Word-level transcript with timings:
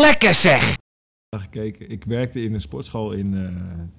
Lekker 0.00 0.34
zeg! 0.34 0.76
gekeken. 1.38 1.90
Ik 1.90 2.04
werkte 2.04 2.42
in 2.42 2.54
een 2.54 2.60
sportschool 2.60 3.12
in, 3.12 3.34
eh 3.34 3.42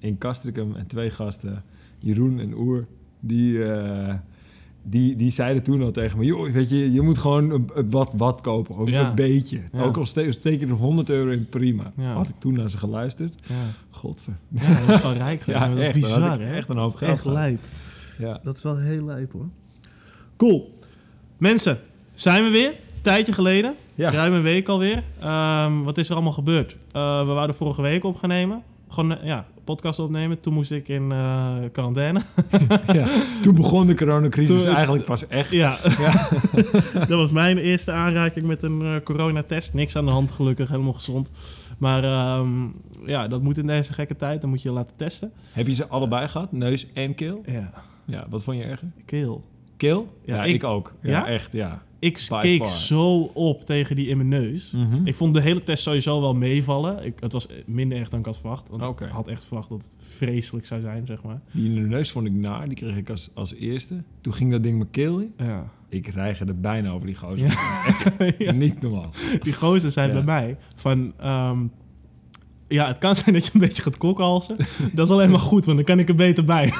in 0.08 0.18
Castricum 0.18 0.74
en 0.76 0.86
twee 0.86 1.10
gasten, 1.10 1.62
Jeroen 1.98 2.40
en 2.40 2.54
Oer, 2.58 2.86
die, 3.20 3.64
eh, 3.64 4.14
die, 4.82 5.16
die 5.16 5.30
zeiden 5.30 5.62
toen 5.62 5.82
al 5.82 5.90
tegen 5.90 6.18
me, 6.18 6.24
joh, 6.24 6.50
weet 6.50 6.68
je, 6.68 6.92
je 6.92 7.00
moet 7.00 7.18
gewoon 7.18 7.50
een, 7.50 7.70
een 7.74 7.90
wat, 7.90 8.12
wat 8.16 8.40
kopen, 8.40 8.86
Ja. 8.86 9.08
een 9.08 9.14
beetje. 9.14 9.60
Ja. 9.72 9.82
Ook 9.82 9.96
al 9.96 10.06
ste- 10.06 10.32
steek 10.32 10.60
je 10.60 10.66
er 10.66 10.72
100 10.72 11.10
euro 11.10 11.30
in, 11.30 11.46
prima. 11.46 11.92
Ja. 11.96 12.12
Had 12.12 12.28
ik 12.28 12.34
toen 12.38 12.54
naar 12.54 12.70
ze 12.70 12.78
geluisterd. 12.78 13.34
Ja, 13.46 13.54
Godver. 13.90 14.32
ja 14.48 14.80
dat 14.86 14.88
is 14.94 15.00
gewoon 15.00 15.16
rijk 15.16 15.40
geweest. 15.42 15.64
Dat 15.64 15.76
is 15.76 15.82
echt, 15.82 15.94
bizar, 15.94 16.40
hè? 16.40 16.54
echt 16.54 16.68
een 16.68 16.76
hoop 16.78 16.92
Dat 16.92 17.00
is 17.02 17.06
geld 17.06 17.12
echt 17.18 17.24
lijp. 17.26 17.60
Ja. 18.18 18.40
Dat 18.42 18.56
is 18.56 18.62
wel 18.62 18.78
heel 18.78 19.04
lijp, 19.04 19.32
hoor. 19.32 19.48
Cool. 20.36 20.78
Mensen, 21.38 21.78
zijn 22.14 22.44
we 22.44 22.50
weer? 22.50 22.74
Tijdje 23.04 23.32
geleden. 23.32 23.74
Ja. 23.94 24.10
Ruim 24.10 24.32
een 24.32 24.42
week 24.42 24.68
alweer. 24.68 25.02
Ehm, 25.20 25.82
wat 25.82 25.98
is 25.98 26.08
er 26.08 26.14
allemaal 26.14 26.32
gebeurd? 26.32 26.76
Eh, 26.92 27.18
we 27.26 27.32
wouden 27.32 27.56
vorige 27.56 27.82
week 27.82 28.04
op 28.04 28.16
gaan 28.16 28.28
nemen. 28.28 28.62
Gewoon, 28.88 29.18
eh, 29.18 29.26
ja, 29.26 29.46
podcast 29.64 29.98
opnemen. 29.98 30.40
Toen 30.40 30.52
moest 30.54 30.70
ik 30.70 30.88
in 30.88 31.12
eh, 31.12 31.54
quarantaine. 31.72 32.20
ja. 32.92 33.06
Toen 33.42 33.54
begon 33.54 33.86
de 33.86 33.94
coronacrisis 33.94 34.62
Toen- 34.62 34.74
eigenlijk 34.74 35.04
pas 35.04 35.26
echt. 35.26 35.50
Ja. 35.50 35.76
dat 37.08 37.08
was 37.08 37.30
mijn 37.30 37.58
eerste 37.58 37.92
aanraking 37.92 38.46
met 38.46 38.62
een 38.62 39.00
coronatest. 39.04 39.74
Niks 39.74 39.96
aan 39.96 40.04
de 40.04 40.10
hand, 40.10 40.30
gelukkig. 40.32 40.68
Helemaal 40.68 40.92
gezond. 40.92 41.30
Maar 41.78 42.04
ehm, 42.04 42.48
ja, 43.06 43.28
dat 43.28 43.42
moet 43.42 43.58
in 43.58 43.66
deze 43.66 43.92
gekke 43.92 44.16
tijd. 44.16 44.40
Dan 44.40 44.50
moet 44.50 44.62
je 44.62 44.68
je 44.68 44.74
laten 44.74 44.96
testen. 44.96 45.32
Heb 45.52 45.66
je 45.66 45.74
ze 45.74 45.86
allebei 45.88 46.28
gehad? 46.28 46.52
Neus 46.52 46.86
en 46.92 47.14
keel? 47.14 47.42
Ja, 47.46 47.72
Ja, 48.04 48.26
wat 48.28 48.42
vond 48.42 48.56
je 48.56 48.62
erger? 48.64 48.88
keel. 49.04 49.44
Keel? 49.76 50.18
Ja, 50.24 50.34
Ja, 50.36 50.44
ik- 50.44 50.54
ik, 50.54 50.64
ook. 50.64 50.92
Ja, 51.02 51.10
Ja? 51.10 51.26
echt, 51.26 51.52
ja. 51.52 51.82
Ik 51.98 52.26
By 52.28 52.38
keek 52.40 52.58
far. 52.66 52.68
zo 52.78 53.20
op 53.22 53.64
tegen 53.64 53.96
die 53.96 54.06
in 54.08 54.16
mijn 54.16 54.28
neus. 54.28 54.70
Mhm. 54.70 55.06
Ik 55.06 55.14
vond 55.14 55.34
de 55.34 55.40
hele 55.40 55.62
test 55.62 55.82
sowieso 55.82 56.20
wel 56.20 56.34
meevallen. 56.34 57.04
Ik, 57.04 57.14
het 57.20 57.32
was 57.32 57.48
minder 57.66 57.98
erg 57.98 58.08
dan 58.08 58.20
ik 58.20 58.26
had 58.26 58.38
verwacht. 58.38 58.68
Want 58.68 59.00
ik 59.00 59.08
had 59.08 59.26
echt 59.28 59.44
verwacht 59.44 59.68
dat 59.68 59.82
het 59.82 59.96
vreselijk 60.08 60.66
zou 60.66 60.80
zijn, 60.80 61.06
zeg 61.06 61.22
maar. 61.22 61.40
Die 61.52 61.64
in 61.68 61.74
de 61.74 61.80
neus 61.80 62.10
vond 62.10 62.26
ik 62.26 62.32
naar, 62.32 62.68
die 62.68 62.76
kreeg 62.76 62.96
ik 62.96 63.10
als, 63.10 63.30
als 63.34 63.54
eerste. 63.54 64.02
Toen 64.20 64.34
ging 64.34 64.50
dat 64.50 64.62
ding 64.62 64.76
mijn 64.78 64.90
keel 64.90 65.18
in. 65.18 65.32
Ja. 65.38 65.70
Ik 65.88 66.06
reigerde 66.06 66.54
bijna 66.54 66.90
over 66.90 67.06
die 67.06 67.16
gozer. 67.16 67.58
Ja. 68.38 68.52
Niet 68.64 68.82
normaal. 68.82 69.10
Die 69.42 69.52
gozer 69.52 69.90
zei 69.92 70.12
bij 70.12 70.22
mij 70.22 70.56
van... 70.76 71.12
ehm, 71.18 71.58
ja, 72.74 72.86
het 72.86 72.98
kan 72.98 73.16
zijn 73.16 73.34
dat 73.34 73.44
je 73.44 73.50
een 73.54 73.60
beetje 73.60 73.82
gaat 73.82 73.96
kokhalzen. 73.98 74.56
Dat 74.92 75.06
is 75.06 75.12
alleen 75.12 75.30
maar 75.30 75.40
goed, 75.40 75.64
want 75.64 75.76
dan 75.76 75.86
kan 75.86 75.98
ik 75.98 76.08
er 76.08 76.14
beter 76.14 76.44
bij. 76.44 76.64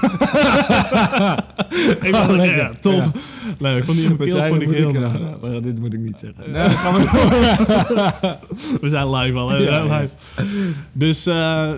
ik 2.06 2.12
dacht, 2.12 2.28
Oh, 2.30 2.36
ja, 2.36 2.42
lekker. 2.42 2.70
top. 2.80 2.92
Ja. 2.92 3.10
Nee, 3.58 3.76
ik 3.76 3.84
vond 3.84 3.96
die 3.96 4.06
in 4.06 4.16
mijn 4.18 4.28
keel 4.30 4.42
vond 4.44 4.62
ik 4.62 4.70
heel 4.70 4.94
eh, 4.94 5.14
nou, 5.42 5.60
dit 5.68 5.78
moet 5.78 5.92
ik 5.92 6.00
niet 6.00 6.18
zeggen. 6.18 6.52
Nee, 6.52 6.62
dat 6.62 6.72
gaan 6.72 6.94
we 6.94 8.36
We 8.80 8.88
zijn 8.88 9.10
live 9.10 9.38
al, 9.38 9.48
hè? 9.50 9.56
Ja, 9.56 9.62
We 9.64 9.72
zijn 9.72 9.86
ja. 9.86 10.00
live. 10.00 10.14
Dus, 10.92 11.26
eh 11.26 11.34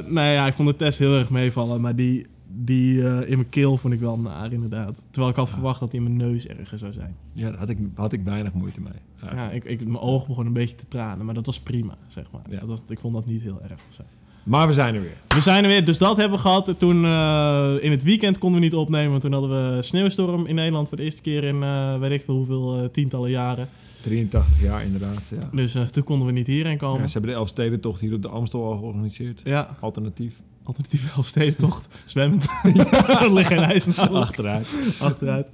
nou 0.07 0.29
ja, 0.29 0.47
ik 0.47 0.55
vond 0.55 0.69
de 0.69 0.77
test 0.77 0.99
heel 0.99 1.15
erg 1.15 1.31
meevallen. 1.31 1.81
Maar 1.81 1.95
die, 1.97 2.27
die 2.59 3.09
eh, 3.09 3.31
in 3.31 3.37
mijn 3.37 3.49
keel 3.49 3.77
vond 3.77 3.95
ik 3.95 4.01
wel 4.01 4.19
naar, 4.19 4.53
inderdaad. 4.53 5.03
Terwijl 5.11 5.33
ik 5.33 5.39
had 5.39 5.51
verwacht 5.51 5.81
dat 5.81 5.91
die 5.91 6.01
in 6.01 6.17
mijn 6.17 6.31
neus 6.31 6.47
erger 6.47 6.79
zou 6.79 6.93
zijn. 6.93 7.17
Ja, 7.33 7.51
daar 7.51 7.59
had 7.59 7.69
ik, 7.69 7.79
had 7.95 8.13
ik 8.13 8.25
weinig 8.25 8.53
moeite 8.53 8.81
mee. 8.81 9.33
Ja, 9.35 9.51
ik, 9.51 9.65
ik, 9.65 9.85
mijn 9.85 9.99
oog 9.99 10.27
begon 10.27 10.47
een 10.47 10.53
beetje 10.53 10.75
te 10.75 10.89
tranen. 10.89 11.25
Maar 11.25 11.35
dat 11.35 11.47
was 11.47 11.61
prima, 11.61 11.97
zeg 12.09 12.25
maar. 12.33 12.43
Ja. 12.51 12.59
Dat 12.59 12.69
was, 12.69 12.79
ik 12.89 12.99
vond 12.99 13.15
dat 13.15 13.27
niet 13.27 13.43
heel 13.43 13.61
erg 13.63 13.73
of 13.73 13.95
zo. 13.95 14.03
Maar 14.43 14.67
we 14.67 14.73
zijn 14.73 14.95
er 14.95 15.01
weer. 15.01 15.17
We 15.29 15.41
zijn 15.41 15.63
er 15.63 15.71
weer, 15.71 15.85
dus 15.85 15.99
dat 15.99 16.17
hebben 16.17 16.37
we 16.37 16.45
gehad. 16.45 16.75
Toen 16.79 17.05
eh, 17.05 17.73
in 17.81 17.91
het 17.91 18.03
weekend 18.03 18.39
konden 18.39 18.61
we 18.61 18.67
niet 18.67 18.75
opnemen, 18.75 19.11
want 19.11 19.23
toen 19.23 19.33
hadden 19.33 19.51
we 19.51 19.83
sneeuwstorm 19.83 20.47
in 20.47 20.55
Nederland 20.55 20.89
voor 20.89 20.97
de 20.97 21.03
eerste 21.03 21.23
keer 21.23 21.45
in 21.45 21.63
eh, 21.63 21.99
weet 21.99 22.11
ik 22.11 22.25
veel 22.25 22.35
hoeveel 22.35 22.91
tientallen 22.91 23.31
jaren. 23.31 23.69
83 24.07 24.63
jaar 24.63 24.85
inderdaad. 24.85 25.23
Ja. 25.31 25.49
Dus 25.53 25.75
eh, 25.75 25.83
toen 25.83 26.05
konden 26.05 26.27
we 26.27 26.33
niet 26.33 26.47
hierheen 26.47 26.73
Ja, 26.73 26.79
komen. 26.79 27.07
ze 27.07 27.13
hebben 27.13 27.31
de 27.31 27.37
Elfstedentocht 27.37 28.01
hier 28.01 28.15
op 28.15 28.23
de 28.23 28.29
Amstel 28.29 28.65
al 28.65 28.79
georganiseerd. 28.79 29.41
Ja, 29.45 29.77
Alternatief. 29.81 30.35
alternatieve 30.63 31.09
Elfstedentocht. 31.17 31.87
Zwemmend. 32.05 32.47
er 33.21 33.33
ligt 33.33 33.49
geen 33.49 33.59
ijs 33.59 33.87
nou. 33.87 34.15
Achteruit. 34.15 34.97
Achteruit. 35.01 35.47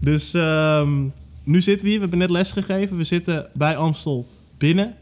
Dus 0.00 0.34
ehm, 0.34 1.06
nu 1.44 1.62
zitten 1.62 1.84
we 1.84 1.90
hier, 1.90 2.00
we 2.00 2.08
hebben 2.08 2.18
net 2.18 2.30
les 2.30 2.52
gegeven. 2.52 2.96
We 2.96 3.04
zitten 3.04 3.48
bij 3.54 3.76
Amstel 3.76 4.26
binnen. 4.58 4.94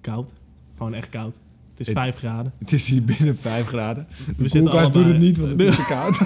Koud. 0.00 0.30
Gewoon 0.76 0.94
echt 0.94 1.08
koud. 1.08 1.36
Het 1.78 1.86
is 1.88 1.94
Het- 1.94 2.02
5 2.04 2.16
graden. 2.16 2.52
Het 2.58 2.72
is 2.72 2.86
hier 2.86 3.04
binnen 3.04 3.36
5 3.38 3.66
graden. 3.66 4.06
De 4.26 4.32
We 4.36 4.48
zitten 4.48 4.70
koelkast 4.70 4.92
doet 4.92 5.04
het 5.04 5.18
niet, 5.18 5.38
want 5.38 5.50
het 5.50 5.60
is 5.60 5.76
te 5.76 5.84
koud. 5.94 6.18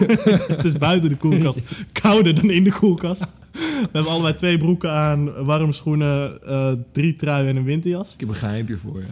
het 0.48 0.64
is 0.64 0.72
buiten 0.72 1.08
de 1.08 1.16
koelkast. 1.16 1.58
Kouder 1.92 2.34
dan 2.34 2.50
in 2.50 2.64
de 2.64 2.72
koelkast. 2.72 3.20
We 3.52 3.88
hebben 3.92 4.12
allebei 4.12 4.34
twee 4.34 4.58
broeken 4.58 4.92
aan, 4.92 5.44
warme 5.44 5.72
schoenen, 5.72 6.42
eh, 6.46 6.72
drie 6.92 7.16
truien 7.16 7.48
en 7.48 7.56
een 7.56 7.64
winterjas. 7.64 8.12
Ik 8.14 8.20
heb 8.20 8.28
een 8.28 8.34
geheimpje 8.34 8.76
voor 8.76 9.00
je. 9.00 9.06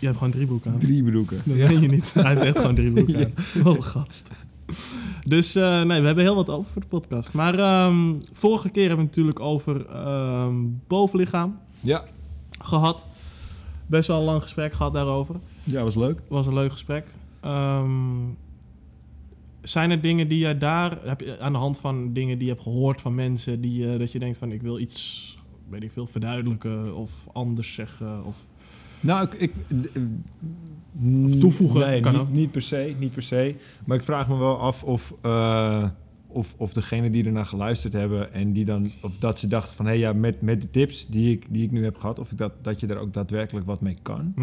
Je 0.00 0.06
hebt 0.06 0.18
gewoon 0.18 0.32
drie 0.32 0.46
broeken 0.46 0.72
aan. 0.72 0.78
Drie 0.78 1.02
broeken. 1.02 1.40
Dat 1.44 1.56
weet 1.56 1.80
je 1.80 1.88
niet. 1.88 2.12
Hij 2.14 2.28
heeft 2.30 2.40
echt 2.40 2.58
gewoon 2.58 2.74
drie 2.74 2.90
broeken 2.90 3.16
aan. 3.24 3.32
Wat 3.62 3.76
een 3.76 3.82
gast. 3.84 4.30
Dus 5.26 5.54
eh, 5.54 5.82
nee, 5.82 6.00
we 6.00 6.06
hebben 6.06 6.24
heel 6.24 6.34
wat 6.34 6.50
over 6.50 6.70
voor 6.72 6.82
de 6.82 6.88
podcast. 6.88 7.32
Maar 7.32 7.58
ehm, 7.58 8.12
vorige 8.32 8.68
keer 8.68 8.86
hebben 8.88 9.04
we 9.04 9.10
het 9.10 9.16
natuurlijk 9.16 9.40
over 9.40 9.86
ehm, 9.86 10.54
bovenlichaam 10.86 11.58
Ja. 11.80 12.04
gehad. 12.58 13.04
Best 13.86 14.08
wel 14.08 14.18
een 14.18 14.24
lang 14.24 14.42
gesprek 14.42 14.72
gehad 14.72 14.92
daarover. 14.92 15.34
Ja, 15.64 15.82
was 15.82 15.94
leuk. 15.94 16.20
was 16.28 16.46
een 16.46 16.54
leuk 16.54 16.72
gesprek. 16.72 17.06
Ehm, 17.40 17.84
zijn 19.62 19.90
er 19.90 20.00
dingen 20.00 20.28
die 20.28 20.38
jij 20.38 20.58
daar, 20.58 20.98
heb 21.04 21.20
je 21.20 21.40
aan 21.40 21.52
de 21.52 21.58
hand 21.58 21.78
van 21.78 22.12
dingen 22.12 22.36
die 22.38 22.46
je 22.46 22.52
hebt 22.52 22.64
gehoord 22.64 23.00
van 23.00 23.14
mensen, 23.14 23.60
die, 23.60 23.92
eh, 23.92 23.98
dat 23.98 24.12
je 24.12 24.18
denkt 24.18 24.38
van 24.38 24.52
ik 24.52 24.62
wil 24.62 24.78
iets, 24.78 25.36
weet 25.68 25.82
ik 25.82 25.92
veel, 25.92 26.06
verduidelijken 26.06 26.94
of 26.96 27.10
anders 27.32 27.74
zeggen? 27.74 28.24
Of... 28.24 28.36
Nou, 29.00 29.28
ik... 29.28 29.32
ik 29.38 29.54
Of 31.24 31.36
toevoegen, 31.36 31.80
Nee, 31.80 32.00
kan 32.00 32.12
niet, 32.12 32.20
ook. 32.20 32.30
niet 32.30 32.50
per 32.50 32.62
se, 32.62 32.94
niet 32.98 33.12
per 33.12 33.22
se. 33.22 33.54
Maar 33.84 33.96
ik 33.96 34.02
vraag 34.02 34.28
me 34.28 34.36
wel 34.36 34.58
af 34.58 34.82
of, 34.82 35.14
eh, 35.22 35.88
of, 36.36 36.54
of 36.56 36.72
degene 36.72 37.10
die 37.10 37.24
ernaar 37.24 37.46
geluisterd 37.46 37.92
hebben 37.92 38.32
en 38.32 38.52
die 38.52 38.64
dan, 38.64 38.90
of 39.02 39.16
dat 39.18 39.38
ze 39.38 39.48
dachten 39.48 39.76
van, 39.76 39.84
hé 39.84 39.90
hey, 39.90 40.00
ja, 40.00 40.12
met, 40.12 40.40
met 40.40 40.60
de 40.60 40.70
tips 40.70 41.06
die 41.06 41.32
ik, 41.32 41.46
die 41.48 41.64
ik 41.64 41.70
nu 41.70 41.84
heb 41.84 41.98
gehad, 41.98 42.18
of 42.18 42.30
ik 42.30 42.38
dat, 42.38 42.52
dat 42.64 42.80
je 42.80 42.86
er 42.86 42.98
ook 42.98 43.12
daadwerkelijk 43.12 43.66
wat 43.66 43.80
mee 43.80 43.96
kan. 44.02 44.34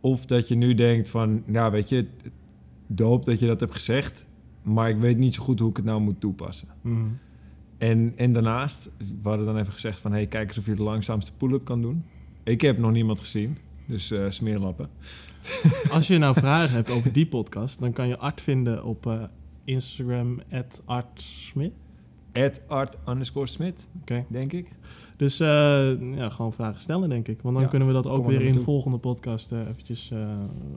Of 0.00 0.26
dat 0.26 0.48
je 0.48 0.54
nu 0.54 0.74
denkt 0.74 1.10
van, 1.10 1.42
ja, 1.46 1.70
weet 1.70 1.88
je, 1.88 2.06
doop 2.86 3.24
dat 3.24 3.38
je 3.38 3.46
dat 3.46 3.60
hebt 3.60 3.72
gezegd, 3.72 4.26
maar 4.62 4.88
ik 4.88 4.98
weet 4.98 5.18
niet 5.18 5.34
zo 5.34 5.42
goed 5.42 5.58
hoe 5.58 5.70
ik 5.70 5.76
het 5.76 5.84
nou 5.84 6.00
moet 6.00 6.20
toepassen. 6.20 6.68
Mhm. 6.80 7.06
En, 7.78 8.12
en 8.16 8.32
daarnaast, 8.32 8.90
we 8.98 9.28
hadden 9.28 9.46
dan 9.46 9.58
even 9.58 9.72
gezegd 9.72 10.00
van... 10.00 10.12
hey, 10.12 10.26
kijk 10.26 10.48
eens 10.48 10.58
of 10.58 10.66
je 10.66 10.74
de 10.74 10.82
langzaamste 10.82 11.32
pull-up 11.36 11.64
kan 11.64 11.80
doen. 11.80 12.04
Ik 12.42 12.60
heb 12.60 12.78
nog 12.78 12.92
niemand 12.92 13.20
gezien, 13.20 13.58
dus 13.86 14.10
eh, 14.10 14.24
smeerlappen. 14.28 14.90
Als 15.90 16.06
je 16.06 16.18
nou 16.18 16.34
vragen 16.34 16.74
hebt 16.74 16.90
over 16.90 17.12
die 17.12 17.26
podcast, 17.26 17.80
dan 17.80 17.92
kan 17.92 18.08
je 18.08 18.18
Art 18.18 18.42
vinden 18.42 18.84
op 18.84 19.06
eh, 19.06 19.22
Instagram, 19.68 20.40
artsmit. 20.84 21.72
At 22.32 22.60
art 22.66 22.96
underscore 23.08 23.46
smit, 23.46 23.88
Oké. 24.00 24.24
denk 24.28 24.52
ik. 24.52 24.70
Dus 25.16 25.40
eh, 25.40 26.16
ja, 26.16 26.28
gewoon 26.28 26.52
vragen 26.52 26.80
stellen, 26.80 27.08
denk 27.08 27.28
ik. 27.28 27.42
Want 27.42 27.54
dan 27.54 27.64
Ja, 27.64 27.70
kunnen 27.70 27.88
we 27.88 27.94
dat 27.94 28.06
ook 28.06 28.22
er 28.22 28.28
weer 28.30 28.40
in 28.40 28.52
de 28.52 28.60
volgende 28.60 28.98
podcast 28.98 29.52
eh, 29.52 29.60
eventjes 29.68 30.10
eh, 30.10 30.28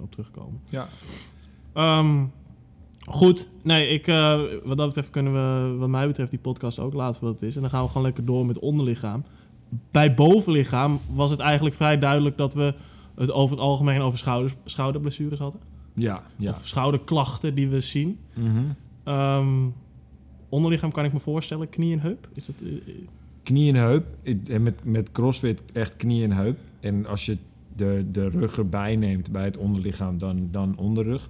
op 0.01 0.11
terugkomen. 0.11 0.61
Ja. 0.69 0.87
Ehm, 1.73 2.25
goed, 3.05 3.47
nee, 3.63 3.87
ik, 3.87 4.05
wat 4.63 4.77
dat 4.77 4.87
betreft 4.87 5.09
kunnen 5.09 5.33
we, 5.33 5.75
wat 5.77 5.89
mij 5.89 6.07
betreft, 6.07 6.29
die 6.29 6.39
podcast 6.39 6.79
ook 6.79 6.93
laten 6.93 7.23
wat 7.23 7.33
het 7.33 7.41
is. 7.41 7.55
En 7.55 7.61
dan 7.61 7.69
gaan 7.69 7.81
we 7.81 7.87
gewoon 7.87 8.03
lekker 8.03 8.25
door 8.25 8.45
met 8.45 8.59
onderlichaam. 8.59 9.23
Bij 9.91 10.13
bovenlichaam 10.13 10.99
was 11.13 11.31
het 11.31 11.39
eigenlijk 11.39 11.75
vrij 11.75 11.99
duidelijk 11.99 12.37
dat 12.37 12.53
we 12.53 12.73
het 13.15 13.31
over 13.31 13.55
het 13.55 13.65
algemeen 13.65 14.01
over 14.01 14.17
schouder, 14.17 14.55
schouderblessures 14.65 15.39
hadden. 15.39 15.61
Ja, 15.93 16.23
ja. 16.35 16.51
Of 16.51 16.67
schouderklachten 16.67 17.55
die 17.55 17.69
we 17.69 17.81
zien. 17.81 18.19
Ehm, 19.03 19.67
onderlichaam 20.49 20.91
kan 20.91 21.05
ik 21.05 21.13
me 21.13 21.19
voorstellen, 21.19 21.69
knie 21.69 21.93
en 21.93 21.99
heup. 21.99 22.29
Is 22.33 22.45
dat, 22.45 22.55
eh, 22.63 22.71
eh, 22.71 22.95
Knie 23.43 23.73
en 23.73 23.79
heup. 23.79 24.05
En 24.47 24.63
met, 24.63 24.83
met 24.83 25.11
crossfit 25.11 25.61
echt 25.73 25.95
knie 25.95 26.23
en 26.23 26.31
heup. 26.31 26.59
En 26.79 27.05
als 27.05 27.25
je 27.25 27.37
de, 27.75 28.05
de 28.11 28.29
rug 28.29 28.57
erbij 28.57 28.95
neemt 28.95 29.31
bij 29.31 29.43
het 29.43 29.57
onderlichaam, 29.57 30.17
dan, 30.17 30.47
dan 30.51 30.77
onderrug. 30.77 31.29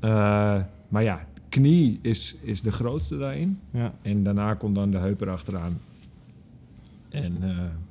Eh, 0.00 0.60
maar 0.88 1.02
ja, 1.02 1.26
knie 1.48 1.98
is, 2.02 2.36
is 2.40 2.62
de 2.62 2.72
grootste 2.72 3.18
daarin. 3.18 3.58
ja. 3.70 3.94
En 4.02 4.22
daarna 4.22 4.54
komt 4.54 4.74
dan 4.74 4.90
de 4.90 4.98
heup 4.98 5.20
erachteraan. 5.20 5.80
En 7.08 7.36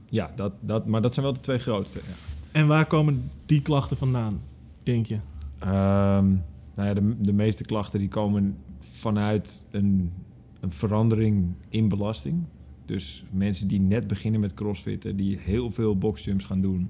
ja, 0.10 0.32
dat, 0.36 0.54
dat, 0.60 0.86
maar 0.86 1.02
dat 1.02 1.14
zijn 1.14 1.26
wel 1.26 1.36
de 1.36 1.40
twee 1.40 1.60
grootste. 1.60 2.00
Ja. 2.00 2.14
En 2.52 2.68
waar 2.68 2.86
komen 2.86 3.30
die 3.46 3.62
klachten 3.62 3.98
vandaan, 3.98 4.42
denk 4.84 5.06
je? 5.06 5.18
Ehm, 5.64 6.28
nou 6.76 6.88
ja, 6.88 6.94
de, 6.94 7.16
de 7.20 7.34
meeste 7.34 7.64
klachten 7.64 8.00
die 8.00 8.08
komen 8.10 8.58
vanuit 8.92 9.66
een, 9.72 10.12
een 10.60 10.72
verandering 10.72 11.46
in 11.70 11.88
belasting. 11.88 12.44
Dus 12.86 13.24
mensen 13.32 13.68
die 13.68 13.80
net 13.80 14.08
beginnen 14.08 14.40
met 14.42 14.54
crossfitten, 14.54 15.16
die 15.16 15.38
heel 15.42 15.72
veel 15.72 15.98
boxjumps 15.98 16.46
gaan 16.46 16.62
doen. 16.62 16.90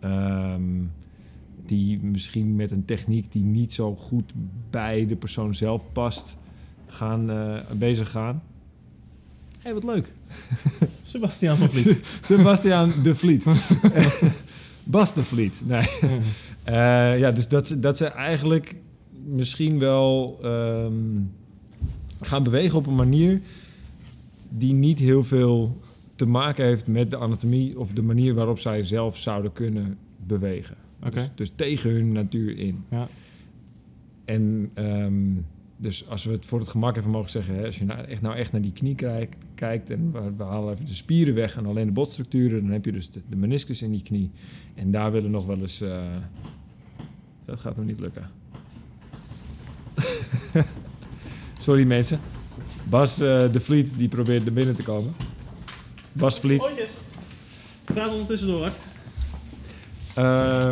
ehm, 0.00 0.62
die 1.66 2.02
misschien 2.02 2.56
met 2.56 2.70
een 2.70 2.84
techniek 2.84 3.32
die 3.32 3.44
niet 3.44 3.72
zo 3.72 3.94
goed 3.96 4.32
bij 4.70 5.06
de 5.06 5.16
persoon 5.16 5.54
zelf 5.54 5.82
past, 5.92 6.36
gaan, 6.86 7.30
eh, 7.30 7.60
bezig 7.76 8.10
gaan. 8.10 8.42
Hé, 9.60 9.72
wat 9.74 9.84
leuk. 9.84 10.12
Sebastian 11.02 11.56
van 11.56 11.68
Vliet. 11.70 12.00
Sebastian 12.24 12.92
de 13.02 13.14
Vliet. 13.14 13.44
Bas 14.84 15.14
de 15.14 15.24
Vliet. 15.24 15.60
Nee. 15.64 15.88
Eh, 16.64 17.18
ja, 17.18 17.32
dus 17.32 17.48
dat, 17.48 17.66
ze- 17.66 17.80
dat 17.80 17.96
ze 17.96 18.04
eigenlijk 18.06 18.74
misschien 19.26 19.78
wel 19.78 20.38
ehm, 20.42 20.92
gaan 22.20 22.42
bewegen 22.42 22.78
op 22.78 22.86
een 22.86 22.94
manier 22.94 23.40
die 24.48 24.72
niet 24.72 24.98
heel 24.98 25.24
veel 25.24 25.80
te 26.14 26.26
maken 26.26 26.64
heeft 26.64 26.86
met 26.86 27.10
de 27.10 27.16
anatomie 27.16 27.78
of 27.78 27.92
de 27.92 28.02
manier 28.02 28.34
waarop 28.34 28.58
zij 28.58 28.84
zelf 28.84 29.16
zouden 29.16 29.52
kunnen 29.52 29.98
bewegen. 30.26 30.76
Dus, 31.14 31.30
dus 31.34 31.52
tegen 31.54 31.90
hun 31.90 32.12
natuur 32.12 32.58
in. 32.58 32.84
Ja. 32.90 33.08
En 34.24 34.70
ehm, 34.74 35.22
dus 35.80 36.08
als 36.08 36.24
we 36.24 36.32
het 36.32 36.46
voor 36.46 36.58
het 36.60 36.68
gemak 36.68 36.96
even 36.96 37.10
mogen 37.10 37.30
zeggen, 37.30 37.54
hè, 37.54 37.64
als 37.66 37.78
je 37.78 37.84
nou 37.84 38.00
echt, 38.00 38.22
nou 38.22 38.36
echt 38.36 38.52
naar 38.52 38.60
die 38.60 38.72
knie 38.72 38.94
kijkt, 38.94 39.36
kijkt 39.54 39.90
en 39.90 40.12
we, 40.12 40.32
we 40.36 40.42
halen 40.44 40.72
even 40.74 40.86
de 40.86 40.94
spieren 40.94 41.34
weg 41.34 41.56
en 41.56 41.66
alleen 41.66 41.86
de 41.86 41.92
botstructuren, 41.92 42.62
dan 42.62 42.70
heb 42.70 42.84
je 42.84 42.92
dus 42.92 43.10
de, 43.10 43.20
de 43.28 43.36
meniscus 43.36 43.82
in 43.82 43.90
die 43.90 44.02
knie. 44.02 44.30
En 44.74 44.90
daar 44.90 45.12
willen 45.12 45.30
nog 45.30 45.46
wel 45.46 45.58
eens. 45.58 45.80
eh, 45.80 46.16
dat 47.44 47.60
gaat 47.60 47.76
nog 47.76 47.84
niet 47.86 48.00
lukken. 48.00 48.30
Sorry 51.58 51.84
mensen. 51.86 52.20
Bas 52.88 53.20
eh, 53.20 53.52
de 53.52 53.60
Vliet 53.60 53.96
die 53.96 54.08
probeert 54.08 54.46
er 54.46 54.52
binnen 54.52 54.76
te 54.76 54.82
komen. 54.82 55.12
Bas 56.12 56.40
Vliet. 56.40 56.60
Ootjes. 56.60 56.98
Praat 57.84 58.10
ondertussen 58.10 58.48
door. 58.48 58.66
Eh, 60.14 60.24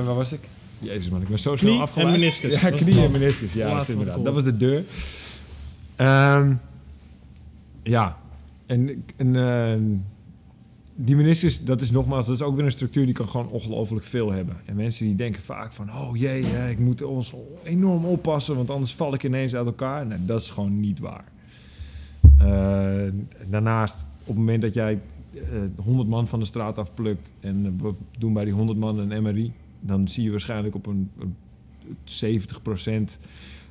waar 0.07 0.15
was 0.15 0.33
ik? 0.33 0.41
Jezus 0.79 1.09
man, 1.09 1.23
ik 1.23 1.29
ben 1.29 1.39
zo 1.39 1.57
snel 1.57 1.71
Knie 1.71 1.83
afgeleid. 1.83 2.15
en 2.15 2.21
meniscus. 2.21 2.61
Ja, 2.61 2.71
knie 2.71 3.01
en 3.01 3.11
meniscus. 3.11 3.53
Ja, 3.53 3.77
dat, 3.77 3.89
inderdaad. 3.89 4.25
dat 4.25 4.35
was 4.35 4.45
de 4.45 4.57
deur. 4.57 4.85
Ehm, 5.97 6.55
ja, 7.83 8.17
en, 8.67 9.05
en 9.17 9.37
ehm, 9.37 9.83
die 10.95 11.17
meniscus, 11.17 11.65
dat 11.65 11.81
is 11.81 11.91
nogmaals, 11.91 12.27
dat 12.27 12.35
is 12.35 12.43
ook 12.43 12.57
weer 12.57 12.65
een 12.65 12.73
structuur 12.73 13.05
die 13.05 13.15
kan 13.15 13.29
gewoon 13.29 13.49
ongelooflijk 13.49 14.05
veel 14.07 14.33
hebben. 14.33 14.57
En 14.65 14.77
mensen 14.77 15.07
die 15.07 15.17
denken 15.17 15.43
vaak 15.43 15.73
van, 15.73 15.93
oh 15.93 16.17
jee, 16.17 16.71
ik 16.71 16.79
moet 16.79 17.03
ons 17.03 17.33
enorm 17.63 18.05
oppassen, 18.05 18.57
want 18.57 18.71
anders 18.71 18.95
val 18.95 19.15
ik 19.15 19.23
ineens 19.23 19.55
uit 19.55 19.67
elkaar. 19.67 20.07
Nee, 20.07 20.25
dat 20.25 20.41
is 20.41 20.51
gewoon 20.51 20.81
niet 20.81 20.99
waar. 20.99 21.25
Eh, 22.39 23.13
daarnaast, 23.49 23.95
op 24.21 24.27
het 24.27 24.37
moment 24.37 24.63
dat 24.63 24.75
jij 24.75 25.01
eh 25.35 25.85
100 25.85 26.09
man 26.09 26.29
van 26.29 26.39
de 26.39 26.45
straat 26.45 26.79
afplukt 26.79 27.33
en 27.41 27.79
we 27.83 27.93
doen 28.19 28.33
bij 28.33 28.45
die 28.45 28.53
100 28.53 28.79
man 28.79 28.99
een 28.99 29.23
MRI, 29.23 29.53
dan 29.81 30.09
zie 30.09 30.25
je 30.25 30.31
waarschijnlijk 30.31 30.75
op 30.75 30.87
een, 30.87 31.11
een 31.19 31.37
70% 33.15 33.19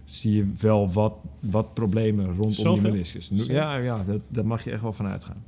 zie 0.06 0.36
je 0.36 0.48
wel 0.60 0.92
wat, 0.92 1.14
wat 1.40 1.74
problemen 1.74 2.26
rondom 2.26 2.52
Zoveel? 2.52 2.84
die 2.84 2.92
meniscus. 2.92 3.30
Ja, 3.34 3.76
ja 3.76 4.04
dat, 4.04 4.22
daar 4.28 4.46
mag 4.46 4.64
je 4.64 4.72
echt 4.72 4.82
wel 4.82 4.94
van 4.94 5.06
uitgaan. 5.06 5.44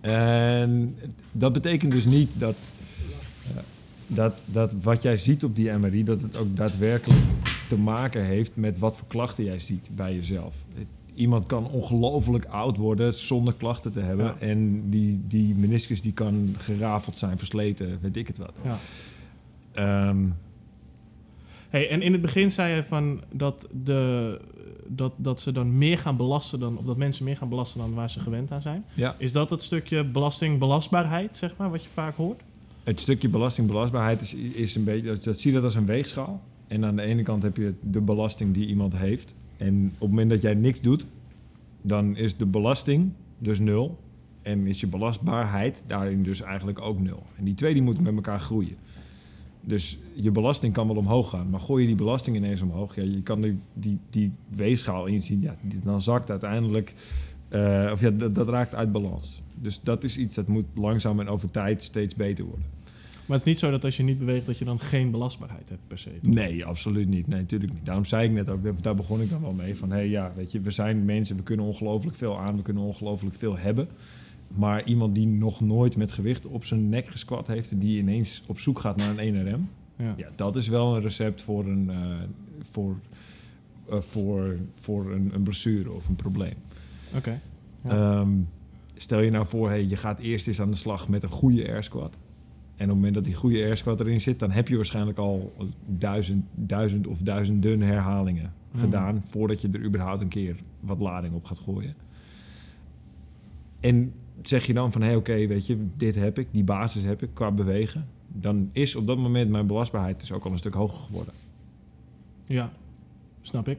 En 0.00 0.96
dat 1.32 1.52
betekent 1.52 1.92
dus 1.92 2.04
niet 2.04 2.30
dat, 2.38 2.56
eh, 3.56 3.62
dat, 4.06 4.34
dat 4.44 4.72
wat 4.82 5.02
jij 5.02 5.16
ziet 5.16 5.44
op 5.44 5.56
die 5.56 5.70
MRI, 5.70 6.04
dat 6.04 6.22
het 6.22 6.36
ook 6.36 6.56
daadwerkelijk 6.56 7.20
te 7.68 7.76
maken 7.76 8.24
heeft 8.24 8.56
met 8.56 8.78
wat 8.78 8.96
voor 8.96 9.06
klachten 9.08 9.44
jij 9.44 9.58
ziet 9.58 9.88
bij 9.94 10.14
jezelf. 10.14 10.54
Iemand 11.14 11.46
kan 11.46 11.70
ongelooflijk 11.70 12.44
oud 12.44 12.76
worden 12.76 13.14
zonder 13.14 13.54
klachten 13.54 13.92
te 13.92 14.00
hebben. 14.00 14.26
Ja. 14.26 14.36
En 14.38 14.90
die, 14.90 15.20
die 15.28 15.54
meniscus 15.54 16.02
die 16.02 16.12
kan 16.12 16.54
gerafeld 16.58 17.18
zijn, 17.18 17.38
versleten, 17.38 17.98
weet 18.00 18.16
ik 18.16 18.26
het 18.26 18.38
wat. 18.38 18.52
Ja. 18.64 18.78
Ehm, 19.74 20.26
Hey, 21.74 21.88
en 21.90 22.02
in 22.02 22.12
het 22.12 22.20
begin 22.20 22.52
zei 22.52 22.74
je 22.74 22.84
van 22.84 23.20
dat, 23.32 23.68
de, 23.84 24.40
dat, 24.86 25.12
dat 25.16 25.40
ze 25.40 25.52
dan 25.52 25.78
meer 25.78 25.98
gaan 25.98 26.16
belasten 26.16 26.60
dan, 26.60 26.78
of 26.78 26.84
dat 26.84 26.96
mensen 26.96 27.24
meer 27.24 27.36
gaan 27.36 27.48
belasten 27.48 27.80
dan 27.80 27.94
waar 27.94 28.10
ze 28.10 28.20
gewend 28.20 28.50
aan 28.50 28.62
zijn. 28.62 28.84
ja. 28.94 29.14
Is 29.18 29.32
dat 29.32 29.50
het 29.50 29.62
stukje 29.62 30.04
belastingbelastbaarheid, 30.04 31.36
zeg 31.36 31.56
maar, 31.56 31.70
wat 31.70 31.82
je 31.82 31.88
vaak 31.88 32.16
hoort? 32.16 32.42
Het 32.84 33.00
stukje 33.00 33.28
belastingbelastbaarheid 33.28 34.20
is, 34.20 34.34
is 34.34 34.74
een 34.74 34.84
beetje, 34.84 35.06
dat, 35.06 35.24
dat 35.24 35.40
zie 35.40 35.50
je 35.50 35.56
dat 35.56 35.64
als 35.64 35.74
een 35.74 35.86
weegschaal. 35.86 36.42
En 36.66 36.84
aan 36.84 36.96
de 36.96 37.02
ene 37.02 37.22
kant 37.22 37.42
heb 37.42 37.56
je 37.56 37.74
de 37.80 38.00
belasting 38.00 38.54
die 38.54 38.66
iemand 38.66 38.96
heeft. 38.96 39.34
En 39.56 39.84
op 39.84 40.00
het 40.00 40.08
moment 40.08 40.30
dat 40.30 40.42
jij 40.42 40.54
niks 40.54 40.80
doet, 40.80 41.06
dan 41.82 42.16
is 42.16 42.36
de 42.36 42.46
belasting 42.46 43.12
dus 43.38 43.58
nul. 43.58 43.98
En 44.42 44.66
is 44.66 44.80
je 44.80 44.86
belastbaarheid 44.86 45.82
daarin 45.86 46.22
dus 46.22 46.40
eigenlijk 46.40 46.80
ook 46.80 47.00
nul. 47.00 47.22
En 47.36 47.44
die 47.44 47.54
twee 47.54 47.72
die 47.72 47.82
moeten 47.82 48.02
met 48.02 48.14
elkaar 48.14 48.40
groeien. 48.40 48.76
Dus 49.66 49.98
je 50.14 50.30
belasting 50.30 50.72
kan 50.72 50.86
wel 50.86 50.96
omhoog 50.96 51.30
gaan, 51.30 51.50
maar 51.50 51.60
gooi 51.60 51.80
je 51.82 51.86
die 51.88 51.96
belasting 51.96 52.36
ineens 52.36 52.60
omhoog, 52.62 52.96
ja, 52.96 53.02
je 53.02 53.22
kan 53.22 53.40
die, 53.40 53.58
die, 53.74 53.98
die 54.10 54.32
weegschaal 54.48 55.06
inzien, 55.06 55.40
ja, 55.40 55.56
die- 55.62 55.78
dan 55.84 56.02
zakt 56.02 56.30
uiteindelijk, 56.30 56.94
eh, 57.48 57.90
of 57.92 58.00
ja, 58.00 58.10
dat, 58.10 58.34
dat 58.34 58.48
raakt 58.48 58.74
uit 58.74 58.92
balans. 58.92 59.42
Dus 59.54 59.80
dat 59.82 60.04
is 60.04 60.16
iets 60.18 60.34
dat 60.34 60.48
moet 60.48 60.64
langzaam 60.74 61.20
en 61.20 61.28
over 61.28 61.50
tijd 61.50 61.82
steeds 61.82 62.14
beter 62.14 62.44
worden. 62.44 62.64
Maar 63.26 63.36
het 63.36 63.46
is 63.46 63.52
niet 63.52 63.58
zo 63.62 63.70
dat 63.70 63.84
als 63.84 63.96
je 63.96 64.02
niet 64.02 64.18
beweegt, 64.18 64.46
dat 64.46 64.58
je 64.58 64.64
dan 64.64 64.80
geen 64.80 65.10
belastbaarheid 65.10 65.68
hebt 65.68 65.80
per 65.86 65.98
se. 65.98 66.10
toch? 66.22 66.34
Nee, 66.34 66.64
absoluut 66.64 67.08
niet. 67.08 67.26
Nee, 67.26 67.40
natuurlijk 67.40 67.72
niet. 67.72 67.86
Daarom 67.86 68.04
zei 68.04 68.24
ik 68.28 68.32
net 68.34 68.48
ook, 68.48 68.62
daar- 68.64 68.74
daar 68.82 68.94
begon 68.94 69.20
ik 69.20 69.30
dan 69.30 69.40
wel 69.40 69.52
mee. 69.52 69.76
Van 69.76 69.90
hé, 69.90 69.96
hey, 69.96 70.08
ja, 70.08 70.32
weet 70.36 70.52
je, 70.52 70.60
we 70.60 70.70
zijn 70.70 71.04
mensen, 71.04 71.36
we 71.36 71.42
kunnen 71.42 71.66
ongelooflijk 71.66 72.16
veel 72.16 72.38
aan, 72.38 72.56
we 72.56 72.62
kunnen 72.62 72.82
ongelooflijk 72.82 73.34
veel 73.38 73.56
hebben. 73.56 73.88
Maar 74.54 74.84
iemand 74.84 75.14
die 75.14 75.26
nog 75.26 75.60
nooit 75.60 75.96
met 75.96 76.12
gewicht 76.12 76.46
op 76.46 76.64
zijn 76.64 76.88
nek 76.88 77.06
gesquat 77.06 77.46
heeft 77.46 77.70
en 77.70 77.78
die 77.78 77.98
ineens 77.98 78.42
op 78.46 78.58
zoek 78.58 78.78
gaat 78.78 78.96
naar 78.96 79.18
een 79.18 79.34
1RM, 79.34 79.60
Ja. 79.96 80.14
ja, 80.16 80.28
dat 80.36 80.56
is 80.56 80.68
wel 80.68 80.96
een 80.96 81.02
recept 81.02 81.42
voor 81.42 81.66
een, 81.66 81.90
eh, 81.90 81.96
voor, 82.70 82.96
eh, 83.90 84.00
voor, 84.00 84.56
voor 84.80 85.12
een, 85.12 85.30
een 85.34 85.42
blessure 85.42 85.92
of 85.92 86.08
een 86.08 86.16
probleem. 86.16 86.54
Oké. 87.16 87.40
Ja. 87.84 87.90
Ehm, 87.90 88.30
stel 88.94 89.20
je 89.20 89.30
nou 89.30 89.46
voor, 89.46 89.68
hey, 89.68 89.84
je 89.86 89.96
gaat 89.96 90.18
eerst 90.18 90.46
eens 90.48 90.60
aan 90.60 90.70
de 90.70 90.76
slag 90.76 91.08
met 91.08 91.22
een 91.22 91.28
goede 91.28 91.68
air 91.68 91.84
squat. 91.84 92.16
En 92.76 92.84
op 92.84 92.88
het 92.88 92.88
moment 92.96 93.14
dat 93.14 93.24
die 93.24 93.34
goede 93.34 93.62
air 93.62 93.76
squat 93.76 94.00
erin 94.00 94.20
zit, 94.20 94.38
dan 94.38 94.50
heb 94.50 94.68
je 94.68 94.76
waarschijnlijk 94.76 95.18
al 95.18 95.52
duizend, 95.86 96.44
duizend 96.54 97.06
of 97.06 97.18
duizenden 97.18 97.80
herhalingen 97.80 98.52
Mm. 98.72 98.80
gedaan 98.80 99.22
voordat 99.26 99.60
je 99.60 99.68
er 99.72 99.84
überhaupt 99.84 100.20
een 100.20 100.28
keer 100.28 100.56
wat 100.80 100.98
lading 100.98 101.34
op 101.34 101.44
gaat 101.44 101.58
gooien. 101.58 101.94
En 103.80 104.12
zeg 104.42 104.66
je 104.66 104.72
dan 104.74 104.92
van, 104.92 105.00
hé 105.00 105.06
hey, 105.06 105.16
oké, 105.16 105.46
weet 105.46 105.66
je, 105.66 105.86
dit 105.96 106.14
heb 106.14 106.38
ik, 106.38 106.48
die 106.50 106.64
basis 106.64 107.02
heb 107.02 107.22
ik 107.22 107.28
qua 107.32 107.50
bewegen. 107.50 108.08
Dan 108.28 108.68
is 108.72 108.96
op 108.96 109.06
dat 109.06 109.18
moment 109.18 109.50
mijn 109.50 109.66
belastbaarheid 109.66 110.20
dus 110.20 110.32
ook 110.32 110.44
al 110.44 110.52
een 110.52 110.58
stuk 110.58 110.74
hoger 110.74 110.98
geworden. 110.98 111.34
Ja, 112.46 112.72
snap 113.42 113.68
ik. 113.68 113.78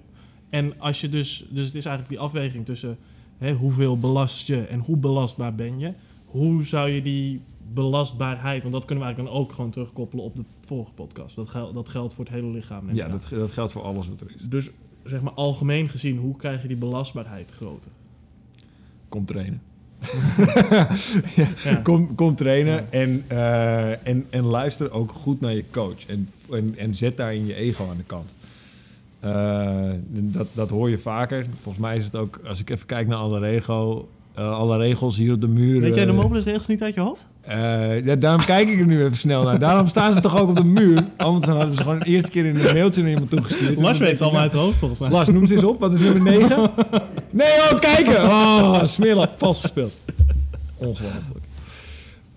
En 0.49 0.79
als 0.79 1.01
je 1.01 1.09
dus, 1.09 1.47
dus 1.49 1.65
het 1.65 1.75
is 1.75 1.85
eigenlijk 1.85 2.09
die 2.17 2.25
afweging 2.27 2.65
tussen 2.65 2.97
hè, 3.37 3.53
hoeveel 3.53 3.97
belast 3.97 4.47
je 4.47 4.61
en 4.61 4.79
hoe 4.79 4.97
belastbaar 4.97 5.55
ben 5.55 5.79
je. 5.79 5.93
Hoe 6.25 6.63
zou 6.63 6.89
je 6.89 7.01
die 7.01 7.41
belastbaarheid, 7.73 8.61
want 8.61 8.73
dat 8.73 8.85
kunnen 8.85 9.03
we 9.03 9.09
eigenlijk 9.09 9.35
dan 9.35 9.43
ook 9.43 9.53
gewoon 9.53 9.71
terugkoppelen 9.71 10.25
op 10.25 10.35
de 10.35 10.43
vorige 10.61 10.91
podcast. 10.91 11.35
Dat, 11.35 11.47
gel- 11.49 11.73
dat 11.73 11.89
geldt 11.89 12.13
voor 12.13 12.25
het 12.25 12.33
hele 12.33 12.47
lichaam. 12.47 12.93
Ja, 12.93 13.07
dat, 13.07 13.27
dat 13.29 13.51
geldt 13.51 13.71
voor 13.71 13.81
alles 13.81 14.07
wat 14.07 14.21
er 14.21 14.27
is. 14.35 14.41
Dus 14.49 14.69
zeg 15.03 15.21
maar 15.21 15.33
algemeen 15.33 15.89
gezien, 15.89 16.17
hoe 16.17 16.35
krijg 16.35 16.61
je 16.61 16.67
die 16.67 16.77
belastbaarheid 16.77 17.51
groter? 17.51 17.91
Kom 19.09 19.25
trainen. 19.25 19.61
Ja. 21.63 21.75
Kom, 21.83 22.15
kom 22.15 22.35
trainen 22.35 22.91
en, 22.91 23.23
eh, 23.27 24.07
en, 24.07 24.25
en 24.29 24.43
luister 24.43 24.91
ook 24.91 25.11
goed 25.11 25.41
naar 25.41 25.53
je 25.53 25.63
coach. 25.71 26.05
En, 26.07 26.29
en, 26.51 26.73
en 26.77 26.95
zet 26.95 27.17
daarin 27.17 27.45
je 27.45 27.55
ego 27.55 27.89
aan 27.89 27.97
de 27.97 28.03
kant. 28.03 28.33
Eh, 29.25 29.91
dat, 30.09 30.47
dat 30.53 30.69
hoor 30.69 30.89
je 30.89 30.97
vaker. 30.97 31.45
Volgens 31.61 31.83
mij 31.83 31.97
is 31.97 32.05
het 32.05 32.15
ook, 32.15 32.39
als 32.47 32.59
ik 32.59 32.69
even 32.69 32.85
kijk 32.85 33.07
naar 33.07 33.17
alle, 33.17 33.39
rego, 33.39 34.07
eh, 34.33 34.51
alle 34.51 34.77
regels 34.77 35.17
hier 35.17 35.33
op 35.33 35.41
de 35.41 35.47
muur. 35.47 35.81
Weet 35.81 35.95
jij 35.95 36.05
de 36.05 36.11
eh, 36.11 36.17
mobilisregels 36.17 36.67
niet 36.67 36.83
uit 36.83 36.93
je 36.93 36.99
hoofd? 36.99 37.27
Eh, 37.45 38.05
ja, 38.05 38.15
daarom 38.15 38.45
kijk 38.45 38.69
ik 38.69 38.79
er 38.79 38.85
nu 38.85 39.03
even 39.03 39.17
snel 39.17 39.43
naar. 39.43 39.59
Daarom 39.59 39.87
staan 39.87 40.13
ze 40.13 40.21
toch 40.21 40.39
ook 40.39 40.49
op 40.49 40.55
de 40.55 40.63
muur. 40.63 41.05
Anders 41.17 41.45
hadden 41.45 41.75
ze 41.75 41.81
gewoon 41.81 41.99
de 41.99 42.05
eerste 42.05 42.29
keer 42.29 42.45
in 42.45 42.55
een 42.55 42.73
mailtje 42.73 43.01
naar 43.01 43.11
iemand 43.11 43.29
toegestuurd. 43.29 43.79
Lars 43.79 43.97
weet 43.97 44.11
het 44.11 44.21
allemaal 44.21 44.41
uit 44.41 44.51
zijn 44.51 44.63
hoofd 44.63 44.77
volgens 44.77 44.99
mij. 44.99 45.09
Lars, 45.09 45.29
noem 45.29 45.47
ze 45.47 45.53
eens 45.53 45.63
op. 45.63 45.79
Wat 45.79 45.93
is 45.93 45.99
nummer 45.99 46.21
9? 46.21 46.57
Nee, 47.29 47.53
oh, 47.71 47.79
kijken! 47.79 48.23
Oh, 48.23 48.83
smeerlap. 48.83 49.33
Vals 49.37 49.61
gespeeld. 49.61 49.97
Ongelooflijk. 50.77 51.45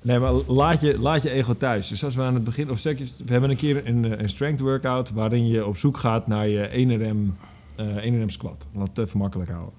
Nee, 0.02 0.18
maar 0.18 0.32
laat 0.32 0.80
je, 0.80 0.98
laat 0.98 1.22
je 1.22 1.30
ego 1.30 1.54
thuis. 1.54 1.88
Dus 1.88 2.04
als 2.04 2.14
we 2.14 2.22
aan 2.22 2.34
het 2.34 2.44
begin... 2.44 2.70
Of 2.70 2.82
we 2.82 2.96
hebben 3.26 3.50
een 3.50 3.56
keer 3.56 3.86
een, 3.86 4.04
eh, 4.04 4.20
een 4.20 4.28
strength 4.28 4.60
workout... 4.60 5.10
waarin 5.10 5.46
je 5.46 5.66
op 5.66 5.76
zoek 5.76 5.96
gaat 5.96 6.26
naar 6.26 6.48
je 6.48 6.68
1RM, 6.68 7.46
eh 7.74 7.86
1RM 7.86 8.26
squat. 8.26 8.66
Laat 8.72 8.88
het 8.88 9.06
even 9.06 9.18
makkelijk 9.18 9.50
houden. 9.50 9.74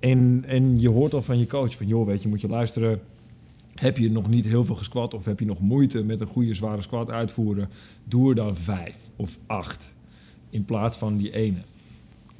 En, 0.00 0.44
en 0.46 0.80
je 0.80 0.88
hoort 0.88 1.14
al 1.14 1.22
van 1.22 1.38
je 1.38 1.46
coach 1.46 1.76
van... 1.76 1.86
joh, 1.86 2.06
weet 2.06 2.22
je, 2.22 2.28
moet 2.28 2.40
je 2.40 2.48
luisteren... 2.48 3.00
Heb 3.78 3.98
je 3.98 4.10
nog 4.10 4.28
niet 4.28 4.44
heel 4.44 4.64
veel 4.64 4.74
gesquat 4.74 5.14
of 5.14 5.24
heb 5.24 5.40
je 5.40 5.46
nog 5.46 5.60
moeite 5.60 6.04
met 6.04 6.20
een 6.20 6.26
goede 6.26 6.54
zware 6.54 6.82
squat 6.82 7.10
uitvoeren? 7.10 7.68
Doe 8.04 8.28
er 8.28 8.34
dan 8.34 8.56
vijf 8.56 8.96
of 9.16 9.38
acht 9.46 9.94
in 10.50 10.64
plaats 10.64 10.98
van 10.98 11.16
die 11.16 11.32
ene. 11.32 11.58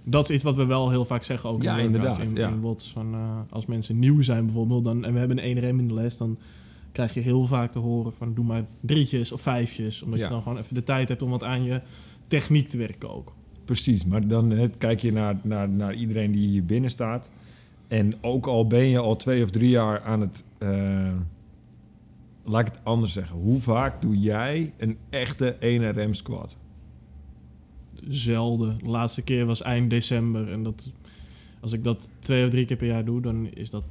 Dat 0.05 0.29
is 0.29 0.35
iets 0.35 0.45
wat 0.45 0.55
we 0.55 0.67
wel 0.67 0.91
heel 0.91 1.05
vaak 1.05 1.23
zeggen 1.23 1.51
ook 1.51 1.63
Ja, 1.63 1.77
in 1.79 1.85
inderdaad, 1.85 2.19
In, 2.19 2.35
ja. 2.35 2.49
in 2.49 2.61
WOTS. 2.61 2.93
Van, 2.93 3.15
als 3.51 3.67
mensen 3.67 3.99
nieuw 3.99 4.23
zijn 4.23 4.45
bijvoorbeeld 4.45 4.85
dan, 4.85 5.05
en 5.05 5.13
we 5.13 5.19
hebben 5.19 5.45
een 5.45 5.57
1RM 5.57 5.79
in 5.79 5.89
de 5.89 5.95
les, 5.95 6.17
dan 6.17 6.39
krijg 6.93 7.15
je 7.15 7.21
heel 7.21 7.45
vaak 7.47 7.73
te 7.73 7.79
horen 7.79 8.13
van 8.13 8.35
doe 8.35 8.45
maar 8.45 8.65
drietjes 8.81 9.33
of 9.33 9.41
vijfjes. 9.41 10.03
Omdat 10.03 10.19
Ja. 10.19 10.25
je 10.25 10.31
dan 10.31 10.43
gewoon 10.43 10.59
even 10.59 10.75
de 10.75 10.85
tijd 10.85 11.09
hebt 11.09 11.23
om 11.23 11.31
wat 11.31 11.43
aan 11.43 11.63
je 11.65 11.81
techniek 12.27 12.69
te 12.69 12.77
werken 12.77 13.15
ook. 13.15 13.33
Precies, 13.65 14.05
maar 14.05 14.27
dan 14.29 14.71
kijk 14.79 15.01
je 15.01 15.13
naar, 15.13 15.39
naar, 15.43 15.69
naar 15.69 15.95
iedereen 15.95 16.31
die 16.31 16.49
hier 16.49 16.65
binnen 16.65 16.91
staat. 16.91 17.31
En 17.89 18.15
ook 18.21 18.47
al 18.47 18.67
ben 18.67 18.85
je 18.87 18.99
al 18.99 19.17
twee 19.17 19.43
of 19.43 19.51
drie 19.51 19.71
jaar 19.71 20.03
aan 20.03 20.21
het... 20.21 20.45
eh, 20.59 21.15
laat 22.45 22.67
ik 22.67 22.73
het 22.73 22.85
anders 22.85 23.13
zeggen. 23.13 23.37
Hoe 23.37 23.61
vaak 23.61 24.03
doe 24.03 24.19
jij 24.19 24.73
een 24.77 24.99
echte 25.11 25.57
1RM 25.61 26.11
squat? 26.11 26.57
Zelden. 28.09 28.79
De 28.79 28.89
laatste 28.89 29.23
keer 29.23 29.47
was 29.47 29.63
eind 29.63 29.91
december. 29.91 30.51
En 30.51 30.63
dat, 30.63 30.93
als 31.61 31.73
ik 31.73 31.85
dat 31.85 32.09
twee 32.19 32.45
of 32.45 32.51
drie 32.51 32.65
keer 32.65 32.77
per 32.77 32.87
jaar 32.87 33.05
doe, 33.05 33.21
dan 33.21 33.49
is 33.55 33.71
dat 33.71 33.85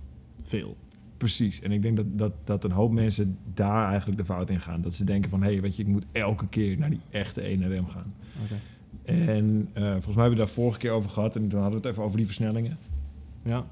veel. 0.43 0.75
Precies. 1.17 1.61
En 1.61 1.71
ik 1.71 1.81
denk 1.81 1.97
dat, 1.97 2.05
dat, 2.17 2.33
dat 2.43 2.63
een 2.63 2.71
hoop 2.71 2.91
mensen 2.91 3.37
daar 3.53 3.87
eigenlijk 3.87 4.17
de 4.17 4.25
fout 4.25 4.49
in 4.49 4.61
gaan. 4.61 4.81
Dat 4.81 4.93
ze 4.93 5.03
denken 5.03 5.29
van, 5.29 5.43
hé, 5.43 5.51
hey, 5.51 5.61
weet 5.61 5.75
je, 5.75 5.81
ik 5.81 5.87
moet 5.87 6.05
elke 6.11 6.47
keer 6.47 6.77
naar 6.77 6.89
die 6.89 7.01
echte 7.09 7.41
1RM 7.41 7.91
gaan. 7.91 8.13
En 9.03 9.69
eh, 9.73 9.83
volgens 9.83 10.15
mij 10.15 10.23
hebben 10.23 10.29
we 10.29 10.45
daar 10.45 10.47
vorige 10.47 10.79
keer 10.79 10.91
over 10.91 11.09
gehad. 11.09 11.35
En 11.35 11.47
toen 11.47 11.61
hadden 11.61 11.81
we 11.81 11.87
het 11.87 11.95
even 11.95 12.05
over 12.05 12.17
die 12.17 12.25
versnellingen. 12.25 12.77
Ja. 13.43 13.65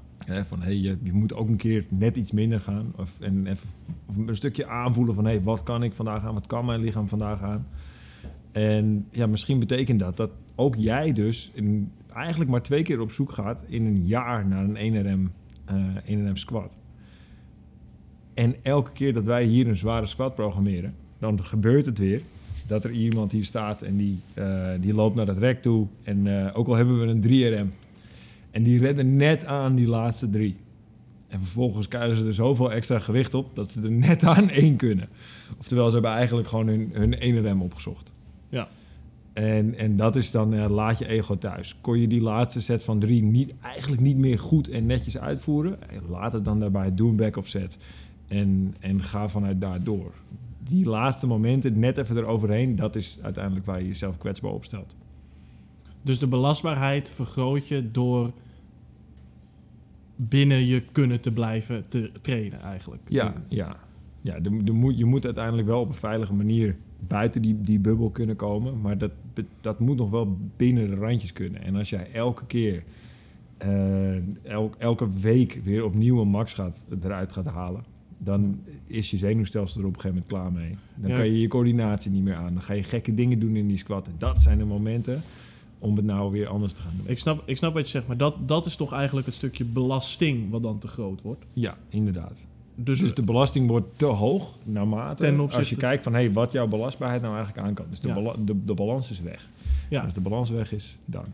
Van, 0.48 0.62
hey, 0.62 0.76
je, 0.76 0.98
moet 1.12 1.34
ook 1.34 1.48
een 1.48 1.56
keer 1.56 1.84
net 1.88 2.16
iets 2.16 2.30
minder 2.30 2.60
gaan. 2.60 2.92
Of, 2.96 3.20
en 3.20 3.46
even 3.46 3.68
of 4.06 4.16
een 4.16 4.36
stukje 4.36 4.66
aanvoelen 4.66 5.14
van, 5.14 5.24
hey, 5.24 5.42
wat 5.42 5.62
kan 5.62 5.82
ik 5.82 5.92
vandaag 5.92 6.24
aan? 6.24 6.34
Wat 6.34 6.46
kan 6.46 6.64
mijn 6.64 6.80
lichaam 6.80 7.08
vandaag 7.08 7.42
aan? 7.42 7.66
En 8.52 9.06
ja, 9.10 9.26
misschien 9.26 9.58
betekent 9.58 10.00
dat 10.00 10.16
dat 10.16 10.30
ook 10.54 10.74
jij 10.74 11.12
dus 11.12 11.52
eigenlijk 12.12 12.50
maar 12.50 12.62
twee 12.62 12.82
keer 12.82 13.00
op 13.00 13.12
zoek 13.12 13.32
gaat 13.32 13.62
in 13.66 13.86
een 13.86 14.06
jaar 14.06 14.46
naar 14.46 14.64
een 14.64 15.28
1RM, 15.28 15.32
eh 15.64 16.28
1RM 16.32 16.32
squat. 16.32 16.76
En 18.34 18.54
elke 18.62 18.92
keer 18.92 19.12
dat 19.12 19.24
wij 19.24 19.44
hier 19.44 19.68
een 19.68 19.76
zware 19.76 20.06
squat 20.06 20.34
programmeren, 20.34 20.94
dan 21.18 21.44
gebeurt 21.44 21.86
het 21.86 21.98
weer 21.98 22.20
dat 22.66 22.84
er 22.84 22.90
iemand 22.90 23.32
hier 23.32 23.44
staat 23.44 23.82
en 23.82 23.96
die, 23.96 24.18
eh, 24.34 24.70
die 24.80 24.94
loopt 24.94 25.16
naar 25.16 25.26
dat 25.26 25.38
rek 25.38 25.62
toe. 25.62 25.86
En 26.02 26.26
eh, 26.26 26.58
ook 26.58 26.66
al 26.66 26.74
hebben 26.74 27.00
we 27.00 27.06
een 27.06 27.20
3RM. 27.20 27.72
En 28.50 28.62
die 28.62 28.78
redden 28.78 29.16
net 29.16 29.44
aan 29.44 29.74
die 29.74 29.88
laatste 29.88 30.30
drie. 30.30 30.56
En 31.28 31.40
vervolgens 31.40 31.88
krijgen 31.88 32.16
ze 32.16 32.26
er 32.26 32.34
zoveel 32.34 32.72
extra 32.72 32.98
gewicht 32.98 33.34
op 33.34 33.54
dat 33.54 33.70
ze 33.70 33.82
er 33.82 33.90
net 33.90 34.24
aan 34.34 34.48
één 34.48 34.76
kunnen. 34.76 35.08
Oftewel, 35.58 35.86
ze 35.86 35.92
hebben 35.92 36.10
eigenlijk 36.10 36.48
gewoon 36.48 36.66
hun, 36.66 36.90
hun 36.92 37.44
1RM 37.58 37.62
opgezocht. 37.62 38.12
Ja. 38.48 38.68
En, 39.32 39.74
en 39.74 39.96
dat 39.96 40.16
is 40.16 40.30
dan, 40.30 40.68
laat 40.68 40.98
je 40.98 41.08
ego 41.08 41.38
thuis. 41.38 41.76
Kon 41.80 42.00
je 42.00 42.08
die 42.08 42.20
laatste 42.20 42.60
set 42.60 42.82
van 42.82 42.98
drie 42.98 43.22
niet, 43.22 43.54
eigenlijk 43.62 44.02
niet 44.02 44.16
meer 44.16 44.38
goed 44.38 44.68
en 44.68 44.86
netjes 44.86 45.18
uitvoeren? 45.18 45.78
Laat 46.08 46.32
het 46.32 46.44
dan 46.44 46.60
daarbij, 46.60 46.94
doe 46.94 47.10
een 47.10 47.16
back-off 47.16 47.48
set. 47.48 47.78
En, 48.28 48.74
en 48.80 49.02
ga 49.02 49.28
vanuit 49.28 49.60
daar 49.60 49.82
door. 49.82 50.12
Die 50.58 50.86
laatste 50.86 51.26
momenten, 51.26 51.78
net 51.78 51.98
even 51.98 52.16
eroverheen, 52.16 52.76
dat 52.76 52.96
is 52.96 53.18
uiteindelijk 53.22 53.66
waar 53.66 53.80
je 53.80 53.86
jezelf 53.86 54.18
kwetsbaar 54.18 54.52
opstelt. 54.52 54.96
Dus 56.06 56.18
de 56.18 56.26
belastbaarheid 56.26 57.10
vergroot 57.10 57.68
je 57.68 57.90
door 57.90 58.32
binnen 60.16 60.66
je 60.66 60.82
kunnen 60.92 61.20
te 61.20 61.32
blijven 61.32 61.84
te 61.88 62.10
trainen 62.20 62.60
eigenlijk. 62.60 63.02
Ja, 63.08 63.34
ja. 63.48 63.76
ja 64.20 64.40
de, 64.40 64.62
de 64.64 64.72
moet, 64.72 64.98
je 64.98 65.04
moet 65.04 65.24
uiteindelijk 65.24 65.68
wel 65.68 65.80
op 65.80 65.88
een 65.88 65.94
veilige 65.94 66.34
manier 66.34 66.76
buiten 67.06 67.42
die, 67.42 67.60
die 67.60 67.78
bubbel 67.78 68.10
kunnen 68.10 68.36
komen. 68.36 68.80
Maar 68.80 68.98
dat, 68.98 69.10
dat 69.60 69.80
moet 69.80 69.96
nog 69.96 70.10
wel 70.10 70.38
binnen 70.56 70.90
de 70.90 70.96
randjes 70.96 71.32
kunnen. 71.32 71.62
En 71.62 71.76
als 71.76 71.90
jij 71.90 72.12
elke 72.12 72.46
keer, 72.46 72.82
eh, 73.58 74.44
elk, 74.44 74.74
elke 74.78 75.08
week 75.20 75.60
weer 75.64 75.84
opnieuw 75.84 76.20
een 76.20 76.28
max 76.28 76.54
gaat, 76.54 76.86
eruit 77.02 77.32
gaat 77.32 77.46
halen... 77.46 77.84
dan 78.18 78.60
is 78.86 79.10
je 79.10 79.16
zenuwstelsel 79.16 79.80
er 79.80 79.86
op 79.86 79.94
een 79.94 80.00
gegeven 80.00 80.22
moment 80.28 80.52
klaar 80.52 80.62
mee. 80.62 80.76
Dan 80.94 81.10
Ja. 81.10 81.16
kan 81.16 81.26
je 81.26 81.40
je 81.40 81.48
coördinatie 81.48 82.10
niet 82.10 82.22
meer 82.22 82.34
aan. 82.34 82.54
Dan 82.54 82.62
ga 82.62 82.72
je 82.72 82.82
gekke 82.82 83.14
dingen 83.14 83.38
doen 83.38 83.56
in 83.56 83.66
die 83.66 83.78
squat. 83.78 84.06
En 84.06 84.14
dat 84.18 84.42
zijn 84.42 84.58
de 84.58 84.64
momenten 84.64 85.22
om 85.78 85.96
het 85.96 86.04
nou 86.04 86.30
weer 86.32 86.46
anders 86.48 86.72
te 86.72 86.82
gaan 86.82 86.92
doen. 86.96 87.08
Ik 87.08 87.18
snap, 87.18 87.42
ik 87.44 87.56
snap 87.56 87.74
wat 87.74 87.82
je 87.84 87.90
zegt, 87.90 88.06
maar 88.06 88.16
dat, 88.16 88.48
dat 88.48 88.66
is 88.66 88.76
toch 88.76 88.92
eigenlijk 88.92 89.26
het 89.26 89.34
stukje 89.34 89.64
belasting 89.64 90.50
wat 90.50 90.62
dan 90.62 90.78
te 90.78 90.88
groot 90.88 91.22
wordt. 91.22 91.44
Ja, 91.52 91.76
inderdaad. 91.88 92.42
Dus, 92.74 92.98
Dus 93.00 93.14
de 93.14 93.22
belasting 93.22 93.68
wordt 93.68 93.98
te 93.98 94.04
hoog 94.04 94.54
naarmate 94.64 95.22
Ten 95.22 95.34
opzichte- 95.34 95.58
als 95.58 95.68
je 95.70 95.76
kijkt 95.76 96.02
van 96.02 96.12
hey, 96.12 96.32
wat 96.32 96.52
jouw 96.52 96.66
belastbaarheid 96.66 97.22
nou 97.22 97.34
eigenlijk 97.34 97.66
aan 97.66 97.74
kan. 97.74 97.86
Dus 97.90 98.00
de, 98.00 98.08
Ja. 98.08 98.14
bala- 98.14 98.36
de, 98.44 98.64
de 98.64 98.74
balans 98.74 99.10
is 99.10 99.20
weg. 99.20 99.48
ja, 99.90 100.02
Als 100.04 100.14
de 100.14 100.20
balans 100.20 100.50
weg 100.50 100.72
is, 100.72 100.98
dan. 101.04 101.24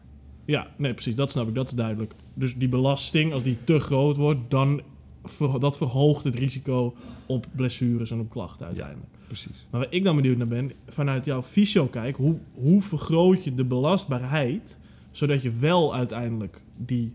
ja, 0.44 0.66
nee, 0.76 0.92
precies, 0.94 1.14
dat 1.16 1.30
snap 1.30 1.48
ik, 1.48 1.54
dat 1.54 1.66
is 1.66 1.72
duidelijk. 1.74 2.12
Dus 2.34 2.54
die 2.56 2.68
belasting, 2.68 3.32
als 3.32 3.42
die 3.42 3.58
te 3.64 3.78
groot 3.78 4.16
wordt, 4.16 4.40
dan 4.48 4.80
ver- 5.24 5.60
dat 5.60 5.76
verhoogt 5.76 6.24
het 6.24 6.34
risico 6.34 6.94
op 7.26 7.46
blessures 7.56 8.10
en 8.10 8.20
op 8.20 8.30
klachten 8.30 8.66
uiteindelijk. 8.66 9.10
Precies. 9.32 9.66
Maar 9.70 9.80
waar 9.80 9.92
ik 9.92 10.04
dan 10.04 10.16
benieuwd 10.16 10.36
naar 10.36 10.46
ben, 10.46 10.72
vanuit 10.88 11.24
jouw 11.24 11.42
fysio 11.42 11.86
kijk, 11.86 12.16
hoe, 12.16 12.38
hoe 12.54 12.82
vergroot 12.82 13.44
je 13.44 13.54
de 13.54 13.64
belastbaarheid, 13.64 14.76
zodat 15.10 15.42
je 15.42 15.52
wel 15.58 15.94
uiteindelijk 15.94 16.60
die 16.76 17.12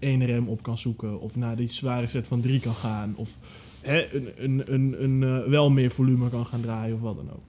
1RM 0.00 0.46
op 0.46 0.62
kan 0.62 0.78
zoeken, 0.78 1.20
of 1.20 1.36
naar 1.36 1.56
die 1.56 1.70
zware 1.70 2.06
set 2.06 2.26
van 2.26 2.40
3 2.40 2.60
kan 2.60 2.74
gaan, 2.74 3.12
of 3.16 3.30
hè, 3.80 4.14
een, 4.14 4.32
een, 4.36 4.72
een, 4.74 5.02
een, 5.02 5.22
eh, 5.22 5.48
wel 5.48 5.70
meer 5.70 5.90
volume 5.90 6.28
kan 6.28 6.46
gaan 6.46 6.60
draaien, 6.60 6.94
of 6.94 7.00
wat 7.00 7.16
dan 7.16 7.30
ook. 7.30 7.42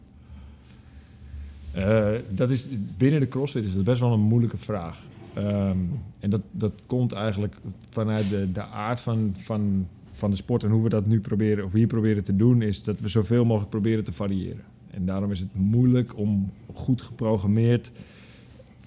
Eh, 1.72 2.20
dat 2.30 2.50
is, 2.50 2.68
binnen 2.98 3.20
de 3.20 3.28
CrossFit 3.28 3.64
is 3.64 3.74
dat 3.74 3.84
best 3.84 4.00
wel 4.00 4.14
een 4.14 4.20
moeilijke 4.20 4.58
vraag. 4.58 5.00
Ehm, 5.34 5.78
en 6.20 6.30
dat, 6.30 6.42
dat 6.52 6.74
komt 6.86 7.12
eigenlijk 7.12 7.56
vanuit 7.90 8.30
de, 8.30 8.52
de 8.52 8.64
aard 8.64 9.02
van, 9.02 9.36
van, 9.40 9.88
van 10.24 10.32
de 10.32 10.38
sport. 10.38 10.64
En 10.64 10.70
hoe 10.70 10.84
we 10.84 10.90
dat 10.90 11.06
nu 11.06 11.20
proberen, 11.20 11.66
of 11.66 11.72
hier 11.72 11.88
proberen 11.88 12.24
te 12.24 12.36
doen, 12.36 12.62
is 12.62 12.84
dat 12.84 13.00
we 13.00 13.08
zoveel 13.08 13.46
mogelijk 13.46 13.70
proberen 13.70 14.04
te 14.04 14.12
variëren. 14.12 14.64
En 14.92 15.06
daarom 15.06 15.32
is 15.32 15.40
het 15.40 15.50
moeilijk 15.54 16.18
om 16.18 16.52
goed 16.74 17.02
geprogrammeerd 17.02 17.92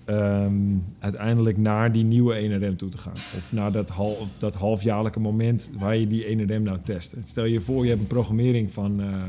ehm, 0.05 0.55
uiteindelijk 0.99 1.57
naar 1.57 1.93
die 1.93 2.05
nieuwe 2.05 2.61
1RM 2.73 2.77
toe 2.77 2.89
te 2.89 2.99
gaan. 2.99 3.13
Of 3.13 3.53
naar 3.53 3.73
dat, 3.73 3.89
hal, 3.89 4.27
dat 4.39 4.55
halfjaarlijke 4.55 5.21
moment 5.21 5.71
waar 5.79 5.97
je 5.97 6.07
die 6.07 6.47
1RM 6.47 6.63
nou 6.63 6.79
test. 6.85 7.15
Stel 7.25 7.45
je 7.45 7.61
voor, 7.61 7.83
je 7.83 7.89
hebt 7.89 8.01
een 8.01 8.07
programmering 8.07 8.73
van, 8.73 9.01
eh, 9.01 9.23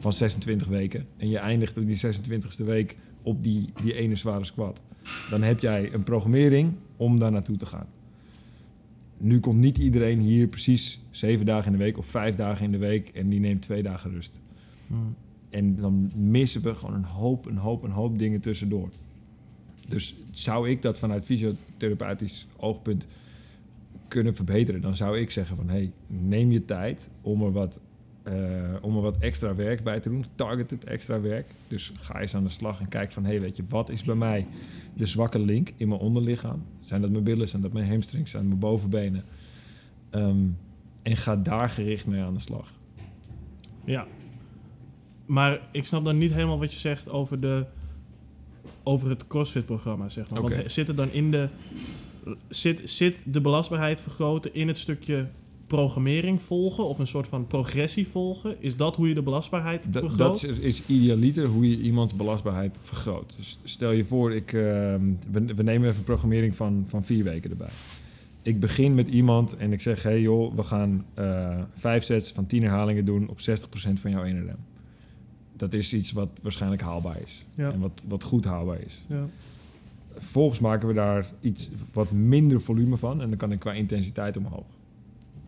van 0.00 0.12
26 0.12 0.66
weken. 0.66 1.06
En 1.16 1.28
je 1.28 1.38
eindigt 1.38 1.78
op 1.78 1.86
die 1.86 1.96
26e 1.96 2.64
week 2.64 2.96
op 3.22 3.42
die, 3.42 3.72
die 3.82 3.94
ene 3.94 4.16
zware 4.16 4.44
squat. 4.44 4.80
Dan 5.30 5.42
heb 5.42 5.60
jij 5.60 5.92
een 5.92 6.02
programmering 6.02 6.72
om 6.96 7.18
daar 7.18 7.32
naartoe 7.32 7.56
te 7.56 7.66
gaan. 7.66 7.86
Nu 9.18 9.40
komt 9.40 9.58
niet 9.58 9.78
iedereen 9.78 10.20
hier 10.20 10.46
precies 10.46 11.00
zeven 11.10 11.46
dagen 11.46 11.72
in 11.72 11.78
de 11.78 11.84
week 11.84 11.98
of 11.98 12.06
vijf 12.06 12.34
dagen 12.34 12.64
in 12.64 12.70
de 12.70 12.78
week 12.78 13.08
en 13.08 13.28
die 13.28 13.40
neemt 13.40 13.62
twee 13.62 13.82
dagen 13.82 14.10
rust. 14.10 14.40
En 15.50 15.76
dan 15.76 16.10
missen 16.14 16.62
we 16.62 16.74
gewoon 16.74 16.94
een 16.94 17.04
hoop, 17.04 17.46
een 17.46 17.56
hoop, 17.56 17.82
een 17.82 17.90
hoop 17.90 18.18
dingen 18.18 18.40
tussendoor. 18.40 18.88
Dus 19.88 20.16
zou 20.30 20.70
ik 20.70 20.82
dat 20.82 20.98
vanuit 20.98 21.24
fysiotherapeutisch 21.24 22.46
oogpunt 22.56 23.06
kunnen 24.08 24.34
verbeteren, 24.34 24.80
dan 24.80 24.96
zou 24.96 25.18
ik 25.18 25.30
zeggen 25.30 25.56
van 25.56 25.68
hey, 25.68 25.92
neem 26.06 26.52
je 26.52 26.64
tijd 26.64 27.10
om 27.20 27.42
er 27.42 27.52
wat, 27.52 27.80
om 28.80 28.96
er 28.96 29.02
wat 29.02 29.18
extra 29.18 29.54
werk 29.54 29.82
bij 29.84 30.00
te 30.00 30.08
doen. 30.08 30.24
Targeted 30.34 30.84
extra 30.84 31.20
werk. 31.20 31.50
Dus 31.68 31.92
ga 32.00 32.20
eens 32.20 32.34
aan 32.34 32.44
de 32.44 32.48
slag 32.48 32.80
en 32.80 32.88
kijk 32.88 33.12
van 33.12 33.24
hey, 33.24 33.40
weet 33.40 33.56
je, 33.56 33.64
wat 33.68 33.88
is 33.88 34.02
bij 34.02 34.14
mij 34.14 34.46
de 34.94 35.06
zwakke 35.06 35.38
link 35.38 35.72
in 35.76 35.88
mijn 35.88 36.00
onderlichaam? 36.00 36.62
Zijn 36.80 37.00
dat 37.00 37.10
mijn 37.10 37.24
billen, 37.24 37.48
zijn 37.48 37.62
dat 37.62 37.72
mijn 37.72 37.88
hamstrings, 37.88 38.30
zijn 38.30 38.42
dat 38.42 38.58
mijn 38.58 38.72
bovenbenen? 38.72 39.24
Ehm, 40.10 40.44
en 41.02 41.16
ga 41.16 41.36
daar 41.36 41.68
gericht 41.68 42.06
mee 42.06 42.22
aan 42.22 42.34
de 42.34 42.40
slag. 42.40 42.72
Ja. 43.84 44.06
Maar 45.26 45.60
ik 45.70 45.86
snap 45.86 46.04
dan 46.04 46.18
niet 46.18 46.32
helemaal 46.32 46.58
wat 46.58 46.72
je 46.72 46.78
zegt 46.78 47.08
over, 47.08 47.40
de, 47.40 47.66
over 48.82 49.08
het 49.08 49.26
CrossFit-programma, 49.26 50.08
zeg 50.08 50.30
maar. 50.30 50.42
Want 50.42 50.54
zit 50.66 50.88
er 50.88 50.94
dan 50.94 51.10
in 51.10 51.30
de... 51.30 51.48
Zit, 52.48 52.90
zit 52.90 53.22
de 53.24 53.40
belastbaarheid 53.40 54.00
vergroten 54.00 54.54
in 54.54 54.68
het 54.68 54.78
stukje 54.78 55.26
programmering 55.66 56.42
volgen 56.42 56.84
of 56.84 56.98
een 56.98 57.06
soort 57.06 57.28
van 57.28 57.46
progressie 57.46 58.08
volgen? 58.08 58.62
Is 58.62 58.76
dat 58.76 58.96
hoe 58.96 59.08
je 59.08 59.14
de 59.14 59.22
belastbaarheid 59.22 59.86
vergroot? 59.90 60.18
dat 60.18 60.42
is, 60.42 60.58
is 60.58 60.86
idealiter 60.86 61.46
hoe 61.46 61.70
je 61.70 61.80
iemands 61.80 62.14
belastbaarheid 62.14 62.78
vergroot. 62.82 63.32
Dus 63.36 63.58
stel 63.64 63.90
je 63.90 64.04
voor, 64.04 64.34
ik, 64.34 64.52
ehm, 64.52 65.00
we, 65.30 65.54
we 65.54 65.62
nemen 65.62 65.88
even 65.88 66.04
programmering 66.04 66.56
van, 66.56 66.84
van 66.88 67.04
vier 67.04 67.24
weken 67.24 67.50
erbij. 67.50 67.68
Ik 68.42 68.60
begin 68.60 68.94
met 68.94 69.08
iemand 69.08 69.56
en 69.56 69.72
ik 69.72 69.80
zeg, 69.80 70.02
hey 70.02 70.20
joh, 70.20 70.54
we 70.54 70.62
gaan 70.62 71.04
eh, 71.14 71.60
vijf 71.76 72.04
sets 72.04 72.32
van 72.32 72.46
tien 72.46 72.62
herhalingen 72.62 73.04
doen 73.04 73.28
op 73.28 73.38
60% 73.38 73.42
van 73.72 74.10
jouw 74.10 74.24
1RM. 74.24 74.58
Dat 75.56 75.72
is 75.72 75.92
iets 75.92 76.12
wat 76.12 76.28
waarschijnlijk 76.42 76.82
haalbaar 76.82 77.20
is. 77.24 77.44
Ja. 77.54 77.72
En 77.72 77.80
wat, 77.80 78.02
wat 78.08 78.22
goed 78.22 78.44
haalbaar 78.44 78.80
is. 78.80 79.04
Ja. 79.06 79.26
Vervolgens 80.14 80.58
maken 80.58 80.88
we 80.88 80.94
daar 80.94 81.26
iets 81.40 81.68
wat 81.92 82.10
minder 82.12 82.60
volume 82.60 82.96
van 82.96 83.22
en 83.22 83.28
dan 83.28 83.38
kan 83.38 83.52
ik 83.52 83.58
qua 83.58 83.72
intensiteit 83.72 84.36
omhoog. 84.36 84.75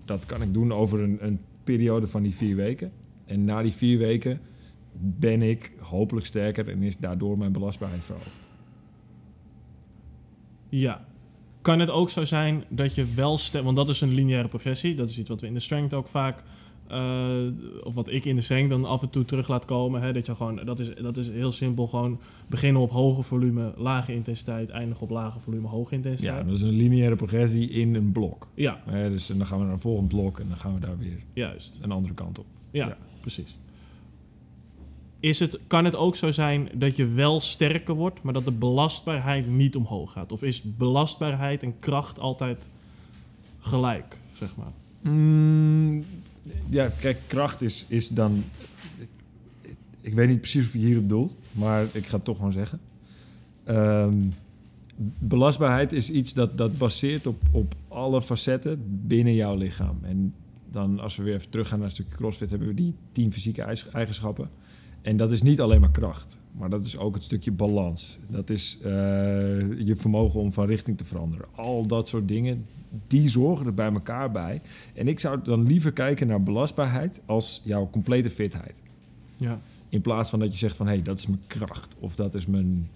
Dat 0.08 0.26
kan 0.26 0.42
ik 0.42 0.52
doen 0.52 0.72
over 0.72 1.00
een, 1.00 1.18
een 1.20 1.40
periode 1.64 2.06
van 2.06 2.22
die 2.22 2.34
vier 2.34 2.56
weken. 2.56 2.92
En 3.26 3.44
na 3.44 3.62
die 3.62 3.72
vier 3.72 3.98
weken 3.98 4.40
ben 4.92 5.42
ik 5.42 5.72
hopelijk 5.78 6.26
sterker 6.26 6.68
en 6.68 6.82
is 6.82 6.98
daardoor 6.98 7.38
mijn 7.38 7.52
belastbaarheid 7.52 8.02
verhoogd. 8.02 8.40
Ja. 10.68 11.06
Kan 11.60 11.80
het 11.80 11.90
ook 11.90 12.10
zo 12.10 12.24
zijn 12.24 12.64
dat 12.68 12.94
je 12.94 13.14
wel... 13.14 13.38
Stem, 13.38 13.64
want 13.64 13.76
dat 13.76 13.88
is 13.88 14.00
een 14.00 14.14
lineaire 14.14 14.48
progressie. 14.48 14.94
Dat 14.94 15.10
is 15.10 15.18
iets 15.18 15.28
wat 15.28 15.40
we 15.40 15.46
in 15.46 15.54
de 15.54 15.60
strength 15.60 15.94
ook 15.94 16.08
vaak 16.08 16.42
of 17.84 17.94
wat 17.94 18.08
ik 18.10 18.24
in 18.24 18.36
de 18.36 18.42
zeng 18.42 18.68
dan 18.68 18.84
af 18.84 19.02
en 19.02 19.10
toe 19.10 19.24
terug 19.24 19.48
laat 19.48 19.64
komen. 19.64 20.02
Hè, 20.02 20.12
dat, 20.12 20.26
je 20.26 20.34
gewoon, 20.34 20.60
dat, 20.64 20.80
is, 20.80 20.90
dat 20.94 21.16
is 21.16 21.30
heel 21.30 21.52
simpel. 21.52 21.86
Gewoon 21.86 22.18
beginnen 22.46 22.82
op 22.82 22.90
hoge 22.90 23.22
volume, 23.22 23.72
lage 23.76 24.14
intensiteit. 24.14 24.70
Eindigen 24.70 25.02
op 25.02 25.10
lage 25.10 25.40
volume, 25.40 25.66
hoge 25.68 25.90
Ja, 25.90 25.96
intensiteit. 25.96 26.46
dat 26.46 26.54
is 26.56 26.62
een 26.62 26.68
lineaire 26.76 27.16
progressie 27.16 27.70
in 27.70 27.94
een 27.94 28.12
blok. 28.12 28.48
Ja, 28.54 28.80
Hè, 28.84 29.10
dus 29.10 29.26
dan 29.26 29.46
gaan 29.46 29.58
we 29.58 29.64
naar 29.64 29.72
een 29.72 29.80
volgend 29.80 30.08
blok 30.08 30.38
en 30.38 30.48
dan 30.48 30.56
gaan 30.58 30.74
we 30.74 30.80
daar 30.80 30.98
weer 30.98 31.18
juist. 31.32 31.78
een 31.82 31.92
andere 31.92 32.14
kant 32.14 32.38
op. 32.38 32.46
Ja, 32.70 32.86
Ja. 32.86 32.96
precies. 33.20 33.56
Is 35.20 35.38
het, 35.38 35.58
kan 35.66 35.84
het 35.84 35.96
ook 35.96 36.16
zo 36.16 36.30
zijn 36.32 36.68
dat 36.74 36.96
je 36.96 37.06
wel 37.08 37.40
sterker 37.40 37.94
wordt, 37.94 38.22
maar 38.22 38.32
dat 38.32 38.44
de 38.44 38.52
belastbaarheid 38.52 39.48
niet 39.50 39.76
omhoog 39.76 40.12
gaat? 40.12 40.32
Of 40.32 40.42
is 40.42 40.62
belastbaarheid 40.76 41.62
en 41.62 41.78
kracht 41.78 42.18
altijd 42.18 42.68
gelijk, 43.58 44.18
zeg 44.32 44.56
maar? 44.56 45.12
Mm, 45.12 46.04
ja, 46.68 46.90
kijk, 47.00 47.18
kracht 47.26 47.62
is, 47.62 47.84
is 47.88 48.08
dan... 48.08 48.44
Ik 50.00 50.14
weet 50.14 50.28
niet 50.28 50.40
precies 50.40 50.66
of 50.66 50.72
je 50.72 50.78
hierop 50.78 51.08
doelt, 51.08 51.32
maar 51.52 51.86
ik 51.92 52.06
ga 52.06 52.16
het 52.16 52.24
toch 52.24 52.36
gewoon 52.36 52.52
zeggen. 52.52 52.80
Ehm, 53.64 54.16
belastbaarheid 55.18 55.92
is 55.92 56.10
iets 56.10 56.34
dat, 56.34 56.58
dat 56.58 56.78
baseert 56.78 57.26
op, 57.26 57.42
op 57.50 57.74
alle 57.88 58.22
facetten 58.22 58.82
binnen 59.06 59.34
jouw 59.34 59.56
lichaam. 59.56 59.98
En 60.02 60.34
dan 60.70 61.00
als 61.00 61.16
we 61.16 61.22
weer 61.22 61.34
even 61.34 61.50
teruggaan 61.50 61.78
naar 61.78 61.86
een 61.86 61.94
stukje 61.94 62.16
crossfit... 62.16 62.50
hebben 62.50 62.68
we 62.68 62.74
die 62.74 62.94
tien 63.12 63.32
fysieke 63.32 63.62
eigenschappen. 63.92 64.50
En 65.02 65.16
dat 65.16 65.32
is 65.32 65.42
niet 65.42 65.60
alleen 65.60 65.80
maar 65.80 65.90
kracht, 65.90 66.38
maar 66.58 66.70
dat 66.70 66.84
is 66.84 66.96
ook 66.98 67.14
het 67.14 67.24
stukje 67.24 67.52
balans. 67.52 68.18
Dat 68.28 68.50
is 68.50 68.78
eh, 68.82 68.90
je 69.86 69.94
vermogen 69.96 70.40
om 70.40 70.52
van 70.52 70.66
richting 70.66 70.98
te 70.98 71.04
veranderen. 71.04 71.46
Al 71.54 71.86
dat 71.86 72.08
soort 72.08 72.28
dingen, 72.28 72.66
die 73.06 73.28
zorgen 73.28 73.66
er 73.66 73.74
bij 73.74 73.92
elkaar 73.92 74.30
bij. 74.30 74.60
En 74.94 75.08
ik 75.08 75.20
zou 75.20 75.40
dan 75.42 75.66
liever 75.66 75.92
kijken 75.92 76.26
naar 76.26 76.42
belastbaarheid 76.42 77.20
als 77.26 77.62
jouw 77.64 77.88
complete 77.90 78.30
fitheid. 78.30 78.74
Ja, 79.36 79.60
In 79.88 80.00
plaats 80.00 80.30
van 80.30 80.38
dat 80.38 80.52
je 80.52 80.58
zegt 80.58 80.76
van, 80.76 80.86
hé, 80.86 80.92
hey, 80.92 81.02
dat 81.02 81.18
is 81.18 81.26
mijn 81.26 81.42
kracht 81.46 81.96
of 81.98 82.14
dat 82.14 82.34
is 82.34 82.46
mijn 82.46 82.88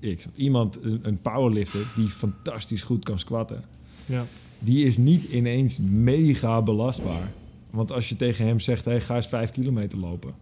X. 0.00 0.26
Iemand, 0.34 0.78
een, 0.82 1.18
powerlifter 1.22 1.92
die 1.96 2.08
fantastisch 2.08 2.82
goed 2.82 3.04
kan 3.04 3.18
squatten, 3.18 3.64
ja, 4.06 4.24
die 4.58 4.84
is 4.84 4.96
niet 4.96 5.24
ineens 5.24 5.78
mega 5.78 6.62
belastbaar. 6.62 7.32
Want 7.70 7.92
als 7.92 8.08
je 8.08 8.16
tegen 8.16 8.46
hem 8.46 8.60
zegt, 8.60 8.84
hey, 8.84 9.00
ga 9.00 9.16
eens 9.16 9.26
vijf 9.26 9.50
kilometer 9.50 9.98
lopen. 9.98 10.34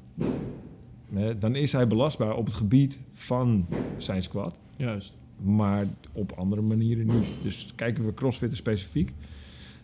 Dan 1.38 1.54
is 1.54 1.72
hij 1.72 1.86
belastbaar 1.86 2.36
op 2.36 2.46
het 2.46 2.54
gebied 2.54 2.98
van 3.12 3.66
zijn 3.96 4.22
squat. 4.22 4.54
juist. 4.76 5.18
Maar 5.42 5.86
op 6.12 6.32
andere 6.32 6.62
manieren 6.62 7.06
niet. 7.06 7.34
Dus 7.42 7.72
kijken 7.74 8.06
we 8.06 8.14
crossfitten 8.14 8.58
specifiek. 8.58 9.12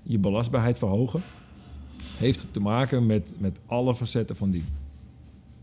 Je 0.02 0.18
belastbaarheid 0.18 0.78
verhogen. 0.78 1.23
Heeft 2.16 2.47
te 2.50 2.61
maken 2.61 3.06
met, 3.06 3.30
met 3.38 3.59
alle 3.66 3.95
facetten 3.95 4.37
van 4.37 4.50
die. 4.50 4.64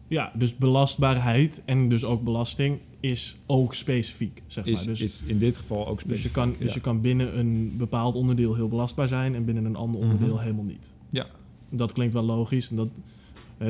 Ja, 0.08 0.32
dus 0.36 0.56
belastbaarheid 0.58 1.62
en 1.66 1.90
dus 1.90 2.04
ook 2.06 2.24
belasting 2.24 2.78
is 3.00 3.38
ook 3.46 3.74
specifiek, 3.74 4.44
zeg 4.48 4.66
maar. 4.66 4.84
Dus, 4.84 5.02
is 5.02 5.24
in 5.26 5.38
dit 5.40 5.58
geval 5.58 5.88
ook 5.88 5.94
dus, 5.96 6.04
specifiek. 6.04 6.36
je 6.36 6.42
kan, 6.42 6.56
dus 6.60 6.68
ja. 6.68 6.74
je 6.74 6.80
kan 6.82 7.02
binnen 7.02 7.40
een 7.40 7.74
bepaald 7.78 8.16
onderdeel 8.16 8.56
heel 8.56 8.68
belastbaar 8.68 9.08
zijn 9.08 9.36
en 9.36 9.46
binnen 9.46 9.66
een 9.66 9.76
ander 9.76 10.02
onderdeel 10.02 10.34
Mhm. 10.34 10.42
helemaal 10.44 10.64
niet. 10.64 10.94
Ja. 11.10 11.26
Dat 11.70 11.92
klinkt 11.92 12.14
wel 12.14 12.24
logisch. 12.24 12.70
En 12.70 12.76
dat, 12.76 12.90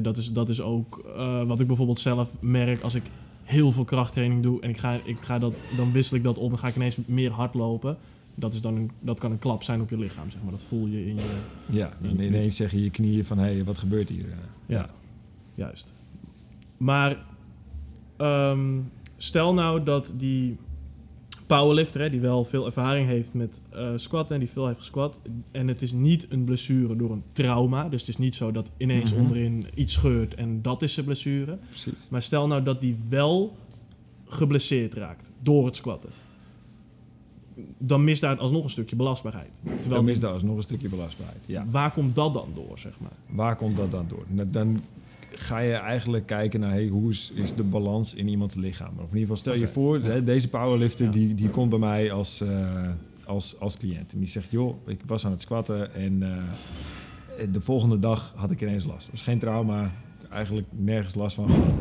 dat, 0.01 0.17
is, 0.17 0.31
dat 0.31 0.49
is 0.49 0.61
ook 0.61 1.03
eh, 1.15 1.43
wat 1.43 1.59
ik 1.59 1.67
bijvoorbeeld 1.67 1.99
zelf 1.99 2.29
merk 2.39 2.81
als 2.81 2.95
ik 2.95 3.03
heel 3.43 3.71
veel 3.71 3.83
krachttraining 3.83 4.43
doe 4.43 4.61
en 4.61 4.69
ik 4.69 4.77
ga, 4.77 4.99
ik 5.03 5.17
ga 5.21 5.39
dat, 5.39 5.53
dan 5.77 5.91
wissel 5.91 6.17
ik 6.17 6.23
dat 6.23 6.37
om 6.37 6.51
en 6.51 6.57
ga 6.57 6.67
ik 6.67 6.75
ineens 6.75 6.97
meer 7.05 7.31
hardlopen. 7.31 7.97
Dat, 8.35 8.53
is 8.53 8.61
dan 8.61 8.75
een, 8.75 8.91
dat 8.99 9.19
kan 9.19 9.31
een 9.31 9.39
klap 9.39 9.63
zijn 9.63 9.81
op 9.81 9.89
je 9.89 9.97
lichaam, 9.97 10.29
zeg 10.29 10.41
maar. 10.41 10.51
Dat 10.51 10.63
voel 10.63 10.87
je 10.87 11.05
in 11.05 11.15
je... 11.15 11.39
Ja, 11.65 11.93
en 12.01 12.19
ineens 12.19 12.55
zeggen 12.55 12.83
je 12.83 12.89
knieën 12.89 13.25
van, 13.25 13.37
hé, 13.37 13.53
hey, 13.53 13.63
wat 13.63 13.77
gebeurt 13.77 14.09
hier? 14.09 14.25
Ja, 14.65 14.89
juist. 15.55 15.93
Maar 16.77 17.25
ehm, 18.17 18.79
stel 19.17 19.53
nou 19.53 19.83
dat 19.83 20.13
die 20.17 20.57
powerlifter, 21.47 22.01
hè, 22.01 22.09
die 22.09 22.19
wel 22.19 22.43
veel 22.43 22.65
ervaring 22.65 23.07
heeft 23.07 23.33
met 23.33 23.61
eh 23.69 23.89
squatten 23.95 24.35
en 24.35 24.41
die 24.41 24.49
veel 24.51 24.67
heeft 24.67 24.79
gesquat, 24.79 25.19
en 25.51 25.67
het 25.67 25.81
is 25.81 25.91
niet 25.91 26.25
een 26.29 26.43
blessure 26.43 26.95
door 26.95 27.11
een 27.11 27.23
trauma, 27.31 27.89
dus 27.89 27.99
het 27.99 28.09
is 28.09 28.17
niet 28.17 28.35
zo 28.35 28.51
dat 28.51 28.71
ineens 28.77 29.11
Mhm. 29.13 29.21
onderin 29.21 29.65
iets 29.73 29.93
scheurt 29.93 30.35
en 30.35 30.61
dat 30.61 30.81
is 30.81 30.93
zijn 30.93 31.05
blessure. 31.05 31.57
Precies. 31.69 32.07
Maar 32.09 32.21
stel 32.21 32.47
nou 32.47 32.63
dat 32.63 32.81
die 32.81 32.97
wel 33.09 33.55
geblesseerd 34.25 34.93
raakt 34.93 35.31
door 35.41 35.65
het 35.65 35.75
squatten. 35.75 36.09
Dan 37.77 38.03
mist 38.03 38.21
daar 38.21 38.37
alsnog 38.37 38.63
een 38.63 38.69
stukje 38.69 38.95
belastbaarheid. 38.95 39.61
Terwijl 39.63 40.01
Dan 40.03 40.09
is 40.09 40.19
daar 40.19 40.31
alsnog 40.33 40.55
een 40.57 40.63
stukje 40.63 40.89
belastbaarheid. 40.89 41.39
Ja. 41.45 41.65
Waar 41.71 41.91
komt 41.91 42.15
dat 42.15 42.33
dan 42.33 42.47
door, 42.53 42.79
zeg 42.79 42.93
maar? 42.99 43.11
Waar 43.29 43.55
komt 43.55 43.77
dat 43.77 43.91
dan 43.91 44.05
door? 44.07 44.25
Dan 44.51 44.81
ga 45.37 45.59
je 45.59 45.73
eigenlijk 45.73 46.25
kijken 46.25 46.59
naar 46.59 46.71
hey, 46.71 46.87
hoe 46.87 47.09
is, 47.09 47.31
is 47.35 47.55
de 47.55 47.63
balans 47.63 48.13
in 48.13 48.27
iemands 48.27 48.53
lichaam. 48.55 48.91
Of 48.95 49.11
in 49.11 49.17
ieder 49.17 49.19
geval, 49.19 49.35
stel 49.35 49.53
je 49.53 49.67
voor, 49.67 49.99
hè, 49.99 50.23
deze 50.23 50.49
powerlifter 50.49 51.05
Ja. 51.05 51.11
die, 51.11 51.35
die 51.35 51.49
komt 51.49 51.69
bij 51.69 51.79
mij 51.79 52.11
als, 52.11 52.41
eh, 52.41 52.89
als, 53.25 53.59
als 53.59 53.77
cliënt. 53.77 54.13
En 54.13 54.19
die 54.19 54.27
zegt, 54.27 54.51
joh, 54.51 54.87
ik 54.87 54.99
was 55.05 55.25
aan 55.25 55.31
het 55.31 55.41
squatten 55.41 55.93
en 55.93 56.23
eh, 56.23 57.47
de 57.51 57.61
volgende 57.61 57.99
dag 57.99 58.33
had 58.35 58.51
ik 58.51 58.61
ineens 58.61 58.85
last. 58.85 59.01
Het 59.01 59.11
was 59.11 59.21
geen 59.21 59.39
trauma, 59.39 59.91
eigenlijk 60.29 60.67
nergens 60.71 61.15
last 61.15 61.35
van 61.35 61.49
gehad. 61.49 61.79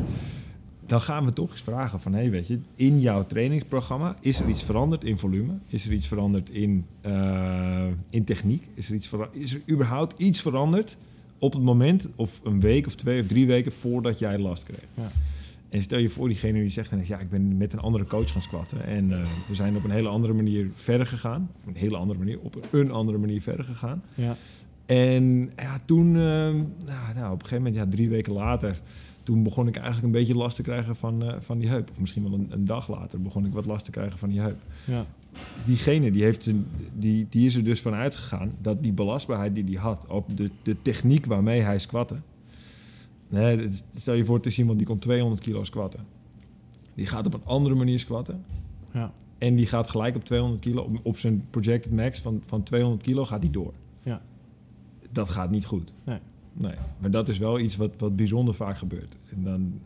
Dan 0.85 1.01
gaan 1.01 1.25
we 1.25 1.33
toch 1.33 1.51
eens 1.51 1.61
vragen 1.61 1.99
van, 1.99 2.13
hey, 2.13 2.29
weet 2.29 2.47
je, 2.47 2.59
in 2.75 2.99
jouw 2.99 3.25
trainingsprogramma 3.25 4.15
is 4.19 4.39
er 4.39 4.49
iets 4.49 4.63
veranderd 4.63 5.03
in 5.03 5.17
volume? 5.17 5.53
Is 5.67 5.85
er 5.85 5.93
iets 5.93 6.07
veranderd 6.07 6.49
in, 6.49 6.85
eh, 7.01 7.85
in 8.09 8.23
techniek? 8.23 8.67
Is 8.73 8.89
er, 8.89 8.95
iets 8.95 9.09
is 9.31 9.53
er 9.53 9.61
überhaupt 9.69 10.19
iets 10.21 10.41
veranderd 10.41 10.97
op 11.43 11.53
het 11.53 11.61
moment, 11.61 12.07
of 12.15 12.41
een 12.43 12.59
week 12.59 12.87
of 12.87 12.95
twee 12.95 13.21
of 13.21 13.27
drie 13.27 13.47
weken 13.47 13.71
voordat 13.71 14.19
jij 14.19 14.39
last 14.39 14.63
kreeg? 14.63 14.85
Ja. 14.93 15.11
En 15.69 15.81
stel 15.81 15.99
je 15.99 16.09
voor 16.09 16.27
diegene 16.27 16.59
die 16.59 16.69
zegt, 16.69 16.91
ja, 17.03 17.19
ik 17.19 17.29
ben 17.29 17.57
met 17.57 17.73
een 17.73 17.79
andere 17.79 18.05
coach 18.05 18.31
gaan 18.31 18.41
squatten 18.41 18.85
en 18.85 19.11
eh, 19.11 19.27
we 19.47 19.55
zijn 19.55 19.75
op 19.75 19.83
een 19.83 19.91
hele 19.91 20.07
andere 20.07 20.33
manier 20.33 20.67
verder 20.75 21.07
gegaan. 21.07 21.49
Op 21.61 21.67
een 21.67 21.75
hele 21.75 21.97
andere 21.97 22.19
manier, 22.19 22.39
op 22.39 22.67
een 22.71 22.91
andere 22.91 23.17
manier 23.17 23.41
verder 23.41 23.65
gegaan. 23.65 24.03
Ja, 24.15 24.35
En 24.85 25.51
ja, 25.55 25.79
toen, 25.85 26.07
eh, 26.07 26.21
nou, 26.85 27.13
nou, 27.15 27.33
op 27.33 27.41
een 27.41 27.47
gegeven 27.47 27.57
moment, 27.57 27.75
ja, 27.75 27.87
drie 27.87 28.09
weken 28.09 28.33
later, 28.33 28.81
toen 29.23 29.43
begon 29.43 29.67
ik 29.67 29.75
eigenlijk 29.75 30.05
een 30.05 30.11
beetje 30.11 30.35
last 30.35 30.55
te 30.55 30.61
krijgen 30.61 30.95
van, 30.95 31.23
eh, 31.23 31.35
van 31.39 31.57
die 31.57 31.69
heup. 31.69 31.89
Of 31.91 31.99
misschien 31.99 32.23
wel 32.23 32.33
een, 32.33 32.47
een 32.49 32.65
dag 32.65 32.89
later 32.89 33.21
begon 33.21 33.45
ik 33.45 33.53
wat 33.53 33.65
last 33.65 33.85
te 33.85 33.91
krijgen 33.91 34.17
van 34.17 34.29
die 34.29 34.39
heup. 34.39 34.61
ja, 34.85 35.05
Diegene 35.65 36.11
die, 36.11 36.23
heeft 36.23 36.43
zijn, 36.43 36.65
die, 36.93 37.27
die 37.29 37.45
is 37.45 37.55
er 37.55 37.63
dus 37.63 37.81
van 37.81 37.93
uitgegaan 37.93 38.51
dat 38.61 38.83
die 38.83 38.91
belastbaarheid 38.91 39.55
die 39.55 39.63
hij 39.63 39.75
had 39.75 40.05
op 40.07 40.37
de, 40.37 40.49
de 40.63 40.81
techniek 40.81 41.25
waarmee 41.25 41.61
hij 41.61 41.79
squatte. 41.79 42.15
Nee, 43.27 43.69
stel 43.95 44.13
je 44.13 44.25
voor, 44.25 44.35
het 44.35 44.45
is 44.45 44.59
iemand 44.59 44.77
die 44.77 44.87
komt 44.87 45.01
200 45.01 45.41
kilo 45.41 45.63
squatten. 45.63 45.99
Die 46.93 47.05
gaat 47.05 47.25
op 47.25 47.33
een 47.33 47.45
andere 47.45 47.75
manier 47.75 47.99
squatten. 47.99 48.45
ja, 48.91 49.13
En 49.37 49.55
die 49.55 49.65
gaat 49.65 49.89
gelijk 49.89 50.15
op 50.15 50.25
200 50.25 50.61
kilo, 50.61 50.81
op, 50.81 50.99
op 51.03 51.17
zijn 51.17 51.45
projected 51.49 51.91
max 51.91 52.19
van, 52.19 52.41
van 52.45 52.63
200 52.63 53.03
kilo 53.03 53.25
gaat 53.25 53.41
die 53.41 53.51
door. 53.51 53.73
ja. 54.03 54.21
Dat 55.11 55.29
gaat 55.29 55.51
niet 55.51 55.65
goed. 55.65 55.93
Nee. 56.03 56.19
Nee, 56.53 56.73
maar 56.97 57.11
dat 57.11 57.29
is 57.29 57.37
wel 57.37 57.59
iets 57.59 57.75
wat, 57.75 57.91
wat 57.97 58.15
bijzonder 58.15 58.53
vaak 58.53 58.77
gebeurt. 58.77 59.17
En 59.29 59.43
dan, 59.43 59.79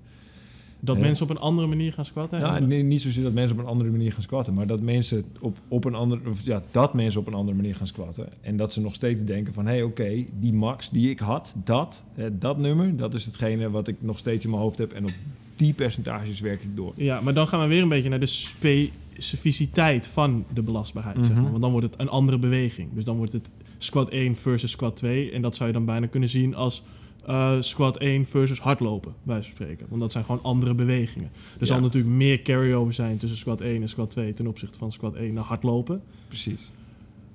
Dat 0.79 0.95
Ja. 0.95 1.01
mensen 1.01 1.23
op 1.25 1.29
een 1.29 1.37
andere 1.41 1.67
manier 1.67 1.93
gaan 1.93 2.05
squatten? 2.05 2.39
ja, 2.39 2.59
nee, 2.59 2.83
niet 2.83 3.01
zozeer 3.01 3.23
dat 3.23 3.33
mensen 3.33 3.57
op 3.57 3.63
een 3.63 3.69
andere 3.69 3.89
manier 3.89 4.11
gaan 4.11 4.21
squatten, 4.21 4.53
maar 4.53 4.67
dat 4.67 4.81
mensen 4.81 5.23
op, 5.39 5.57
op 5.67 5.85
een 5.85 5.95
andere, 5.95 6.29
of 6.29 6.41
ja, 6.41 6.63
dat 6.71 6.93
mensen 6.93 7.19
op 7.19 7.27
een 7.27 7.33
andere 7.33 7.57
manier 7.57 7.75
gaan 7.75 7.87
squatten. 7.87 8.29
En 8.41 8.57
dat 8.57 8.73
ze 8.73 8.81
nog 8.81 8.95
steeds 8.95 9.23
denken 9.23 9.53
van, 9.53 9.65
hé, 9.65 9.71
hey, 9.71 9.83
oké, 9.83 10.23
die 10.39 10.53
max 10.53 10.89
die 10.89 11.09
ik 11.09 11.19
had, 11.19 11.55
dat, 11.63 12.03
hè, 12.13 12.37
dat 12.37 12.57
nummer, 12.57 12.97
dat 12.97 13.13
is 13.13 13.25
hetgene 13.25 13.69
wat 13.69 13.87
ik 13.87 13.95
nog 13.99 14.17
steeds 14.19 14.43
in 14.43 14.49
mijn 14.49 14.61
hoofd 14.61 14.77
heb. 14.77 14.91
En 14.93 15.03
op 15.03 15.11
die 15.55 15.73
percentages 15.73 16.39
werk 16.39 16.61
ik 16.63 16.75
door. 16.75 16.93
Ja, 16.95 17.21
maar 17.21 17.33
dan 17.33 17.47
gaan 17.47 17.61
we 17.61 17.67
weer 17.67 17.81
een 17.81 17.89
beetje 17.89 18.09
naar 18.09 18.19
de 18.19 18.25
specificiteit 18.25 20.07
van 20.07 20.45
de 20.53 20.61
belastbaarheid. 20.61 21.17
zeg 21.25 21.33
maar. 21.33 21.41
Mhm. 21.41 21.49
Want 21.49 21.61
dan 21.61 21.71
wordt 21.71 21.87
het 21.91 21.99
een 21.99 22.09
andere 22.09 22.37
beweging. 22.39 22.89
Dus 22.93 23.03
dan 23.03 23.17
wordt 23.17 23.31
het 23.33 23.49
squat 23.77 24.09
1 24.09 24.35
versus 24.35 24.71
squat 24.71 24.95
2. 24.95 25.31
En 25.31 25.41
dat 25.41 25.55
zou 25.55 25.67
je 25.67 25.73
dan 25.75 25.85
bijna 25.85 26.07
kunnen 26.07 26.29
zien 26.29 26.55
als 26.55 26.83
eh, 27.25 27.51
squat 27.59 27.97
1 27.97 28.25
versus 28.25 28.59
hardlopen, 28.59 29.13
bij 29.23 29.41
spreken. 29.41 29.85
Want 29.89 30.01
dat 30.01 30.11
zijn 30.11 30.25
gewoon 30.25 30.43
andere 30.43 30.73
bewegingen. 30.73 31.29
Er 31.59 31.65
zal 31.65 31.75
Ja. 31.77 31.81
natuurlijk 31.81 32.13
meer 32.15 32.41
carryover 32.41 32.93
zijn 32.93 33.17
tussen 33.17 33.37
squat 33.37 33.61
1 33.61 33.81
en 33.81 33.89
squat 33.89 34.09
2 34.11 34.33
ten 34.33 34.47
opzichte 34.47 34.77
van 34.77 34.91
squat 34.91 35.15
1 35.15 35.33
naar 35.33 35.43
hardlopen. 35.43 36.01
Precies. 36.27 36.71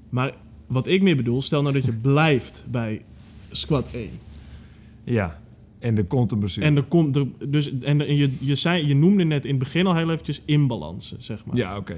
Maar 0.08 0.34
wat 0.66 0.86
ik 0.86 1.02
meer 1.02 1.16
bedoel, 1.16 1.42
stel 1.42 1.62
nou 1.62 1.74
dat 1.74 1.84
je 1.84 1.92
blijft 2.12 2.64
bij 2.70 3.02
squat 3.50 3.86
1. 3.92 4.08
Ja, 5.04 5.40
en 5.78 5.96
er 5.96 6.04
komt 6.04 6.32
een 6.32 6.38
blessure. 6.38 6.66
En 6.66 6.76
er 6.76 6.82
komt 6.82 7.16
er 7.16 7.26
dus 7.48 7.78
en 7.80 8.00
er- 8.00 8.08
en 8.08 8.16
je, 8.16 8.30
je, 8.40 8.54
zei, 8.54 8.86
je 8.86 8.94
noemde 8.94 9.24
net 9.24 9.44
in 9.44 9.50
het 9.50 9.58
begin 9.58 9.86
al 9.86 9.96
heel 9.96 10.10
eventjes 10.10 10.42
inbalansen, 10.44 11.16
zeg 11.22 11.44
maar. 11.44 11.56
ja, 11.56 11.76
oké. 11.76 11.96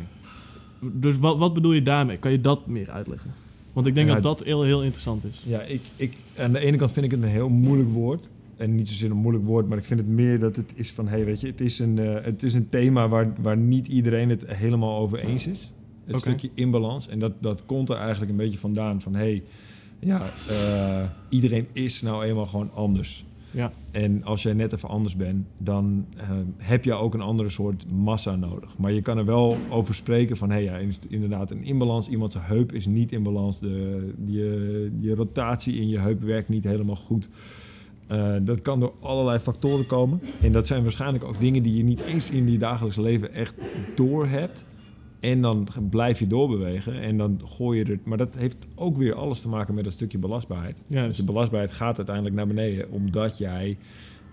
Dus 0.80 1.18
wat, 1.18 1.38
wat 1.38 1.54
bedoel 1.54 1.72
je 1.72 1.82
daarmee? 1.82 2.16
Kan 2.16 2.30
je 2.30 2.40
dat 2.40 2.66
meer 2.66 2.90
uitleggen? 2.90 3.34
Want 3.74 3.86
ik 3.86 3.94
denk 3.94 4.08
Ja, 4.08 4.14
dat 4.14 4.22
dat 4.22 4.42
heel, 4.42 4.62
heel 4.62 4.82
interessant 4.82 5.24
is. 5.24 5.42
Ja, 5.46 5.62
ik, 5.62 5.80
ik, 5.96 6.16
aan 6.36 6.52
de 6.52 6.58
ene 6.58 6.76
kant 6.76 6.92
vind 6.92 7.04
ik 7.04 7.10
het 7.10 7.22
een 7.22 7.28
heel 7.28 7.48
moeilijk 7.48 7.90
woord. 7.90 8.28
En 8.56 8.74
niet 8.74 8.88
zozeer 8.88 9.10
een 9.10 9.16
moeilijk 9.16 9.44
woord, 9.44 9.68
maar 9.68 9.78
ik 9.78 9.84
vind 9.84 10.00
het 10.00 10.08
meer 10.08 10.38
dat 10.38 10.56
het 10.56 10.72
is 10.74 10.92
van... 10.92 11.08
hey, 11.08 11.24
weet 11.24 11.40
je, 11.40 11.46
het 11.46 11.60
is 11.60 11.78
een, 11.78 11.98
eh, 11.98 12.24
het 12.24 12.42
is 12.42 12.54
een 12.54 12.68
thema 12.68 13.08
waar, 13.08 13.32
waar 13.42 13.56
niet 13.56 13.86
iedereen 13.86 14.28
het 14.28 14.42
helemaal 14.46 14.98
over 14.98 15.18
eens 15.18 15.46
is. 15.46 15.72
Het 16.04 16.16
Oké. 16.16 16.28
stukje 16.28 16.50
inbalans. 16.54 17.08
En 17.08 17.18
dat, 17.18 17.32
dat 17.40 17.62
komt 17.66 17.88
er 17.88 17.96
eigenlijk 17.96 18.30
een 18.30 18.36
beetje 18.36 18.58
vandaan 18.58 19.00
van... 19.00 19.14
hey, 19.14 19.42
ja, 19.98 20.32
eh, 20.48 21.08
iedereen 21.28 21.66
is 21.72 22.02
nou 22.02 22.24
eenmaal 22.24 22.46
gewoon 22.46 22.70
anders. 22.74 23.24
Ja. 23.54 23.72
En 23.90 24.24
als 24.24 24.42
jij 24.42 24.52
net 24.52 24.72
even 24.72 24.88
anders 24.88 25.16
bent, 25.16 25.46
dan 25.58 26.06
eh, 26.16 26.28
heb 26.56 26.84
je 26.84 26.92
ook 26.92 27.14
een 27.14 27.20
andere 27.20 27.50
soort 27.50 27.90
massa 27.90 28.36
nodig. 28.36 28.78
Maar 28.78 28.92
je 28.92 29.02
kan 29.02 29.18
er 29.18 29.24
wel 29.24 29.56
over 29.70 29.94
spreken 29.94 30.36
van, 30.36 30.50
hé 30.50 30.64
hey, 30.64 30.84
ja, 30.84 30.94
inderdaad 31.08 31.50
een 31.50 31.64
inbalans. 31.64 32.08
Iemand 32.08 32.32
zijn 32.32 32.44
heup 32.44 32.72
is 32.72 32.86
niet 32.86 33.12
in 33.12 33.22
balans. 33.22 33.60
De, 33.60 34.12
je, 34.26 34.90
je 35.00 35.14
rotatie 35.14 35.74
in 35.74 35.88
je 35.88 35.98
heup 35.98 36.22
werkt 36.22 36.48
niet 36.48 36.64
helemaal 36.64 36.96
goed. 36.96 37.28
Eh, 38.06 38.34
dat 38.42 38.60
kan 38.60 38.80
door 38.80 38.92
allerlei 39.00 39.38
factoren 39.38 39.86
komen. 39.86 40.20
En 40.40 40.52
dat 40.52 40.66
zijn 40.66 40.82
waarschijnlijk 40.82 41.24
ook 41.24 41.40
dingen 41.40 41.62
die 41.62 41.76
je 41.76 41.84
niet 41.84 42.00
eens 42.00 42.30
in 42.30 42.50
je 42.50 42.58
dagelijks 42.58 42.96
leven 42.96 43.32
echt 43.32 43.54
door 43.94 44.26
hebt. 44.26 44.64
En 45.30 45.40
dan 45.40 45.68
blijf 45.90 46.18
je 46.18 46.26
doorbewegen 46.26 47.00
en 47.00 47.16
dan 47.16 47.40
gooi 47.44 47.78
je 47.78 47.84
er... 47.84 47.98
Maar 48.04 48.18
dat 48.18 48.34
heeft 48.38 48.56
ook 48.74 48.96
weer 48.96 49.14
alles 49.14 49.40
te 49.40 49.48
maken 49.48 49.74
met 49.74 49.86
een 49.86 49.92
stukje 49.92 50.18
belastbaarheid. 50.18 50.82
Juist. 50.86 51.04
Want 51.04 51.16
je 51.16 51.24
belastbaarheid 51.24 51.72
gaat 51.72 51.96
uiteindelijk 51.96 52.36
naar 52.36 52.46
beneden 52.46 52.90
omdat 52.90 53.38
jij... 53.38 53.76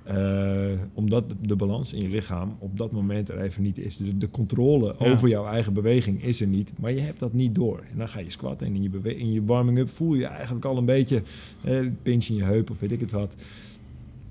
eh, 0.03 0.65
omdat 0.93 1.23
de 1.41 1.55
balans 1.55 1.93
in 1.93 2.01
je 2.01 2.09
lichaam 2.09 2.55
op 2.59 2.77
dat 2.77 2.91
moment 2.91 3.29
er 3.29 3.41
even 3.41 3.63
niet 3.63 3.77
is. 3.77 3.97
Dus 3.97 4.09
de 4.17 4.29
controle 4.29 4.95
Ja. 4.99 5.11
over 5.11 5.27
jouw 5.27 5.45
eigen 5.45 5.73
beweging 5.73 6.23
is 6.23 6.41
er 6.41 6.47
niet. 6.47 6.73
Maar 6.79 6.91
je 6.91 6.99
hebt 6.99 7.19
dat 7.19 7.33
niet 7.33 7.55
door. 7.55 7.83
En 7.91 7.97
dan 7.97 8.07
ga 8.09 8.19
je 8.19 8.29
squatten 8.29 8.67
en 8.67 8.75
in 8.75 8.81
je, 8.83 9.15
in 9.17 9.31
je 9.33 9.43
warming-up 9.45 9.89
voel 9.89 10.13
je 10.13 10.25
eigenlijk 10.25 10.65
al 10.65 10.77
een 10.77 10.85
beetje... 10.85 11.21
eh, 11.63 11.79
pinch 12.01 12.27
in 12.27 12.35
je 12.35 12.43
heup 12.43 12.69
of 12.69 12.79
weet 12.79 12.91
ik 12.91 12.99
het 12.99 13.11
wat. 13.11 13.33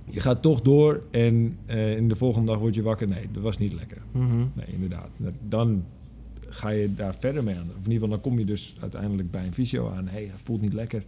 Je 0.05 0.21
gaat 0.21 0.43
toch 0.43 0.61
door 0.63 1.03
en 1.11 1.57
eh, 1.67 1.97
in 1.97 2.09
de 2.09 2.17
volgende 2.17 2.47
dag 2.47 2.59
word 2.61 2.75
je 2.75 2.83
wakker. 2.83 3.09
Nee, 3.09 3.27
dat 3.33 3.43
was 3.43 3.59
niet 3.59 3.73
lekker. 3.73 3.99
Mhm. 4.13 4.37
Nee, 4.55 4.67
inderdaad. 4.73 5.09
Dan 5.49 5.85
ga 6.51 6.69
je 6.69 6.95
daar 6.95 7.15
verder 7.15 7.45
mee 7.45 7.55
aan. 7.55 7.69
Of 7.69 7.69
in 7.71 7.77
ieder 7.77 7.93
geval, 7.93 8.09
dan 8.09 8.21
kom 8.21 8.39
je 8.39 8.45
dus 8.45 8.77
uiteindelijk 8.81 9.31
bij 9.31 9.47
een 9.47 9.53
fysio 9.53 9.91
aan. 9.91 10.05
Hé, 10.09 10.13
hey, 10.13 10.23
het 10.23 10.41
voelt 10.43 10.61
niet 10.61 10.73
lekker. 10.73 11.03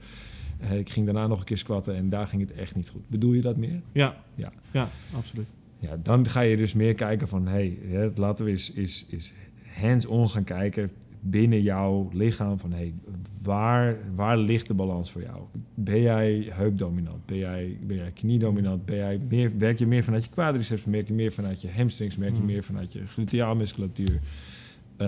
Ik 0.70 0.90
ging 0.90 1.04
daarna 1.04 1.26
nog 1.26 1.38
een 1.38 1.44
keer 1.44 1.58
squatten 1.58 1.96
en 1.96 2.08
daar 2.08 2.26
ging 2.26 2.42
het 2.42 2.52
echt 2.52 2.74
niet 2.74 2.88
goed. 2.88 3.02
Bedoel 3.08 3.32
je 3.32 3.40
dat 3.40 3.56
meer? 3.56 3.80
Ja. 3.92 4.16
Ja. 4.34 4.52
Ja, 4.70 4.88
absoluut. 5.16 5.48
Ja, 5.78 5.96
dan 6.02 6.28
ga 6.28 6.40
je 6.40 6.56
dus 6.56 6.72
meer 6.72 6.94
kijken 6.94 7.28
van... 7.28 7.46
Hé, 7.46 7.78
hey, 7.88 8.12
laten 8.14 8.44
we 8.44 8.50
eens, 8.50 8.72
eens, 8.74 9.06
eens 9.10 9.32
hands-on 9.80 10.28
gaan 10.30 10.44
kijken 10.44 10.90
binnen 11.20 11.62
jouw 11.62 12.10
lichaam. 12.12 12.58
Van 12.58 12.70
hé, 12.72 12.76
hey, 12.76 12.94
waar, 13.42 13.96
waar 14.14 14.38
ligt 14.38 14.66
de 14.66 14.74
balans 14.74 15.10
voor 15.10 15.22
jou? 15.22 15.40
Ben 15.74 16.00
jij 16.00 16.46
heupdominant? 16.50 17.26
Ben 17.26 17.36
jij, 17.38 17.78
ben 17.86 17.96
jij 17.96 18.10
kniedominant? 18.10 18.84
Ben 18.84 18.96
jij 18.96 19.20
meer, 19.28 19.52
werk 19.58 19.78
je 19.78 19.86
meer 19.86 20.04
vanuit 20.04 20.24
je 20.24 20.30
quadriceps? 20.30 20.84
Merk 20.84 21.06
je 21.06 21.14
meer 21.14 21.32
vanuit 21.32 21.60
je 21.62 21.68
hamstrings? 21.76 22.16
Merk 22.16 22.30
je 22.32 22.36
Hmm. 22.36 22.46
meer 22.46 22.62
vanuit 22.62 22.92
je 22.92 23.06
gluteaalmusculatuur? 23.06 24.20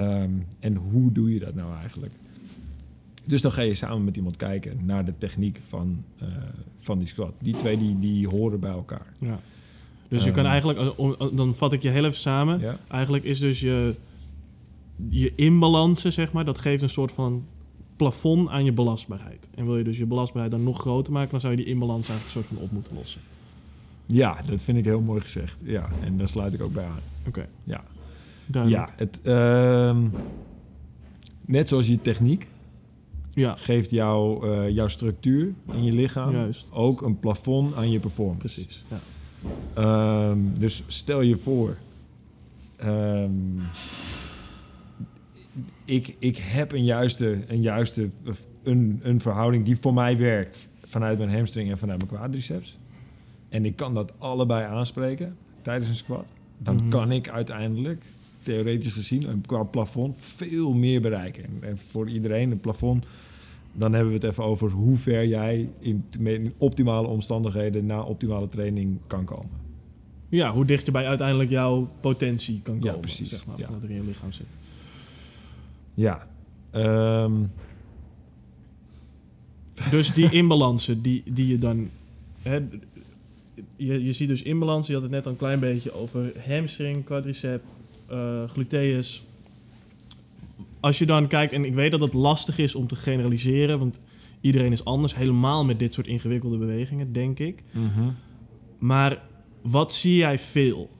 Ehm, 0.01 0.31
en 0.61 0.75
hoe 0.77 1.13
doe 1.13 1.33
je 1.35 1.39
dat 1.41 1.55
nou 1.55 1.77
eigenlijk? 1.81 2.13
Dus 3.25 3.43
dan 3.43 3.53
ga 3.53 3.61
je 3.63 3.75
samen 3.75 4.05
met 4.05 4.17
iemand 4.17 4.37
kijken 4.37 4.79
naar 4.85 5.05
de 5.05 5.13
techniek 5.19 5.61
van, 5.69 6.05
eh, 6.19 6.27
van 6.81 6.99
die 6.99 7.07
squat. 7.07 7.33
Die 7.39 7.55
twee 7.57 7.79
die, 7.79 7.99
die 8.01 8.29
horen 8.29 8.61
bij 8.61 8.71
elkaar. 8.71 9.07
Ja. 9.19 9.41
Dus 10.09 10.25
je 10.25 10.31
kan 10.31 10.43
Ehm. 10.45 10.53
eigenlijk, 10.53 10.79
eh, 10.79 10.87
eh, 11.19 11.27
dan 11.33 11.55
vat 11.55 11.73
ik 11.73 11.83
je 11.83 11.89
heel 11.89 12.05
even 12.05 12.17
samen. 12.17 12.61
Ja? 12.61 12.79
Eigenlijk 12.89 13.25
is 13.25 13.39
dus 13.39 13.61
je, 13.61 13.95
je 15.09 15.33
inbalansen, 15.35 16.13
zeg 16.13 16.33
maar, 16.33 16.45
dat 16.45 16.59
geeft 16.59 16.83
een 16.83 16.91
soort 16.91 17.13
van 17.13 17.45
plafond 17.97 18.49
aan 18.49 18.65
je 18.65 18.73
belastbaarheid. 18.73 19.49
En 19.55 19.65
wil 19.65 19.77
je 19.77 19.85
dus 19.85 19.99
je 19.99 20.07
belastbaarheid 20.07 20.53
dan 20.55 20.65
nog 20.65 20.81
groter 20.81 21.13
maken, 21.13 21.31
dan 21.31 21.41
zou 21.41 21.53
je 21.57 21.59
die 21.63 21.73
inbalans 21.73 22.09
eigenlijk 22.09 22.25
een 22.37 22.43
soort 22.43 22.59
van 22.59 22.65
op 22.67 22.73
moeten 22.73 22.97
lossen. 22.97 23.21
Ja, 24.07 24.41
dat 24.47 24.63
vind 24.63 24.79
ik 24.79 24.85
heel 24.85 25.01
mooi 25.01 25.21
gezegd. 25.21 25.57
Ja, 25.63 25.89
en 26.03 26.17
daar 26.19 26.29
sluit 26.29 26.55
ik 26.55 26.63
ook 26.63 26.73
bij 26.73 26.85
aan. 26.85 27.01
Oké, 27.27 27.47
Ja, 27.65 27.85
duidelijk. 28.47 28.89
ja 28.89 28.95
het, 28.97 29.21
ehm, 29.23 30.03
net 31.41 31.69
zoals 31.69 31.87
je 31.87 32.03
techniek 32.03 32.49
Ja, 33.31 33.55
geeft 33.57 33.91
jou, 33.91 34.51
eh, 34.51 34.69
jouw 34.71 34.89
structuur 34.89 35.53
in 35.73 35.85
je 35.85 35.93
lichaam 35.93 36.33
Juist. 36.33 36.67
ook 36.71 37.03
een 37.03 37.19
plafond 37.19 37.75
aan 37.75 37.91
je 37.91 38.01
performance. 38.01 38.39
precies. 38.39 38.85
Ja. 38.89 38.99
Ehm, 39.75 40.39
dus 40.59 40.83
stel 40.87 41.21
je 41.21 41.37
voor, 41.37 41.77
ehm, 42.77 43.31
ik, 45.85 46.17
ik 46.19 46.37
heb 46.37 46.73
een 46.73 46.85
juiste, 46.85 47.39
een, 47.47 47.61
juiste 47.63 48.09
een, 48.63 49.01
een 49.03 49.21
verhouding 49.21 49.65
die 49.65 49.77
voor 49.81 49.95
mij 49.95 50.17
werkt 50.17 50.69
vanuit 50.87 51.19
mijn 51.19 51.35
hamstring 51.37 51.71
en 51.71 51.79
vanuit 51.79 51.99
mijn 51.99 52.11
quadriceps. 52.11 52.79
En 53.49 53.65
ik 53.65 53.77
kan 53.77 53.95
dat 53.95 54.13
allebei 54.19 54.65
aanspreken 54.67 55.37
tijdens 55.63 55.89
een 55.91 55.97
squat. 55.97 56.29
Dan 56.59 56.77
Mhm. 56.77 56.89
kan 56.89 57.13
ik 57.13 57.29
uiteindelijk, 57.29 58.05
theoretisch 58.45 58.93
gezien, 58.93 59.27
en 59.27 59.43
qua 59.47 59.63
plafond 59.63 60.17
veel 60.19 60.73
meer 60.73 61.01
bereiken. 61.01 61.45
En, 61.61 61.79
voor 61.91 62.09
iedereen 62.09 62.51
een 62.51 62.61
plafond, 62.61 63.05
dan 63.73 63.93
hebben 63.93 64.13
we 64.13 64.19
het 64.19 64.31
even 64.31 64.45
over 64.45 64.71
hoe 64.71 64.97
ver 64.97 65.27
jij 65.27 65.69
in, 65.79 66.05
in 66.23 66.53
optimale 66.59 67.07
omstandigheden 67.09 67.87
na 67.87 68.03
optimale 68.03 68.49
training 68.49 68.99
kan 69.07 69.25
komen. 69.25 69.63
ja, 70.29 70.53
hoe 70.53 70.65
dicht 70.65 70.87
je 70.87 70.93
bij 70.93 71.07
uiteindelijk 71.07 71.51
jouw 71.51 71.89
potentie 72.01 72.61
kan 72.63 72.75
Ja, 72.75 72.81
komen, 72.81 73.01
precies. 73.01 73.29
zeg 73.29 73.47
maar, 73.47 73.59
Ja. 73.59 73.69
er 73.83 73.91
in 73.91 73.97
je 73.97 74.05
lichaam 74.05 74.33
zit. 74.33 74.47
Ja. 75.95 76.27
Ehm, 76.71 77.33
Dus 79.91 80.13
die 80.15 80.31
inbalansen 80.31 81.03
die, 81.03 81.23
die 81.33 81.47
je 81.47 81.59
dan... 81.59 81.89
Hè, 82.43 82.55
je, 83.77 84.05
je 84.05 84.13
ziet 84.13 84.29
dus 84.29 84.43
inbalans, 84.43 84.87
je 84.87 84.93
had 84.93 85.03
het 85.03 85.11
net 85.11 85.25
al 85.27 85.33
een 85.33 85.39
klein 85.39 85.61
beetje 85.61 85.93
over 85.93 86.33
hamstring, 86.49 87.05
quadricep, 87.05 87.63
gluteus. 88.47 89.23
Als 90.81 90.99
je 90.99 91.07
dan 91.07 91.27
kijkt, 91.27 91.53
en 91.53 91.65
ik 91.65 91.75
weet 91.75 91.91
dat 91.91 92.01
het 92.01 92.13
lastig 92.13 92.59
is 92.59 92.75
om 92.75 92.87
te 92.87 92.97
generaliseren, 92.97 93.79
want 93.79 94.01
iedereen 94.41 94.73
is 94.73 94.85
anders, 94.85 95.15
helemaal 95.15 95.65
met 95.65 95.79
dit 95.79 95.95
soort 95.95 96.07
ingewikkelde 96.07 96.57
bewegingen, 96.57 97.13
denk 97.13 97.39
ik. 97.39 97.63
Maar 98.79 99.23
wat 99.63 99.93
zie 99.93 100.17
jij 100.17 100.39
veel 100.39 100.91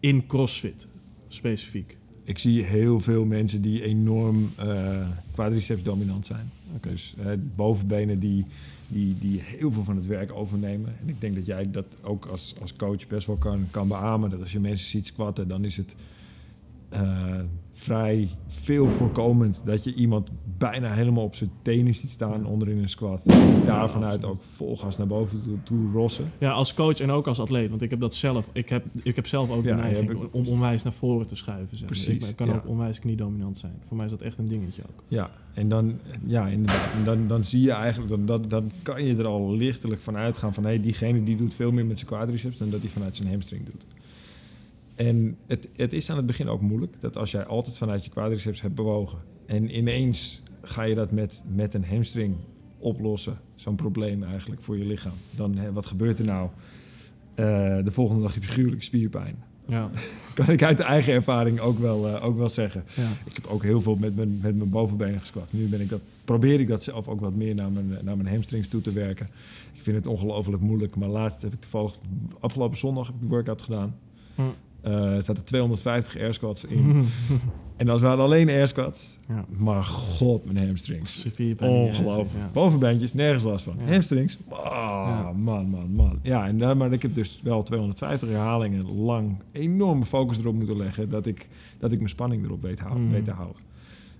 in 0.00 0.26
CrossFit 0.26 0.86
specifiek? 1.28 1.96
Ik 2.24 2.38
zie 2.38 2.62
heel 2.62 3.00
veel 3.00 3.24
mensen 3.24 3.62
die 3.62 3.82
enorm 3.82 4.50
eh 4.56 5.08
quadriceps 5.36 5.82
dominant 5.82 6.26
zijn. 6.26 6.50
Dus 6.80 7.14
eh, 7.18 7.32
bovenbenen 7.56 8.18
die, 8.18 8.44
die, 8.88 9.14
die 9.20 9.40
heel 9.44 9.72
veel 9.72 9.84
van 9.84 9.96
het 9.96 10.06
werk 10.06 10.32
overnemen. 10.32 10.94
En 11.00 11.08
ik 11.08 11.20
denk 11.20 11.34
dat 11.34 11.46
jij 11.46 11.70
dat 11.70 11.86
ook 12.02 12.26
als, 12.26 12.54
als 12.60 12.76
coach 12.76 13.06
best 13.06 13.26
wel 13.26 13.36
kan, 13.36 13.66
kan 13.70 13.88
beamen. 13.88 14.30
Dat 14.30 14.40
als 14.40 14.52
je 14.52 14.60
mensen 14.60 14.88
ziet 14.88 15.06
squatten, 15.06 15.48
dan 15.48 15.64
is 15.64 15.76
het 15.76 15.94
eh, 17.02 17.40
vrij 17.72 18.28
veel 18.46 18.88
voorkomend 18.88 19.62
dat 19.64 19.84
je 19.84 19.94
iemand 19.94 20.30
bijna 20.58 20.92
helemaal 20.92 21.24
op 21.24 21.34
zijn 21.34 21.50
tenen 21.62 21.94
ziet 21.94 22.10
staan 22.10 22.46
onderin 22.46 22.78
een 22.78 22.88
squat. 22.88 23.22
Daar 23.64 23.90
vanuit 23.90 24.24
ook 24.24 24.42
vol 24.54 24.76
gas 24.76 24.96
naar 24.96 25.06
boven 25.06 25.42
toe, 25.42 25.62
toe 25.62 25.90
rossen. 25.92 26.32
Ja, 26.38 26.50
als 26.50 26.74
coach 26.74 27.00
en 27.00 27.10
ook 27.10 27.26
als 27.26 27.40
atleet. 27.40 27.70
Want 27.70 27.82
ik 27.82 27.90
heb 27.90 28.00
dat 28.00 28.14
zelf. 28.14 28.48
Ik 28.52 28.68
heb, 28.68 28.84
ik 29.02 29.16
heb 29.16 29.26
zelf 29.26 29.50
ook 29.50 29.64
Ja, 29.64 29.76
de 29.76 29.82
neiging 29.82 30.18
om 30.30 30.46
onwijs 30.46 30.82
naar 30.82 30.92
voren 30.92 31.26
te 31.26 31.36
schuiven. 31.36 31.76
Zeg. 31.76 31.80
maar. 31.80 31.98
Precies, 31.98 32.28
Ik 32.28 32.36
kan 32.36 32.46
ja. 32.46 32.54
ook 32.54 32.66
onwijs 32.66 32.98
kniedominant 32.98 33.58
zijn. 33.58 33.74
Voor 33.86 33.96
mij 33.96 34.06
is 34.06 34.12
dat 34.12 34.20
echt 34.20 34.38
een 34.38 34.48
dingetje 34.48 34.82
ook. 34.82 35.02
Ja, 35.08 35.30
en 35.54 35.68
dan, 35.68 35.98
ja, 36.26 36.46
inderdaad. 36.46 36.92
En 36.92 37.04
dan, 37.04 37.26
dan 37.26 37.44
zie 37.44 37.60
je 37.60 37.72
eigenlijk, 37.72 38.10
dan, 38.10 38.26
dan, 38.26 38.42
dan 38.48 38.70
kan 38.82 39.04
je 39.04 39.16
er 39.16 39.26
al 39.26 39.56
lichtelijk 39.56 40.00
van 40.00 40.16
uitgaan 40.16 40.54
van... 40.54 40.62
hé, 40.62 40.68
hey, 40.68 40.80
diegene 40.80 41.24
die 41.24 41.36
doet 41.36 41.54
veel 41.54 41.72
meer 41.72 41.86
met 41.86 41.98
zijn 41.98 42.10
quadriceps 42.10 42.56
dan 42.56 42.70
dat 42.70 42.80
hij 42.80 42.90
vanuit 42.90 43.16
zijn 43.16 43.28
hamstring 43.28 43.64
doet. 43.64 43.84
En 44.96 45.36
het, 45.46 45.68
het 45.76 45.92
is 45.92 46.10
aan 46.10 46.16
het 46.16 46.26
begin 46.26 46.48
ook 46.48 46.60
moeilijk 46.60 46.96
dat 47.00 47.16
als 47.16 47.30
jij 47.30 47.46
altijd 47.46 47.78
vanuit 47.78 48.04
je 48.04 48.10
quadriceps 48.10 48.60
hebt 48.60 48.74
bewogen... 48.74 49.18
en 49.46 49.76
ineens 49.76 50.42
ga 50.62 50.82
je 50.82 50.94
dat 50.94 51.10
met, 51.10 51.42
met 51.54 51.74
een 51.74 51.84
hamstring 51.84 52.36
oplossen, 52.78 53.38
zo'n 53.54 53.74
probleem 53.74 54.22
eigenlijk 54.22 54.62
voor 54.62 54.78
je 54.78 54.84
lichaam. 54.84 55.12
Dan, 55.30 55.56
hè, 55.56 55.72
wat 55.72 55.86
gebeurt 55.86 56.18
er 56.18 56.24
nou? 56.24 56.48
Eh, 57.34 57.44
de 57.84 57.90
volgende 57.90 58.22
dag 58.22 58.34
heb 58.34 58.42
je 58.42 58.48
gruwelijke 58.48 58.84
spierpijn. 58.84 59.36
Ja. 59.66 59.90
Kan 60.34 60.48
ik 60.48 60.62
uit 60.62 60.76
de 60.76 60.82
eigen 60.82 61.12
ervaring 61.12 61.60
ook 61.60 61.78
wel, 61.78 62.08
eh, 62.08 62.24
ook 62.24 62.36
wel 62.36 62.48
zeggen. 62.48 62.84
ja. 62.94 63.08
Ik 63.24 63.36
heb 63.36 63.46
ook 63.46 63.62
heel 63.62 63.80
veel 63.80 63.96
met 63.96 64.16
mijn, 64.16 64.38
met 64.42 64.56
mijn 64.56 64.70
bovenbenen 64.70 65.20
gesquat. 65.20 65.52
Nu 65.52 65.66
ben 65.66 65.80
ik 65.80 65.88
dat, 65.88 66.00
probeer 66.24 66.60
ik 66.60 66.68
dat 66.68 66.82
zelf 66.82 67.08
ook 67.08 67.20
wat 67.20 67.34
meer 67.34 67.54
naar 67.54 67.70
mijn, 67.70 67.88
naar 68.02 68.16
mijn 68.16 68.28
hamstrings 68.28 68.68
toe 68.68 68.80
te 68.80 68.92
werken. 68.92 69.28
Ik 69.72 69.82
vind 69.82 69.96
het 69.96 70.06
ongelooflijk 70.06 70.62
moeilijk. 70.62 70.96
Maar 70.96 71.08
laatst 71.08 71.42
heb 71.42 71.52
ik 71.52 71.60
toevallig, 71.60 71.98
afgelopen 72.40 72.78
zondag 72.78 73.06
heb 73.06 73.14
ik 73.14 73.20
de 73.20 73.26
workout 73.26 73.62
gedaan. 73.62 73.96
Hm. 74.34 74.42
Eh, 74.86 75.14
er 75.16 75.22
zaten 75.22 75.44
250 75.44 76.16
air 76.16 76.34
squats 76.34 76.64
in. 76.64 77.04
en 77.76 77.86
dat 77.86 78.00
waren 78.00 78.24
alleen 78.24 78.48
air 78.48 78.68
squats. 78.68 79.18
ja. 79.28 79.44
Maar 79.56 79.82
god, 79.82 80.44
mijn 80.52 80.66
hamstrings. 80.66 81.26
Ongelooflijk. 81.60 82.28
ja. 82.30 82.50
Bovenbeentjes, 82.52 83.14
nergens 83.14 83.44
last 83.44 83.64
van. 83.64 83.74
Ja. 83.86 83.92
Hamstrings, 83.92 84.38
ah, 84.48 84.62
Ja. 85.08 85.32
man, 85.32 85.68
man, 85.68 85.90
man. 85.90 86.18
Ja, 86.22 86.46
en, 86.46 86.76
maar 86.76 86.92
ik 86.92 87.02
heb 87.02 87.14
dus 87.14 87.40
wel 87.42 87.62
250 87.62 88.28
herhalingen 88.28 88.92
lang 88.98 89.36
enorme 89.52 90.04
focus 90.04 90.38
erop 90.38 90.54
moeten 90.54 90.76
leggen... 90.76 91.08
dat 91.10 91.26
ik, 91.26 91.48
dat 91.78 91.92
ik 91.92 91.98
mijn 91.98 92.10
spanning 92.10 92.44
erop 92.44 92.62
weet, 92.62 92.78
hou- 92.80 92.98
Mm. 92.98 93.10
weet 93.10 93.24
te 93.24 93.30
houden. 93.30 93.62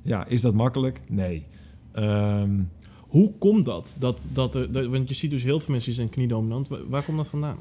Ja, 0.03 0.27
is 0.27 0.41
dat 0.41 0.55
makkelijk? 0.55 1.01
Nee. 1.09 1.45
Ehm, 1.93 2.51
Hoe 3.01 3.33
komt 3.39 3.65
dat? 3.65 3.97
dat, 3.99 4.19
dat, 4.33 4.55
er, 4.55 4.73
dat? 4.73 4.87
Want 4.87 5.09
je 5.09 5.15
ziet 5.15 5.31
dus 5.31 5.43
heel 5.43 5.59
veel 5.61 5.69
mensen 5.71 5.91
die 5.91 5.99
zijn 6.01 6.11
kniedominant. 6.11 6.69
Waar, 6.69 6.89
waar 6.89 7.03
komt 7.03 7.17
dat 7.17 7.27
vandaan? 7.29 7.57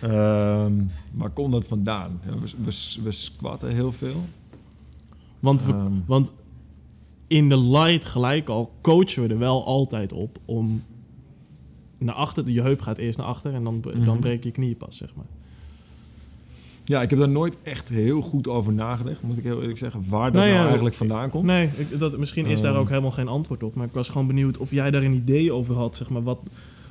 Ehm, 0.00 0.72
waar 1.12 1.30
komt 1.30 1.52
dat 1.52 1.64
vandaan? 1.64 2.20
Ja, 2.26 2.32
we, 2.38 2.46
we, 2.64 3.00
we 3.02 3.12
squatten 3.12 3.74
heel 3.74 3.92
veel. 3.92 4.24
Want, 5.40 5.64
we, 5.64 5.72
Ehm. 5.72 5.92
want 6.06 6.32
in 7.26 7.48
de 7.48 7.58
light 7.60 8.04
gelijk 8.04 8.48
al 8.48 8.72
coachen 8.80 9.22
we 9.22 9.28
er 9.28 9.38
wel 9.38 9.64
altijd 9.64 10.12
op 10.12 10.38
om 10.44 10.82
naar 11.98 12.14
achter. 12.14 12.48
Je 12.50 12.60
heup 12.62 12.80
gaat 12.80 12.98
eerst 12.98 13.18
naar 13.18 13.26
achter 13.26 13.54
en 13.54 13.64
dan, 13.64 13.82
Mhm. 13.84 14.04
dan 14.04 14.18
breek 14.18 14.44
je 14.44 14.50
knieën 14.50 14.76
pas, 14.76 14.96
zeg 14.96 15.14
maar. 15.16 15.26
Ja, 16.84 17.02
ik 17.02 17.10
heb 17.10 17.18
daar 17.18 17.28
nooit 17.28 17.56
echt 17.62 17.88
heel 17.88 18.20
goed 18.20 18.48
over 18.48 18.72
nagedacht, 18.72 19.22
moet 19.22 19.36
ik 19.38 19.42
heel 19.44 19.60
eerlijk 19.60 19.78
zeggen, 19.78 20.04
waar 20.08 20.32
dat 20.32 20.40
Nou 20.40 20.46
nou 20.46 20.58
ja, 20.60 20.64
eigenlijk 20.66 20.94
vandaan 20.96 21.30
komt. 21.30 21.44
Nee, 21.44 21.68
ik, 21.76 21.98
dat, 21.98 22.18
misschien 22.18 22.46
is 22.46 22.60
daar 22.60 22.72
Ehm. 22.72 22.80
ook 22.80 22.88
helemaal 22.88 23.10
geen 23.10 23.28
antwoord 23.28 23.62
op. 23.62 23.74
Maar 23.74 23.86
ik 23.86 23.92
was 23.92 24.08
gewoon 24.08 24.26
benieuwd 24.26 24.56
of 24.58 24.70
jij 24.70 24.90
daar 24.90 25.02
een 25.02 25.12
idee 25.14 25.52
over 25.52 25.74
had, 25.74 25.96
zeg 25.96 26.08
maar, 26.08 26.22
wat, 26.22 26.38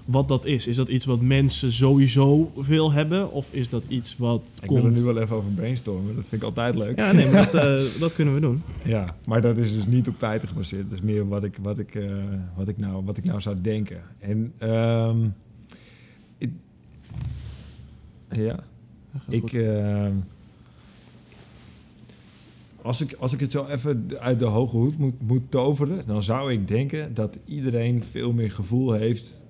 wat 0.06 0.28
dat 0.28 0.46
is. 0.46 0.68
Is 0.68 0.76
dat 0.76 0.88
iets 0.88 1.06
wat 1.06 1.22
mensen 1.22 1.72
sowieso 1.72 2.52
veel 2.58 2.92
hebben? 2.92 3.32
Of 3.32 3.48
is 3.52 3.70
dat 3.70 3.84
iets 3.88 4.18
wat 4.18 4.44
Ik 4.62 4.68
komt... 4.68 4.82
wil 4.82 4.92
er 4.92 4.98
nu 4.98 5.04
wel 5.04 5.18
even 5.18 5.36
over 5.36 5.52
brainstormen, 5.52 6.16
dat 6.16 6.26
vind 6.28 6.42
ik 6.42 6.48
altijd 6.48 6.76
leuk. 6.76 6.98
Ja, 6.98 7.12
nee, 7.12 7.30
maar 7.30 7.52
dat, 7.52 7.64
eh, 7.64 8.00
dat 8.00 8.14
kunnen 8.14 8.34
we 8.34 8.40
doen. 8.40 8.62
Ja, 8.84 9.16
maar 9.26 9.42
dat 9.42 9.58
is 9.58 9.74
dus 9.74 9.86
niet 9.86 10.08
op 10.08 10.16
feiten 10.18 10.48
gebaseerd. 10.48 10.90
Dat 10.90 11.00
is 11.00 11.06
meer 11.06 11.28
wat 11.28 11.44
ik, 11.44 11.58
wat 11.62 11.80
ik, 11.80 11.96
eh, 11.96 12.14
wat 12.56 12.68
ik, 12.68 12.78
nou, 12.78 13.06
wat 13.06 13.18
ik 13.18 13.24
nou 13.24 13.42
zou 13.42 13.56
denken. 13.62 14.02
En 14.20 14.54
ehm, 14.58 15.18
ja, 18.32 18.60
ik, 19.30 19.42
goed. 19.42 19.54
eh, 19.54 20.08
als, 22.82 23.02
ik, 23.02 23.14
als 23.14 23.34
ik 23.34 23.40
het 23.40 23.52
zo 23.52 23.66
even 23.66 24.08
uit 24.20 24.40
de 24.40 24.46
hoge 24.46 24.76
hoed 24.76 24.98
moet, 24.98 25.22
moet 25.28 25.52
toveren, 25.52 26.04
dan 26.06 26.24
zou 26.24 26.52
ik 26.54 26.68
denken 26.68 27.14
dat 27.14 27.38
iedereen 27.46 28.04
veel 28.12 28.34
meer 28.34 28.52
gevoel 28.52 28.92
heeft, 28.92 29.44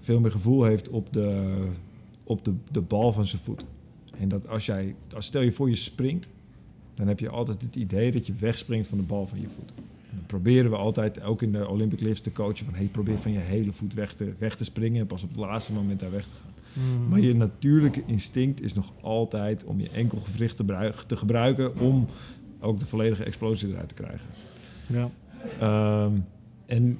veel 0.00 0.20
meer 0.20 0.30
gevoel 0.30 0.64
heeft 0.64 0.88
op 0.88 1.12
de, 1.12 1.58
op 2.24 2.44
de, 2.44 2.54
de 2.70 2.80
bal 2.80 3.12
van 3.12 3.26
zijn 3.26 3.42
voet. 3.42 3.64
En 4.18 4.28
dat 4.28 4.48
als 4.48 4.66
jij, 4.66 4.94
als 5.14 5.26
stel 5.26 5.42
je 5.42 5.52
voor 5.52 5.68
je 5.68 5.74
springt, 5.74 6.28
dan 6.94 7.08
heb 7.08 7.18
je 7.18 7.28
altijd 7.28 7.62
het 7.62 7.76
idee 7.76 8.12
dat 8.12 8.26
je 8.26 8.32
wegspringt 8.38 8.88
van 8.88 8.98
de 8.98 9.04
bal 9.04 9.26
van 9.26 9.40
je 9.40 9.48
voet. 9.56 9.72
En 9.76 10.16
dan 10.16 10.26
proberen 10.26 10.70
we 10.70 10.76
altijd, 10.76 11.22
ook 11.22 11.42
in 11.42 11.52
de 11.52 11.68
Olympic 11.68 12.00
lifts, 12.00 12.20
te 12.20 12.32
coachen 12.32 12.64
van 12.64 12.74
hey, 12.74 12.86
probeer 12.86 13.18
van 13.18 13.32
je 13.32 13.38
hele 13.38 13.72
voet 13.72 13.94
weg 13.94 14.14
te, 14.14 14.32
weg 14.38 14.56
te 14.56 14.64
springen 14.64 15.00
en 15.00 15.06
pas 15.06 15.22
op 15.22 15.28
het 15.28 15.38
laatste 15.38 15.72
moment 15.72 16.00
daar 16.00 16.10
weg 16.10 16.24
te 16.24 16.30
gaan. 16.42 16.50
Mm. 16.72 17.08
Maar 17.08 17.20
je 17.20 17.34
natuurlijke 17.34 18.02
instinct 18.06 18.60
is 18.60 18.72
nog 18.72 18.92
altijd 19.00 19.64
om 19.64 19.80
je 19.80 19.90
enkelgewricht 19.90 20.56
te, 20.56 20.92
te 21.06 21.16
gebruiken 21.16 21.78
om 21.78 22.06
ook 22.60 22.80
de 22.80 22.86
volledige 22.86 23.24
explosie 23.24 23.68
eruit 23.68 23.88
te 23.88 23.94
krijgen. 23.94 24.26
Ja. 24.88 25.10
Ehm, 25.58 26.12
en 26.66 26.98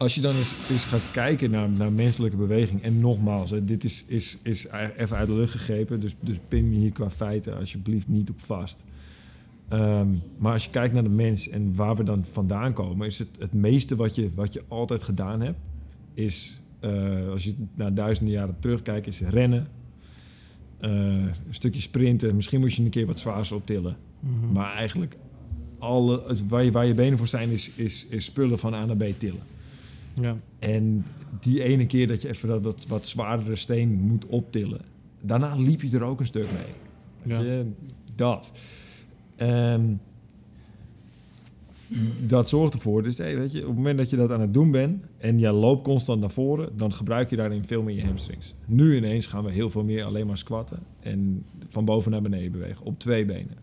als 0.00 0.14
je 0.14 0.20
dan 0.20 0.36
eens, 0.36 0.52
eens 0.70 0.84
gaat 0.84 1.10
kijken 1.12 1.50
naar, 1.50 1.68
naar 1.70 1.92
menselijke 1.92 2.36
beweging, 2.36 2.82
en 2.82 3.00
nogmaals, 3.00 3.50
hè, 3.50 3.64
dit 3.64 3.84
is, 3.84 4.04
is, 4.06 4.38
is 4.42 4.66
ei- 4.66 4.92
even 4.96 5.16
uit 5.16 5.26
de 5.26 5.34
lucht 5.34 5.50
gegrepen, 5.52 6.00
dus, 6.00 6.14
dus 6.20 6.36
pin 6.48 6.68
me 6.68 6.76
hier 6.76 6.92
qua 6.92 7.10
feiten 7.10 7.56
alsjeblieft 7.58 8.08
niet 8.08 8.30
op 8.30 8.40
vast. 8.44 8.78
Ehm, 9.68 10.06
maar 10.38 10.52
als 10.52 10.64
je 10.64 10.70
kijkt 10.70 10.94
naar 10.94 11.02
de 11.02 11.08
mens 11.08 11.48
en 11.48 11.74
waar 11.74 11.96
we 11.96 12.02
dan 12.04 12.24
vandaan 12.32 12.72
komen, 12.72 13.06
is 13.06 13.18
het 13.18 13.28
het 13.38 13.52
meeste 13.52 13.96
wat 13.96 14.14
je, 14.14 14.30
wat 14.34 14.52
je 14.52 14.62
altijd 14.68 15.02
gedaan 15.02 15.40
hebt, 15.40 15.58
is, 16.14 16.60
eh, 16.80 17.28
als 17.28 17.44
je 17.44 17.54
naar 17.74 17.94
duizenden 17.94 18.34
jaren 18.34 18.56
terugkijkt, 18.60 19.06
is 19.06 19.20
rennen, 19.20 19.68
eh, 20.78 20.90
een 20.90 21.30
stukje 21.50 21.80
sprinten, 21.80 22.34
misschien 22.36 22.60
moest 22.60 22.76
je 22.76 22.82
een 22.84 22.90
keer 22.90 23.06
wat 23.06 23.18
zwaars 23.18 23.52
optillen. 23.52 23.96
Mhm. 24.20 24.52
Maar 24.52 24.74
eigenlijk, 24.74 25.16
alle, 25.78 26.22
het- 26.26 26.48
waar, 26.48 26.64
je, 26.64 26.70
waar 26.70 26.86
je 26.86 26.94
benen 26.94 27.18
voor 27.18 27.28
zijn, 27.28 27.50
is, 27.50 27.70
is, 27.74 28.06
is 28.08 28.24
spullen 28.24 28.58
van 28.58 28.74
A 28.74 28.84
naar 28.84 28.96
B 28.96 29.04
tillen. 29.18 29.42
Ja. 30.20 30.36
En 30.58 31.04
die 31.40 31.62
ene 31.62 31.86
keer 31.86 32.06
dat 32.06 32.22
je 32.22 32.28
even 32.28 32.48
dat 32.48 32.62
wat, 32.62 32.86
wat 32.88 33.08
zwaardere 33.08 33.56
steen 33.56 33.92
moet 33.92 34.26
optillen, 34.26 34.80
daarna 35.20 35.54
liep 35.54 35.82
je 35.82 35.96
er 35.96 36.02
ook 36.02 36.20
een 36.20 36.26
stuk 36.26 36.46
mee. 36.52 36.72
Weet 37.22 37.46
Ja. 37.46 37.52
je, 37.52 37.66
dat. 38.14 38.52
Ehm, 39.36 39.82
dat 42.26 42.48
zorgt 42.48 42.74
ervoor, 42.74 43.02
dus 43.02 43.18
hey, 43.18 43.36
weet 43.36 43.52
je, 43.52 43.60
op 43.60 43.66
het 43.66 43.76
moment 43.76 43.98
dat 43.98 44.10
je 44.10 44.16
dat 44.16 44.30
aan 44.30 44.40
het 44.40 44.54
doen 44.54 44.70
bent 44.70 45.04
en 45.18 45.38
je 45.38 45.50
loopt 45.52 45.84
constant 45.84 46.20
naar 46.20 46.30
voren, 46.30 46.76
dan 46.76 46.94
gebruik 46.94 47.30
je 47.30 47.36
daarin 47.36 47.64
veel 47.66 47.82
meer 47.82 47.96
je 47.96 48.04
hamstrings. 48.04 48.54
Nu 48.66 48.96
ineens 48.96 49.26
gaan 49.26 49.44
we 49.44 49.50
heel 49.50 49.70
veel 49.70 49.84
meer 49.84 50.04
alleen 50.04 50.26
maar 50.26 50.38
squatten 50.38 50.78
en 51.00 51.44
van 51.68 51.84
boven 51.84 52.10
naar 52.10 52.22
beneden 52.22 52.52
bewegen 52.52 52.86
op 52.86 52.98
twee 52.98 53.24
benen. 53.24 53.56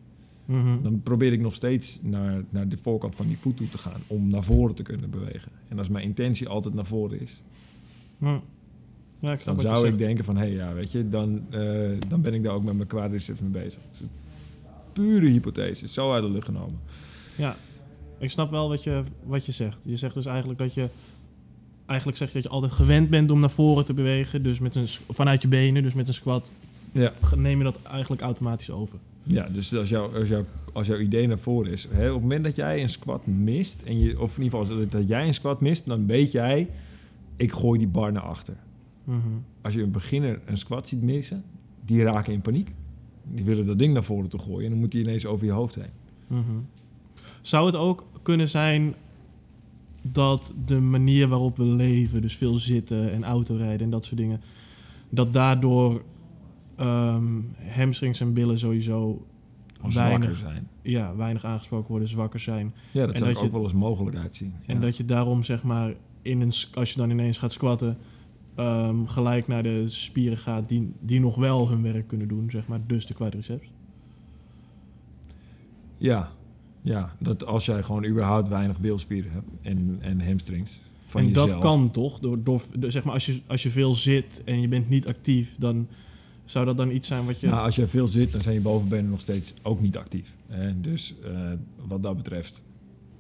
Mhm. 0.47 0.81
Dan 0.81 1.01
probeer 1.01 1.33
ik 1.33 1.39
nog 1.39 1.53
steeds 1.53 1.99
naar, 2.01 2.43
naar 2.49 2.67
de 2.67 2.77
voorkant 2.77 3.15
van 3.15 3.27
die 3.27 3.37
voet 3.37 3.57
toe 3.57 3.69
te 3.69 3.77
gaan 3.77 4.01
om 4.07 4.29
naar 4.29 4.43
voren 4.43 4.75
te 4.75 4.83
kunnen 4.83 5.09
bewegen. 5.09 5.51
En 5.67 5.79
als 5.79 5.89
mijn 5.89 6.03
intentie 6.03 6.47
altijd 6.47 6.73
naar 6.73 6.85
voren 6.85 7.21
is. 7.21 7.41
Ja, 9.19 9.31
ik 9.31 9.43
dan 9.43 9.59
zou 9.59 9.77
ik 9.77 9.85
zegt. 9.85 9.97
denken 9.97 10.23
van, 10.23 10.37
hé 10.37 10.45
ja, 10.45 10.73
weet 10.73 10.91
je, 10.91 11.09
dan, 11.09 11.45
eh, 11.49 11.89
dan 12.07 12.21
ben 12.21 12.33
ik 12.33 12.43
daar 12.43 12.53
ook 12.53 12.63
met 12.63 12.75
mijn 12.75 12.87
quadriceps 12.87 13.39
mee 13.39 13.49
bezig. 13.49 13.79
Het 13.91 14.01
is 14.01 14.07
pure 14.93 15.29
hypothese, 15.29 15.87
zo 15.87 16.13
uit 16.13 16.23
de 16.23 16.29
lucht 16.29 16.45
genomen. 16.45 16.79
Ja, 17.37 17.55
ik 18.17 18.29
snap 18.29 18.49
wel 18.49 18.69
wat 18.69 18.83
je, 18.83 19.03
wat 19.23 19.45
je 19.45 19.51
zegt. 19.51 19.77
Je 19.83 19.97
zegt 19.97 20.13
dus 20.13 20.25
eigenlijk 20.25 20.59
dat 20.59 20.73
je... 20.73 20.89
Eigenlijk 21.85 22.17
zeg 22.17 22.27
je 22.27 22.33
dat 22.33 22.43
je 22.43 22.49
altijd 22.49 22.71
gewend 22.71 23.09
bent 23.09 23.31
om 23.31 23.39
naar 23.39 23.49
voren 23.49 23.85
te 23.85 23.93
bewegen. 23.93 24.43
Dus 24.43 24.59
met 24.59 24.75
een, 24.75 24.87
vanuit 25.09 25.41
je 25.41 25.47
benen, 25.47 25.83
dus 25.83 25.93
met 25.93 26.07
een 26.07 26.13
squat, 26.13 26.51
Ja, 26.91 27.11
neem 27.35 27.57
je 27.57 27.63
dat 27.63 27.79
eigenlijk 27.83 28.21
automatisch 28.21 28.71
over. 28.71 28.99
Ja 29.27 29.47
dus 29.49 29.75
als, 29.75 29.89
jouw 29.89 30.13
als, 30.13 30.27
jouw 30.27 30.45
als 30.73 30.87
jouw 30.87 30.97
idee 30.97 31.27
naar 31.27 31.39
voren 31.39 31.71
is, 31.71 31.87
hè, 31.91 32.07
op 32.07 32.13
het 32.13 32.21
moment 32.21 32.43
dat 32.43 32.55
jij 32.55 32.81
een 32.81 32.89
squat 32.89 33.25
mist, 33.25 33.81
en 33.81 33.99
je, 33.99 34.19
of 34.19 34.37
in 34.37 34.43
ieder 34.43 34.59
geval 34.59 34.87
dat 34.89 35.07
jij 35.07 35.27
een 35.27 35.33
squat 35.33 35.61
mist, 35.61 35.85
dan 35.85 36.05
weet 36.05 36.31
jij, 36.31 36.69
ik 37.35 37.51
gooi 37.51 37.79
die 37.79 37.87
bar 37.87 38.11
naar 38.11 38.23
achter. 38.23 38.55
Mhm. 39.03 39.19
als 39.61 39.73
je 39.73 39.81
een 39.81 39.91
beginner 39.91 40.39
een 40.45 40.57
squat 40.57 40.87
ziet 40.87 41.01
missen, 41.01 41.43
die 41.85 42.03
raken 42.03 42.33
in 42.33 42.41
paniek. 42.41 42.73
Die 43.23 43.43
willen 43.43 43.65
dat 43.65 43.79
ding 43.79 43.93
naar 43.93 44.03
voren 44.03 44.29
toe 44.29 44.39
gooien 44.39 44.63
en 44.63 44.69
dan 44.69 44.79
moet 44.79 44.91
die 44.91 45.01
ineens 45.01 45.25
over 45.25 45.45
je 45.45 45.51
hoofd 45.51 45.75
heen. 45.75 45.89
Mhm. 46.27 46.41
Zou 47.41 47.65
het 47.65 47.75
ook 47.75 48.05
kunnen 48.21 48.49
zijn 48.49 48.95
dat 50.01 50.53
de 50.65 50.79
manier 50.79 51.27
waarop 51.27 51.57
we 51.57 51.63
leven, 51.63 52.21
dus 52.21 52.35
veel 52.35 52.53
zitten 52.53 53.11
en 53.11 53.23
autorijden 53.23 53.79
en 53.79 53.89
dat 53.89 54.05
soort 54.05 54.19
dingen, 54.19 54.41
dat 55.09 55.33
daardoor 55.33 56.01
ehm, 56.77 57.25
hamstrings 57.75 58.19
en 58.21 58.33
billen 58.33 58.59
sowieso 58.59 59.25
Weinig. 59.93 60.37
zijn. 60.37 60.67
ja, 60.81 61.15
weinig 61.15 61.45
aangesproken 61.45 61.89
worden, 61.89 62.07
zwakker 62.07 62.39
zijn. 62.39 62.73
Ja, 62.91 63.05
dat 63.05 63.11
En 63.11 63.17
zou 63.17 63.29
dat 63.33 63.39
ook 63.41 63.45
je- 63.47 63.51
wel 63.51 63.63
eens 63.63 63.73
mogelijkheid 63.73 64.35
zien. 64.35 64.53
En 64.65 64.81
dat 64.81 64.97
je 64.97 65.05
daarom 65.05 65.43
zeg 65.43 65.63
maar, 65.63 65.93
in 66.21 66.41
een, 66.41 66.51
als 66.73 66.91
je 66.91 66.97
dan 66.97 67.09
ineens 67.09 67.37
gaat 67.37 67.51
squatten, 67.51 67.97
ehm, 68.55 69.05
gelijk 69.05 69.47
naar 69.47 69.63
de 69.63 69.89
spieren 69.89 70.37
gaat 70.37 70.69
die, 70.69 70.91
die 70.99 71.19
nog 71.19 71.35
wel 71.35 71.69
hun 71.69 71.81
werk 71.81 72.07
kunnen 72.07 72.27
doen, 72.27 72.49
zeg 72.51 72.67
maar, 72.67 72.79
dus 72.87 73.05
de 73.05 73.13
quadriceps. 73.13 73.67
ja. 75.97 76.31
ja, 76.81 77.15
dat 77.19 77.45
als 77.45 77.65
jij 77.65 77.83
gewoon 77.83 78.05
überhaupt 78.05 78.47
weinig 78.47 78.79
beelspieren 78.79 79.31
hebt 79.31 79.47
en, 79.61 79.97
en 80.01 80.25
hamstrings 80.27 80.81
van 81.07 81.21
en 81.21 81.27
jezelf. 81.27 81.49
dat 81.49 81.59
kan 81.59 81.91
toch? 81.91 82.19
Door, 82.19 82.43
door, 82.43 82.61
door- 82.79 82.91
zeg 82.91 83.03
maar, 83.03 83.13
als, 83.13 83.25
je, 83.25 83.41
als 83.47 83.63
je 83.63 83.69
veel 83.69 83.93
zit 83.95 84.41
en 84.43 84.61
je 84.61 84.67
bent 84.67 84.89
niet 84.89 85.07
actief, 85.07 85.55
dan 85.57 85.87
zou 86.47 86.65
dat 86.65 86.77
dan 86.77 86.91
iets 86.91 87.07
zijn 87.07 87.25
wat 87.25 87.39
je. 87.39 87.47
Nou, 87.47 87.65
als 87.65 87.75
je 87.75 87.87
veel 87.87 88.07
zit, 88.07 88.31
dan 88.31 88.41
zijn 88.41 88.55
je 88.55 88.61
bovenbenen 88.61 89.09
nog 89.09 89.19
steeds 89.19 89.53
ook 89.61 89.81
niet 89.81 89.97
actief. 89.97 90.35
Hè? 90.47 90.81
Dus 90.81 91.13
eh, 91.23 91.31
wat 91.87 92.03
dat 92.03 92.17
betreft, 92.17 92.63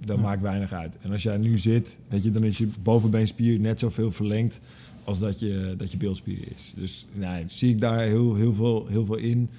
dat 0.05 0.15
Ja. 0.17 0.21
maakt 0.23 0.41
weinig 0.41 0.71
uit. 0.73 0.97
En 1.01 1.11
als 1.11 1.23
jij 1.23 1.37
nu 1.37 1.57
zit, 1.57 1.97
weet 2.07 2.23
je, 2.23 2.31
dan 2.31 2.43
is 2.43 2.57
je 2.57 2.67
bovenbeenspier 2.83 3.59
net 3.59 3.79
zoveel 3.79 4.11
verlengd 4.11 4.59
als 5.03 5.19
dat 5.19 5.39
je, 5.39 5.73
dat 5.77 5.91
je 5.91 5.97
beeldspier 5.97 6.37
is. 6.55 6.73
Dus 6.75 7.05
nee, 7.13 7.43
zie 7.47 7.69
ik 7.73 7.79
daar 7.79 8.01
heel, 8.01 8.35
heel, 8.35 8.53
veel, 8.53 8.85
heel 8.87 9.05
veel 9.05 9.15
in? 9.15 9.49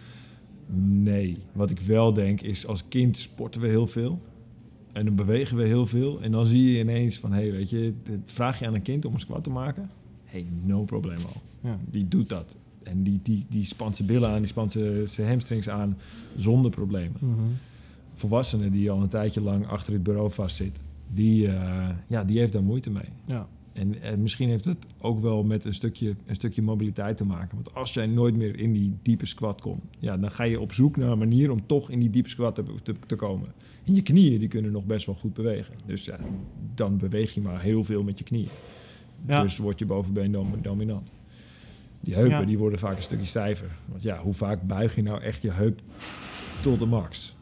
Nee. 1.02 1.38
Wat 1.52 1.70
ik 1.70 1.80
wel 1.80 2.12
denk 2.12 2.40
is, 2.40 2.66
als 2.66 2.84
kind 2.88 3.18
sporten 3.18 3.60
we 3.60 3.66
heel 3.66 3.86
veel. 3.86 4.20
En 4.92 5.04
dan 5.04 5.14
bewegen 5.14 5.56
we 5.56 5.64
heel 5.64 5.86
veel. 5.86 6.20
En 6.22 6.32
dan 6.32 6.46
zie 6.46 6.72
je 6.72 6.78
ineens 6.78 7.18
van, 7.18 7.32
hé, 7.32 7.40
hey, 7.40 7.50
weet 7.52 7.70
je, 7.70 7.92
vraag 8.24 8.58
je 8.58 8.66
aan 8.66 8.74
een 8.74 8.82
kind 8.82 9.04
om 9.04 9.14
een 9.14 9.20
squat 9.20 9.44
te 9.44 9.50
maken? 9.50 9.90
hey, 10.24 10.46
no 10.64 10.82
problemo. 10.84 11.28
ja. 11.62 11.78
Die 11.90 12.08
doet 12.08 12.28
dat. 12.28 12.56
En 12.88 13.02
die, 13.02 13.20
die, 13.22 13.46
die 13.48 13.64
spant 13.64 13.96
zijn 13.96 14.08
billen 14.08 14.28
aan, 14.28 14.38
die 14.38 14.48
spant 14.48 14.72
zijn 14.72 15.08
zijn 15.08 15.28
hamstrings 15.28 15.68
aan 15.68 15.96
zonder 16.36 16.70
problemen. 16.70 17.16
Mhm. 17.20 17.32
Volwassenen 18.14 18.72
die 18.72 18.90
al 18.90 19.02
een 19.02 19.08
tijdje 19.08 19.40
lang 19.40 19.66
achter 19.66 19.92
het 19.92 20.02
bureau 20.02 20.30
vastzit, 20.30 20.76
die, 21.14 21.48
eh, 21.48 21.88
ja, 22.06 22.24
die 22.24 22.38
heeft 22.38 22.52
daar 22.52 22.62
moeite 22.62 22.90
mee. 22.90 23.08
ja. 23.24 23.48
En, 23.72 24.02
en 24.02 24.22
misschien 24.22 24.48
heeft 24.48 24.64
het 24.64 24.86
ook 25.00 25.20
wel 25.20 25.44
met 25.44 25.64
een 25.64 25.74
stukje, 25.74 26.14
een 26.26 26.34
stukje 26.34 26.62
mobiliteit 26.62 27.16
te 27.16 27.24
maken. 27.24 27.54
Want 27.54 27.74
als 27.74 27.94
jij 27.94 28.06
nooit 28.06 28.36
meer 28.36 28.58
in 28.58 28.72
die 28.72 28.92
diepe 29.02 29.26
squat 29.26 29.60
komt, 29.60 29.82
ja, 29.98 30.16
dan 30.16 30.30
ga 30.30 30.44
je 30.44 30.60
op 30.60 30.72
zoek 30.72 30.96
naar 30.96 31.10
een 31.10 31.18
manier 31.18 31.50
om 31.50 31.66
toch 31.66 31.90
in 31.90 32.00
die 32.00 32.10
diepe 32.10 32.28
squat 32.28 32.54
te, 32.54 32.62
te, 32.82 32.94
te 33.06 33.16
komen. 33.16 33.48
En 33.84 33.94
je 33.94 34.02
knieën 34.02 34.38
die 34.38 34.48
kunnen 34.48 34.72
nog 34.72 34.84
best 34.84 35.06
wel 35.06 35.14
goed 35.14 35.34
bewegen. 35.34 35.74
Dus 35.86 36.04
ja, 36.04 36.18
dan 36.74 36.96
beweeg 36.96 37.34
je 37.34 37.40
maar 37.40 37.60
heel 37.62 37.84
veel 37.84 38.02
met 38.02 38.18
je 38.18 38.24
knieën. 38.24 38.48
Ja. 39.26 39.42
Dus 39.42 39.56
wordt 39.58 39.78
je 39.78 39.86
bovenbeen 39.86 40.32
dom- 40.32 40.62
dominant. 40.62 41.10
Die 42.08 42.16
heupen 42.16 42.38
Ja. 42.38 42.44
die 42.44 42.58
worden 42.58 42.78
vaak 42.78 42.96
een 42.96 43.02
stukje 43.02 43.26
stijver. 43.26 43.70
Want 43.86 44.02
ja, 44.02 44.18
hoe 44.18 44.34
vaak 44.34 44.62
buig 44.62 44.94
je 44.94 45.02
nou 45.02 45.20
echt 45.20 45.42
je 45.42 45.50
heup 45.50 45.80
tot 46.60 46.78
de 46.78 46.86
max? 46.86 47.34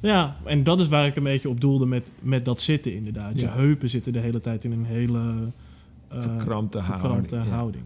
Ja, 0.00 0.36
en 0.44 0.62
dat 0.62 0.80
is 0.80 0.88
waar 0.88 1.06
ik 1.06 1.16
een 1.16 1.22
beetje 1.22 1.48
op 1.48 1.60
doelde 1.60 1.86
met, 1.86 2.06
met 2.20 2.44
dat 2.44 2.60
zitten 2.60 2.94
inderdaad. 2.94 3.40
Je 3.40 3.46
heupen 3.46 3.88
zitten 3.88 4.12
de 4.12 4.18
hele 4.18 4.40
tijd 4.40 4.64
in 4.64 4.72
een 4.72 4.84
hele 4.84 5.18
eh, 6.08 6.22
Verkrampte 6.22 6.82
verkrampte 6.82 7.36
houding, 7.36 7.44
ja. 7.44 7.56
houding. 7.56 7.84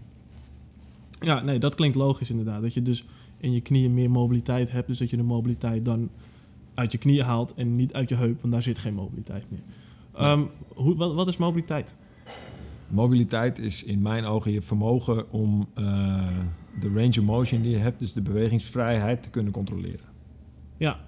Ja, 1.19 1.41
nee, 1.41 1.59
dat 1.59 1.75
klinkt 1.75 1.95
logisch 1.95 2.29
inderdaad. 2.29 2.61
Dat 2.61 2.73
je 2.73 2.81
dus 2.81 3.05
in 3.37 3.51
je 3.51 3.61
knieën 3.61 3.93
meer 3.93 4.11
mobiliteit 4.11 4.71
hebt. 4.71 4.87
Dus 4.87 4.97
dat 4.97 5.09
je 5.09 5.17
de 5.17 5.23
mobiliteit 5.23 5.85
dan 5.85 6.09
uit 6.73 6.91
je 6.91 6.97
knieën 6.97 7.25
haalt 7.25 7.53
en 7.53 7.75
niet 7.75 7.93
uit 7.93 8.09
je 8.09 8.15
heup, 8.15 8.41
want 8.41 8.53
daar 8.53 8.63
zit 8.63 8.77
geen 8.77 8.93
mobiliteit 8.93 9.43
meer. 9.49 9.61
Ehm, 10.13 10.43
hoe, 10.75 10.95
wat, 10.95 11.13
wat 11.13 11.27
is 11.27 11.37
mobiliteit? 11.37 11.95
Mobiliteit 12.87 13.59
is 13.59 13.83
in 13.83 14.01
mijn 14.01 14.25
ogen 14.25 14.51
je 14.51 14.61
vermogen 14.61 15.31
om 15.31 15.67
eh, 15.73 15.83
de 16.79 16.87
range 16.93 17.19
of 17.19 17.21
motion 17.21 17.61
die 17.61 17.71
je 17.71 17.77
hebt, 17.77 17.99
dus 17.99 18.13
de 18.13 18.21
bewegingsvrijheid, 18.21 19.23
te 19.23 19.29
kunnen 19.29 19.53
controleren. 19.53 20.05
Ja. 20.77 20.99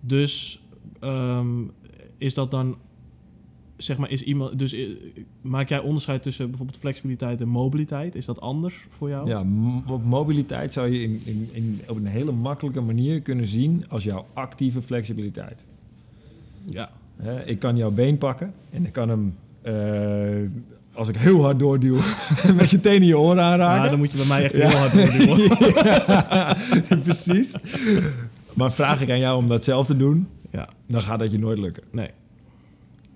Dus 0.00 0.62
ehm, 1.00 1.62
is 2.18 2.34
dat 2.34 2.50
dan, 2.50 2.76
zeg 3.76 3.98
maar, 3.98 4.10
is 4.10 4.22
iemand, 4.22 4.58
dus 4.58 4.72
eh, 4.72 4.88
maak 5.40 5.68
jij 5.68 5.80
onderscheid 5.80 6.22
tussen 6.22 6.48
bijvoorbeeld 6.48 6.78
flexibiliteit 6.78 7.40
en 7.40 7.48
mobiliteit? 7.48 8.14
Is 8.14 8.24
dat 8.24 8.40
anders 8.40 8.86
voor 8.88 9.08
jou? 9.08 9.28
Ja, 9.28 9.44
op 9.86 10.04
mobiliteit 10.04 10.72
zou 10.72 10.88
je 10.88 11.02
in, 11.02 11.20
in, 11.24 11.48
in, 11.52 11.80
op 11.88 11.96
een 11.96 12.06
hele 12.06 12.32
makkelijke 12.32 12.80
manier 12.80 13.20
kunnen 13.20 13.46
zien 13.46 13.84
als 13.88 14.04
jouw 14.04 14.26
actieve 14.32 14.82
flexibiliteit. 14.82 15.66
Ja. 16.64 16.90
Ik 17.44 17.58
kan 17.58 17.76
jouw 17.76 17.90
been 17.90 18.18
pakken 18.18 18.54
en 18.70 18.86
ik 18.86 18.92
kan 18.92 19.08
hem, 19.08 19.34
als 20.94 21.08
ik 21.08 21.16
heel 21.16 21.42
hard 21.42 21.58
doorduw, 21.58 21.98
met 22.56 22.70
je 22.70 22.80
tenen 22.80 23.06
je 23.08 23.18
oren 23.18 23.42
aanraken. 23.42 23.82
Ah, 23.84 23.90
dan 23.90 23.98
moet 23.98 24.10
je 24.10 24.16
bij 24.16 24.26
mij 24.26 24.44
echt 24.44 24.56
Ja. 24.56 24.68
heel 24.68 24.78
hard 24.78 24.92
doorduwen. 24.92 25.48
Ja, 26.88 26.96
precies. 27.02 27.54
Maar 28.54 28.72
vraag 28.72 29.00
ik 29.00 29.10
aan 29.10 29.18
jou 29.18 29.36
om 29.36 29.48
dat 29.48 29.64
zelf 29.64 29.86
te 29.86 29.96
doen, 29.96 30.28
Ja, 30.50 30.68
dan 30.86 31.02
gaat 31.02 31.18
dat 31.18 31.30
je 31.32 31.38
nooit 31.38 31.58
lukken. 31.58 31.82
nee. 31.92 32.10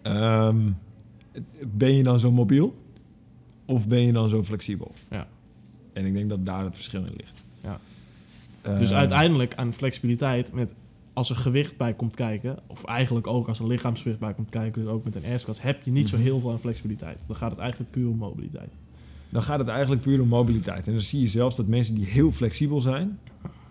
Ehm, 0.03 0.57
ben 1.67 1.97
je 1.97 2.03
dan 2.03 2.21
zo 2.21 2.33
mobiel 2.33 2.75
of 3.67 3.87
ben 3.87 4.01
je 4.07 4.13
dan 4.13 4.29
zo 4.29 4.43
flexibel? 4.43 4.93
Ja. 5.11 5.27
En 5.93 6.05
ik 6.07 6.15
denk 6.15 6.29
dat 6.29 6.47
daar 6.47 6.65
het 6.65 6.75
verschil 6.75 7.01
in 7.05 7.13
ligt. 7.17 7.45
Ja. 7.63 7.79
Ehm, 8.63 8.77
Dus 8.77 8.93
uiteindelijk 8.93 9.55
aan 9.55 9.73
flexibiliteit, 9.73 10.53
met, 10.53 10.73
als 11.15 11.31
er 11.31 11.37
gewicht 11.37 11.77
bij 11.77 11.95
komt 11.95 12.15
kijken, 12.15 12.59
of 12.67 12.85
eigenlijk 12.85 13.27
ook 13.27 13.49
als 13.49 13.59
er 13.59 13.67
lichaamsgewicht 13.67 14.19
bij 14.21 14.35
komt 14.35 14.51
kijken, 14.51 14.83
dus 14.83 14.91
ook 14.91 15.05
met 15.05 15.15
een 15.15 15.25
airsquat, 15.25 15.61
heb 15.61 15.83
je 15.83 15.91
niet 15.91 16.09
zo 16.09 16.17
Mhm. 16.17 16.25
heel 16.25 16.41
veel 16.41 16.51
aan 16.51 16.59
flexibiliteit. 16.59 17.19
Dan 17.27 17.37
gaat 17.37 17.51
het 17.51 17.61
eigenlijk 17.61 17.91
puur 17.91 18.09
om 18.09 18.17
mobiliteit. 18.17 18.71
Dan 19.31 19.43
gaat 19.43 19.59
het 19.59 19.69
eigenlijk 19.69 20.03
puur 20.03 20.21
om 20.21 20.29
mobiliteit. 20.29 20.87
En 20.87 20.93
dan 20.93 21.03
zie 21.03 21.21
je 21.21 21.27
zelfs 21.29 21.57
dat 21.57 21.67
mensen 21.67 21.95
die 21.95 22.07
heel 22.07 22.33
flexibel 22.33 22.81
zijn 22.81 23.19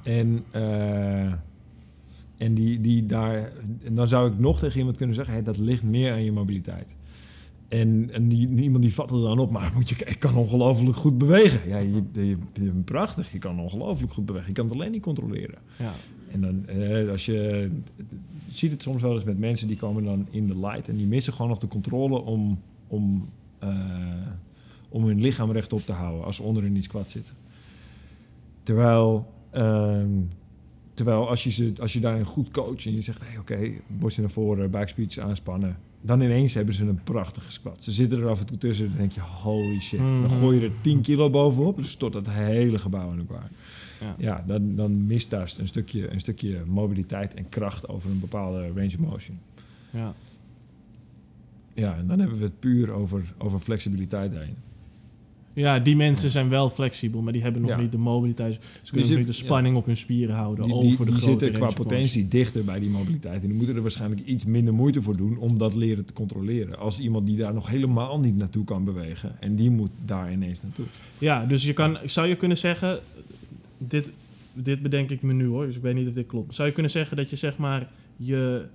en, 0.03 0.43
eh, 0.51 1.31
en 2.37 2.53
die, 2.53 2.81
die 2.81 3.05
daar, 3.05 3.51
en 3.83 3.93
dan 3.95 4.07
zou 4.07 4.31
ik 4.31 4.39
nog 4.39 4.59
tegen 4.59 4.77
iemand 4.79 4.97
kunnen 4.97 5.15
zeggen, 5.15 5.33
hey, 5.33 5.43
dat 5.43 5.57
ligt 5.57 5.83
meer 5.83 6.11
aan 6.11 6.23
je 6.23 6.31
mobiliteit. 6.31 6.87
En, 7.73 8.09
en 8.11 8.27
die, 8.27 8.49
iemand 8.49 8.83
die 8.83 8.93
vat 8.93 9.11
er 9.11 9.21
dan 9.21 9.39
op, 9.39 9.51
maar 9.51 9.71
moet 9.75 9.89
je, 9.89 9.95
ik 10.05 10.19
kan 10.19 10.35
ongelooflijk 10.35 10.95
goed 10.95 11.17
bewegen. 11.17 11.69
Ja, 11.69 11.77
je, 11.77 12.03
je, 12.11 12.37
je 12.53 12.71
bent 12.71 12.85
prachtig, 12.85 13.31
je 13.31 13.37
kan 13.37 13.59
ongelooflijk 13.59 14.13
goed 14.13 14.25
bewegen. 14.25 14.47
Je 14.47 14.53
kan 14.53 14.65
het 14.65 14.73
alleen 14.73 14.91
niet 14.91 15.01
controleren. 15.01 15.57
Ja. 15.77 15.93
En 16.31 16.41
dan, 16.41 16.67
eh, 16.67 17.09
als 17.09 17.25
je, 17.25 17.69
je 18.45 18.55
ziet 18.55 18.71
het 18.71 18.81
soms 18.81 19.01
wel 19.01 19.13
eens 19.13 19.23
met 19.23 19.39
mensen 19.39 19.67
die 19.67 19.77
komen 19.77 20.03
dan 20.03 20.27
in 20.29 20.47
de 20.47 20.59
light 20.59 20.87
en 20.87 20.95
die 20.95 21.07
missen 21.07 21.33
gewoon 21.33 21.47
nog 21.47 21.57
de 21.57 21.67
controle 21.67 22.21
om, 22.21 22.59
om, 22.87 23.29
eh, 23.59 23.69
om 24.89 25.05
hun 25.05 25.21
lichaam 25.21 25.51
rechtop 25.51 25.81
te 25.81 25.91
houden 25.91 26.25
als 26.25 26.35
ze 26.35 26.43
onder 26.43 26.63
in 26.63 26.73
die 26.73 26.83
squat 26.83 27.09
zitten. 27.09 27.33
Terwijl, 28.63 29.33
ehm, 29.49 30.09
terwijl 30.93 31.29
als, 31.29 31.43
je 31.43 31.51
ze, 31.51 31.73
als 31.79 31.93
je 31.93 31.99
daarin 31.99 32.23
goed 32.25 32.51
coacht 32.51 32.85
en 32.85 32.93
je 32.95 33.01
zegt, 33.01 33.21
hey, 33.23 33.37
oké, 33.37 33.71
borstje 33.87 34.21
naar 34.21 34.31
voren, 34.31 34.71
buikspiertjes 34.71 35.23
aanspannen, 35.23 35.77
dan 36.01 36.21
ineens 36.21 36.53
hebben 36.53 36.73
ze 36.73 36.83
een 36.85 37.03
prachtige 37.03 37.51
squat. 37.51 37.83
Ze 37.83 37.91
zitten 37.91 38.19
er 38.19 38.27
af 38.27 38.39
en 38.39 38.45
toe 38.45 38.57
tussen 38.57 38.85
en 38.85 38.91
dan 38.91 38.99
denk 38.99 39.11
je, 39.11 39.21
holy 39.21 39.79
shit. 39.79 39.99
Dan 39.99 40.21
Mhm. 40.21 40.39
gooi 40.39 40.59
je 40.59 40.65
er 40.65 40.71
10 40.81 41.01
kilo 41.01 41.29
bovenop, 41.29 41.77
dus 41.77 41.91
stort 41.91 42.13
dat 42.13 42.29
hele 42.29 42.77
gebouw 42.79 43.11
in 43.11 43.19
elkaar 43.19 43.49
Ja. 43.99 44.15
ja, 44.17 44.43
dan, 44.47 44.75
dan 44.75 45.05
mist 45.05 45.29
daar 45.29 45.53
een 45.57 45.67
stukje, 45.67 46.11
een 46.11 46.19
stukje 46.19 46.61
mobiliteit 46.65 47.33
en 47.33 47.49
kracht 47.49 47.87
over 47.87 48.09
een 48.11 48.19
bepaalde 48.19 48.67
range 48.67 48.85
of 48.87 48.97
motion. 48.97 49.39
Ja. 49.91 50.13
Ja, 51.73 51.95
en 51.97 52.07
dan 52.07 52.19
hebben 52.19 52.37
we 52.37 52.43
het 52.43 52.59
puur 52.59 52.91
over, 52.91 53.33
over 53.37 53.59
flexibiliteit 53.59 54.31
daarin. 54.31 54.55
Ja, 55.53 55.79
die 55.79 55.95
mensen 55.95 56.29
zijn 56.29 56.49
wel 56.49 56.69
flexibel, 56.69 57.21
maar 57.21 57.33
die 57.33 57.41
hebben 57.41 57.61
nog 57.61 57.69
Ja. 57.71 57.77
niet 57.77 57.91
de 57.91 57.97
mobiliteit. 57.97 58.53
Ze 58.53 58.59
kunnen 58.91 59.07
zit- 59.07 59.17
nog 59.17 59.17
niet 59.27 59.35
de 59.37 59.43
spanning 59.43 59.75
op 59.75 59.85
hun 59.85 59.97
spieren 59.97 60.35
houden 60.35 60.65
Die, 60.65 60.73
over 60.73 61.05
de 61.05 61.11
die 61.11 61.21
zitten 61.21 61.51
qua 61.51 61.71
potentie 61.71 62.27
dichter 62.27 62.63
bij 62.63 62.79
die 62.79 62.89
mobiliteit. 62.89 63.41
En 63.41 63.47
die 63.47 63.57
moeten 63.57 63.75
er 63.75 63.81
waarschijnlijk 63.81 64.21
iets 64.25 64.45
minder 64.45 64.73
moeite 64.73 65.01
voor 65.01 65.17
doen 65.17 65.37
om 65.37 65.57
dat 65.57 65.73
leren 65.75 66.05
te 66.05 66.13
controleren. 66.13 66.77
Als 66.79 66.99
iemand 66.99 67.25
die 67.25 67.37
daar 67.37 67.53
nog 67.53 67.67
helemaal 67.67 68.19
niet 68.19 68.37
naartoe 68.37 68.63
kan 68.65 68.83
bewegen. 68.83 69.35
En 69.41 69.55
die 69.55 69.69
moet 69.69 69.91
daar 70.05 70.31
ineens 70.31 70.59
naartoe. 70.61 70.85
Ja, 71.17 71.45
dus 71.45 71.63
je 71.63 71.73
kan, 71.73 71.97
zou 72.05 72.27
je 72.27 72.35
kunnen 72.35 72.57
zeggen, 72.57 72.99
dit, 73.77 74.11
dit 74.53 74.81
bedenk 74.81 75.09
ik 75.09 75.21
me 75.21 75.33
nu 75.33 75.45
hoor, 75.45 75.65
dus 75.65 75.75
ik 75.75 75.81
weet 75.81 75.95
niet 75.95 76.07
of 76.07 76.13
dit 76.13 76.27
klopt. 76.27 76.55
Zou 76.55 76.67
je 76.67 76.73
kunnen 76.73 76.91
zeggen 76.91 77.17
dat 77.17 77.29
je 77.29 77.35
zeg 77.35 77.57
maar 77.57 77.89
je, 78.17 78.65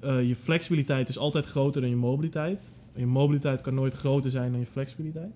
eh, 0.00 0.28
je 0.28 0.36
flexibiliteit 0.36 1.08
is 1.08 1.18
altijd 1.18 1.46
groter 1.46 1.80
dan 1.80 1.90
je 1.90 1.96
mobiliteit? 1.96 2.60
En 2.94 3.00
je 3.00 3.06
mobiliteit 3.06 3.60
kan 3.60 3.74
nooit 3.74 3.94
groter 3.94 4.30
zijn 4.30 4.50
dan 4.50 4.60
je 4.60 4.66
flexibiliteit? 4.66 5.30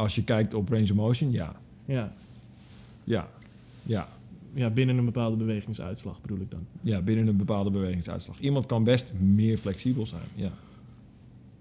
Als 0.00 0.14
je 0.14 0.24
kijkt 0.24 0.54
op 0.54 0.68
range 0.68 0.82
of 0.82 0.94
motion, 0.94 1.30
ja. 1.30 1.56
Ja, 1.84 2.12
Ja, 3.04 3.28
ja. 3.82 4.08
ja 4.54 4.70
binnen 4.70 4.98
een 4.98 5.04
bepaalde 5.04 5.36
bewegingsuitslag 5.36 6.20
bedoel 6.20 6.38
ik 6.40 6.50
dan. 6.50 6.66
ja 6.80 7.00
binnen 7.00 7.26
een 7.26 7.36
bepaalde 7.36 7.70
bewegingsuitslag. 7.70 8.40
Iemand 8.40 8.66
kan 8.66 8.84
best 8.84 9.12
meer 9.18 9.56
flexibel 9.58 10.06
zijn, 10.06 10.28
ja. 10.34 10.50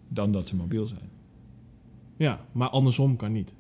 Dan 0.07 0.31
dat 0.31 0.47
ze 0.47 0.55
mobiel 0.55 0.85
zijn. 0.85 1.09
Ja, 2.17 2.45
maar 2.51 2.69
andersom 2.69 3.15
kan 3.15 3.31
niet. 3.31 3.53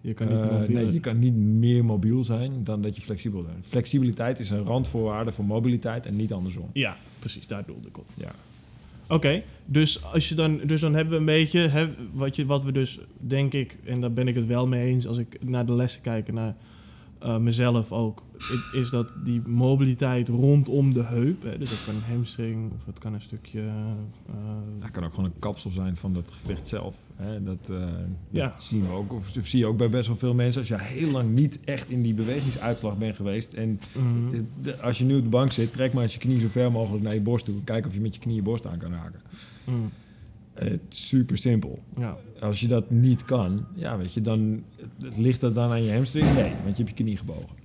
Je 0.00 0.14
kan 0.14 0.28
niet 0.28 0.36
Eh, 0.36 0.74
nee, 0.74 0.92
je 0.92 1.00
kan 1.00 1.18
niet 1.18 1.34
meer 1.34 1.84
mobiel 1.84 2.24
zijn 2.24 2.64
dan 2.64 2.82
dat 2.82 2.96
je 2.96 3.02
flexibel 3.02 3.42
bent. 3.42 3.66
Flexibiliteit 3.66 4.38
is 4.38 4.50
een 4.50 4.64
randvoorwaarde 4.64 5.32
voor 5.32 5.44
mobiliteit 5.44 6.06
en 6.06 6.16
niet 6.16 6.32
andersom. 6.32 6.70
Ja, 6.72 6.96
precies, 7.18 7.46
daar 7.46 7.64
bedoelde 7.64 7.88
ik 7.88 7.98
op. 7.98 8.06
Ja. 8.14 8.32
Oké, 9.10 9.42
dus, 9.64 10.04
als 10.04 10.28
je 10.28 10.34
dan, 10.34 10.60
dus 10.64 10.80
dan 10.80 10.94
hebben 10.94 11.12
we 11.12 11.18
een 11.18 11.24
beetje, 11.24 11.60
hè, 11.60 11.88
wat, 12.12 12.36
je, 12.36 12.46
wat 12.46 12.62
we 12.62 12.72
dus, 12.72 12.98
denk 13.18 13.52
ik, 13.52 13.78
en 13.84 14.00
daar 14.00 14.12
ben 14.12 14.28
ik 14.28 14.34
het 14.34 14.46
wel 14.46 14.66
mee 14.66 14.86
eens 14.86 15.06
als 15.06 15.18
ik 15.18 15.38
naar 15.40 15.66
de 15.66 15.72
lessen 15.72 16.02
kijk 16.02 16.32
naar 16.32 16.54
eh, 17.20 17.38
mezelf 17.38 17.92
ook, 17.92 18.22
is 18.72 18.90
dat 18.90 19.12
die 19.24 19.42
mobiliteit 19.46 20.28
rondom 20.28 20.92
de 20.92 21.02
heup, 21.02 21.42
hè, 21.42 21.58
dus 21.58 21.70
dat 21.70 21.84
kan 21.84 21.94
een 21.94 22.14
hamstring 22.14 22.72
of 22.72 22.86
het 22.86 22.98
kan 22.98 23.14
een 23.14 23.20
stukje... 23.20 23.60
eh, 23.60 24.34
Dat 24.78 24.90
kan 24.90 25.04
ook 25.04 25.10
gewoon 25.14 25.24
een 25.24 25.38
kapsel 25.38 25.70
zijn 25.70 25.96
van 25.96 26.14
het 26.14 26.30
gewricht 26.30 26.68
zelf. 26.68 26.96
Hè? 27.16 27.42
Dat, 27.42 27.68
eh, 27.70 27.76
Ja. 28.30 28.48
dat 28.48 28.62
zien 28.62 28.86
we 28.86 28.92
ook. 28.92 29.12
Of, 29.12 29.36
of 29.36 29.46
zie 29.46 29.58
je 29.58 29.66
ook 29.66 29.76
bij 29.76 29.90
best 29.90 30.06
wel 30.06 30.16
veel 30.16 30.34
mensen. 30.34 30.60
Als 30.60 30.68
je 30.68 30.78
heel 30.78 31.10
lang 31.10 31.34
niet 31.34 31.58
echt 31.64 31.90
in 31.90 32.02
die 32.02 32.14
bewegingsuitslag 32.14 32.98
bent 32.98 33.16
geweest. 33.16 33.52
En 33.52 33.80
mhm. 33.98 34.42
als 34.82 34.98
je 34.98 35.04
nu 35.04 35.16
op 35.16 35.22
de 35.22 35.28
bank 35.28 35.52
zit, 35.52 35.72
trek 35.72 35.92
maar 35.92 36.02
eens 36.02 36.12
je 36.12 36.18
knie 36.18 36.38
zo 36.38 36.48
ver 36.50 36.72
mogelijk 36.72 37.04
naar 37.04 37.14
je 37.14 37.20
borst 37.20 37.44
toe. 37.44 37.64
Kijk 37.64 37.86
of 37.86 37.94
je 37.94 38.00
met 38.00 38.14
je 38.14 38.20
knie 38.20 38.34
je 38.34 38.42
borst 38.42 38.66
aan 38.66 38.78
kan 38.78 38.92
raken. 38.92 39.20
Mhm. 39.64 39.76
Het 40.64 40.80
super 40.88 41.38
simpel. 41.38 41.78
Ja, 41.98 42.16
Als 42.40 42.60
je 42.60 42.68
dat 42.68 42.90
niet 42.90 43.24
kan, 43.24 43.66
ja, 43.74 43.98
weet 43.98 44.12
je, 44.12 44.20
dan 44.20 44.62
ligt 45.16 45.40
dat 45.40 45.54
dan 45.54 45.70
aan 45.70 45.82
je 45.82 45.92
hamstring? 45.92 46.34
Nee, 46.34 46.52
want 46.64 46.76
je 46.76 46.84
hebt 46.84 46.98
je 46.98 47.04
knie 47.04 47.16
gebogen. 47.16 47.58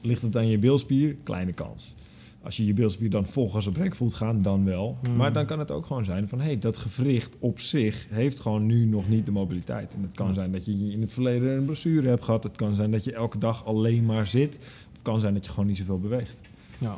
Ligt 0.00 0.22
het 0.22 0.36
aan 0.36 0.46
je 0.48 0.58
bilspier? 0.58 1.16
Kleine 1.22 1.52
kans. 1.52 1.94
Als 2.42 2.56
je 2.56 2.66
je 2.66 2.72
bilspier 2.74 3.10
dan 3.10 3.26
volgens 3.26 3.66
op 3.66 3.76
rek 3.76 3.94
voelt 3.94 4.14
gaan, 4.14 4.42
dan 4.42 4.64
wel. 4.64 4.98
Hmm. 5.02 5.16
Maar 5.16 5.32
dan 5.32 5.46
kan 5.46 5.58
het 5.58 5.70
ook 5.70 5.86
gewoon 5.86 6.04
zijn 6.04 6.28
van... 6.28 6.38
hé, 6.38 6.44
hey, 6.44 6.58
dat 6.58 6.76
gewricht 6.76 7.34
op 7.38 7.60
zich 7.60 8.06
heeft 8.10 8.40
gewoon 8.40 8.66
nu 8.66 8.84
nog 8.84 9.08
niet 9.08 9.26
de 9.26 9.32
mobiliteit. 9.32 9.94
En 9.94 10.02
het 10.02 10.12
kan 10.12 10.26
Hmm. 10.26 10.34
zijn 10.34 10.52
dat 10.52 10.64
je 10.64 10.72
in 10.92 11.00
het 11.00 11.12
verleden 11.12 11.56
een 11.56 11.64
blessure 11.64 12.08
hebt 12.08 12.22
gehad. 12.24 12.42
Het 12.42 12.56
kan 12.56 12.74
zijn 12.74 12.90
dat 12.90 13.04
je 13.04 13.12
elke 13.12 13.38
dag 13.38 13.64
alleen 13.66 14.04
maar 14.04 14.26
zit. 14.26 14.52
Het 14.92 15.02
kan 15.02 15.20
zijn 15.20 15.34
dat 15.34 15.44
je 15.44 15.50
gewoon 15.50 15.66
niet 15.66 15.76
zoveel 15.76 16.00
beweegt. 16.00 16.36
ja. 16.78 16.96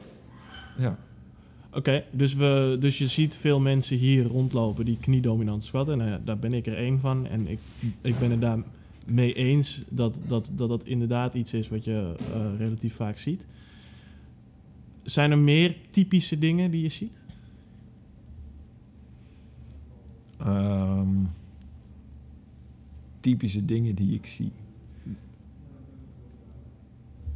Ja, 0.78 0.98
Oké, 1.76 2.04
dus, 2.10 2.34
we, 2.34 2.76
dus 2.80 2.98
je 2.98 3.08
ziet 3.08 3.36
veel 3.36 3.60
mensen 3.60 3.96
hier 3.96 4.24
rondlopen 4.24 4.84
die 4.84 4.98
kniedominant 4.98 5.64
squatten. 5.64 5.98
Nou 5.98 6.10
ja, 6.10 6.20
daar 6.24 6.38
ben 6.38 6.54
ik 6.54 6.66
er 6.66 6.76
één 6.76 7.00
van. 7.00 7.26
En 7.26 7.46
ik, 7.46 7.58
ik 8.00 8.18
ben 8.18 8.30
het 8.30 8.40
daar 8.40 8.58
mee 9.06 9.34
eens 9.34 9.82
dat 9.88 10.18
dat, 10.26 10.50
dat 10.52 10.68
dat 10.68 10.84
inderdaad 10.84 11.34
iets 11.34 11.52
is 11.52 11.68
wat 11.68 11.84
je 11.84 12.14
eh, 12.32 12.58
relatief 12.58 12.94
vaak 12.94 13.18
ziet. 13.18 13.46
Zijn 15.02 15.30
er 15.30 15.38
meer 15.38 15.76
typische 15.90 16.38
dingen 16.38 16.70
die 16.70 16.82
je 16.82 16.88
ziet? 16.88 17.16
Ehm, 20.38 21.24
typische 23.20 23.64
dingen 23.64 23.94
die 23.94 24.14
ik 24.14 24.26
zie. 24.26 24.50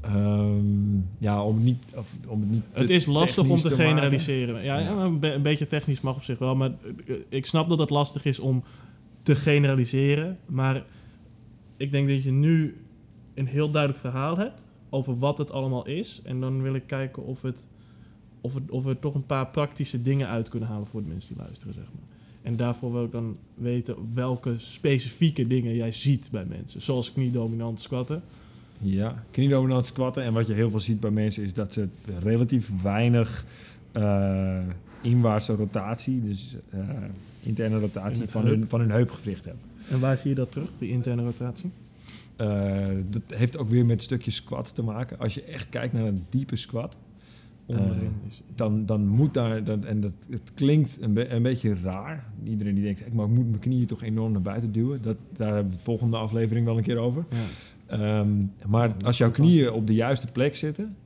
Ehm, 0.00 0.96
ja, 1.18 1.44
om, 1.44 1.62
niet, 1.62 1.82
om 2.26 2.40
het 2.40 2.50
niet. 2.50 2.64
Het 2.72 2.90
is 2.90 3.06
lastig 3.06 3.48
om 3.48 3.56
te, 3.56 3.70
generaliseren. 3.70 4.64
Ja, 4.64 4.90
een, 4.90 5.18
be- 5.18 5.32
een 5.32 5.42
beetje 5.42 5.66
technisch 5.66 6.00
mag 6.00 6.16
op 6.16 6.22
zich 6.22 6.38
wel. 6.38 6.56
Maar 6.56 6.70
eh, 7.06 7.14
ik 7.28 7.46
snap 7.46 7.68
dat 7.68 7.78
het 7.78 7.90
lastig 7.90 8.24
is 8.24 8.38
om 8.38 8.62
te 9.22 9.34
generaliseren. 9.34 10.38
Maar 10.46 10.84
ik 11.76 11.90
denk 11.90 12.08
dat 12.08 12.22
je 12.22 12.32
nu 12.32 12.76
een 13.34 13.46
heel 13.46 13.70
duidelijk 13.70 14.00
verhaal 14.00 14.36
hebt 14.36 14.64
over 14.90 15.18
wat 15.18 15.38
het 15.38 15.50
allemaal 15.50 15.86
is. 15.86 16.20
En 16.24 16.40
dan 16.40 16.62
wil 16.62 16.74
ik 16.74 16.86
kijken 16.86 17.24
of, 17.24 17.42
het, 17.42 17.64
of, 18.40 18.54
het, 18.54 18.70
of 18.70 18.84
we 18.84 18.98
toch 18.98 19.14
een 19.14 19.26
paar 19.26 19.46
praktische 19.46 20.02
dingen 20.02 20.28
uit 20.28 20.48
kunnen 20.48 20.68
halen 20.68 20.86
voor 20.86 21.02
de 21.02 21.08
mensen 21.08 21.34
die 21.34 21.42
luisteren. 21.42 21.74
Zeg 21.74 21.84
maar. 21.84 22.08
En 22.42 22.56
daarvoor 22.56 22.92
wil 22.92 23.04
ik 23.04 23.12
dan 23.12 23.36
weten 23.54 23.96
welke 24.14 24.54
specifieke 24.58 25.46
dingen 25.46 25.74
jij 25.74 25.92
ziet 25.92 26.28
bij 26.30 26.44
mensen. 26.44 26.82
Zoals 26.82 27.12
kniedominant 27.12 27.80
squatten. 27.80 28.22
Ja, 28.82 29.24
kniedominant 29.30 29.86
squatten. 29.86 30.22
En 30.22 30.32
wat 30.32 30.46
je 30.46 30.52
heel 30.54 30.70
veel 30.70 30.80
ziet 30.80 31.00
bij 31.00 31.10
mensen 31.10 31.42
is 31.42 31.54
dat 31.54 31.72
ze 31.72 31.88
relatief 32.22 32.70
weinig 32.82 33.44
eh, 33.92 34.58
inwaartse 35.00 35.52
rotatie, 35.54 36.22
dus 36.24 36.56
eh, 36.70 36.78
interne 37.42 37.74
In 37.74 37.80
rotatie 37.80 38.28
van 38.28 38.42
heup. 38.42 38.54
hun, 38.54 38.68
van 38.68 38.80
hun 38.80 38.90
heupgewricht 38.90 39.44
hebben. 39.44 39.62
En 39.90 40.00
waar 40.00 40.18
zie 40.18 40.30
je 40.30 40.36
dat 40.36 40.52
terug, 40.52 40.68
die 40.78 40.90
interne 40.90 41.22
rotatie? 41.22 41.70
Eh, 42.36 42.86
dat 43.10 43.22
heeft 43.26 43.56
ook 43.58 43.68
weer 43.70 43.82
met 43.84 43.94
het 43.94 44.02
stukje 44.02 44.30
squat 44.30 44.74
te 44.74 44.82
maken. 44.82 45.18
Als 45.18 45.34
je 45.34 45.42
echt 45.44 45.68
kijkt 45.68 45.92
naar 45.92 46.06
een 46.06 46.24
diepe 46.30 46.56
squat, 46.56 46.96
Onderin 47.66 48.12
is. 48.28 48.40
dan, 48.54 48.86
dan 48.86 49.06
moet 49.06 49.34
daar, 49.34 49.64
dat, 49.64 49.84
en 49.84 50.00
dat, 50.00 50.12
het 50.30 50.50
klinkt 50.54 50.96
een, 51.00 51.12
be- 51.12 51.28
een 51.28 51.42
beetje 51.42 51.76
raar. 51.82 52.24
Iedereen 52.44 52.74
die 52.74 52.84
denkt, 52.84 53.00
ik, 53.06 53.12
maar 53.12 53.26
ik 53.26 53.32
moet 53.32 53.48
mijn 53.48 53.58
knieën 53.60 53.86
toch 53.86 54.02
enorm 54.02 54.32
naar 54.32 54.42
buiten 54.42 54.72
duwen. 54.72 55.02
Dat, 55.02 55.16
daar 55.36 55.46
hebben 55.48 55.66
we 55.68 55.72
het 55.76 55.82
volgende 55.84 56.16
aflevering 56.16 56.66
wel 56.66 56.76
een 56.76 56.82
keer 56.82 56.96
over. 56.98 57.24
Ja. 57.30 57.36
Ehm, 57.90 58.28
maar 58.66 58.94
als 59.04 59.18
jouw 59.18 59.30
knieën 59.30 59.72
op 59.72 59.86
de 59.86 59.94
juiste 59.94 60.26
plek 60.26 60.56
zitten, 60.56 60.96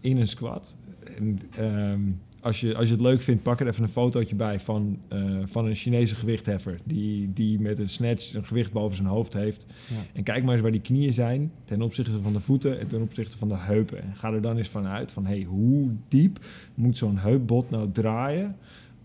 in 0.00 0.16
een 0.16 0.28
squat. 0.28 0.74
En, 1.16 1.40
ehm, 1.56 2.00
als, 2.40 2.60
je, 2.60 2.76
als 2.76 2.86
je 2.86 2.92
het 2.92 3.02
leuk 3.02 3.20
vindt, 3.22 3.42
pak 3.42 3.60
er 3.60 3.66
even 3.66 3.82
een 3.82 3.88
fotootje 3.88 4.34
bij 4.34 4.60
van, 4.60 4.98
eh, 5.08 5.36
van 5.44 5.66
een 5.66 5.74
Chinese 5.74 6.14
gewichtheffer. 6.14 6.78
Die, 6.84 7.32
die 7.32 7.60
met 7.60 7.78
een 7.78 7.88
snatch 7.88 8.34
een 8.34 8.44
gewicht 8.44 8.72
boven 8.72 8.96
zijn 8.96 9.08
hoofd 9.08 9.32
heeft. 9.32 9.66
Ja. 9.88 9.96
En 10.12 10.22
kijk 10.22 10.44
maar 10.44 10.52
eens 10.52 10.62
waar 10.62 10.72
die 10.72 10.80
knieën 10.80 11.12
zijn 11.12 11.52
ten 11.64 11.82
opzichte 11.82 12.20
van 12.20 12.32
de 12.32 12.40
voeten 12.40 12.80
en 12.80 12.86
ten 12.86 13.02
opzichte 13.02 13.38
van 13.38 13.48
de 13.48 13.56
heupen. 13.56 14.02
En 14.02 14.14
ga 14.16 14.32
er 14.32 14.42
dan 14.42 14.56
eens 14.56 14.68
van 14.68 14.86
uit 14.86 15.12
van 15.12 15.26
hey, 15.26 15.42
hoe 15.42 15.90
diep 16.08 16.38
moet 16.74 16.96
zo'n 16.98 17.18
heupbot 17.18 17.70
nou 17.70 17.90
draaien 17.92 18.56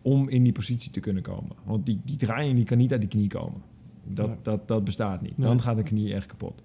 om 0.01 0.29
in 0.29 0.43
die 0.43 0.51
positie 0.51 0.91
te 0.91 0.99
kunnen 0.99 1.23
komen. 1.23 1.55
Want 1.63 1.85
die, 1.85 1.99
die 2.05 2.17
draaiing 2.17 2.55
die 2.55 2.65
kan 2.65 2.77
niet 2.77 2.91
uit 2.91 3.01
die 3.01 3.09
knie 3.09 3.27
komen. 3.27 3.61
Dat, 4.07 4.29
dat, 4.41 4.67
dat 4.67 4.83
bestaat 4.83 5.21
niet. 5.21 5.33
Dan 5.37 5.49
Nee. 5.49 5.59
gaat 5.59 5.77
de 5.77 5.83
knie 5.83 6.13
echt 6.13 6.25
kapot. 6.25 6.61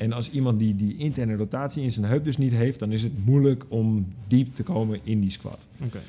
En 0.00 0.12
als 0.12 0.30
iemand 0.30 0.58
die 0.58 0.76
die 0.76 0.96
interne 0.96 1.34
rotatie 1.34 1.82
in 1.82 1.90
zijn 1.90 2.06
heup 2.06 2.24
dus 2.24 2.36
niet 2.36 2.52
heeft, 2.52 2.78
dan 2.78 2.92
is 2.92 3.02
het 3.02 3.24
moeilijk 3.24 3.64
om 3.68 4.06
diep 4.28 4.54
te 4.54 4.62
komen 4.62 5.00
in 5.02 5.20
die 5.20 5.30
squat. 5.30 5.68
Oké. 5.84 6.00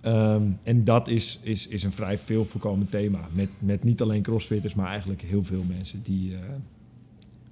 Ehm, 0.00 0.42
en 0.62 0.84
dat 0.84 1.08
is, 1.08 1.38
is, 1.42 1.66
is 1.66 1.82
een 1.82 1.92
vrij 1.92 2.18
veel 2.18 2.44
voorkomend 2.44 2.90
thema. 2.90 3.28
Met, 3.32 3.48
met 3.58 3.84
niet 3.84 4.02
alleen 4.02 4.22
crossfitters, 4.22 4.74
maar 4.74 4.86
eigenlijk 4.86 5.22
heel 5.22 5.44
veel 5.44 5.64
mensen 5.68 6.02
die, 6.02 6.34
eh, 6.34 6.40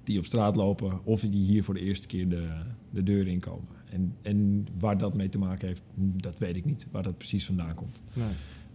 die 0.03 0.19
op 0.19 0.25
straat 0.25 0.55
lopen 0.55 0.99
of 1.03 1.21
die 1.21 1.45
hier 1.45 1.63
voor 1.63 1.73
de 1.73 1.79
eerste 1.79 2.07
keer 2.07 2.29
de, 2.29 2.47
de 2.89 3.03
deur 3.03 3.27
inkomen. 3.27 3.67
En, 3.89 4.15
en 4.21 4.67
waar 4.79 4.97
dat 4.97 5.13
mee 5.13 5.29
te 5.29 5.37
maken 5.37 5.67
heeft, 5.67 5.81
dat 5.95 6.37
weet 6.37 6.55
ik 6.55 6.65
niet. 6.65 6.87
Waar 6.91 7.03
dat 7.03 7.17
precies 7.17 7.45
vandaan 7.45 7.73
komt. 7.73 7.99
Nee. 8.13 8.27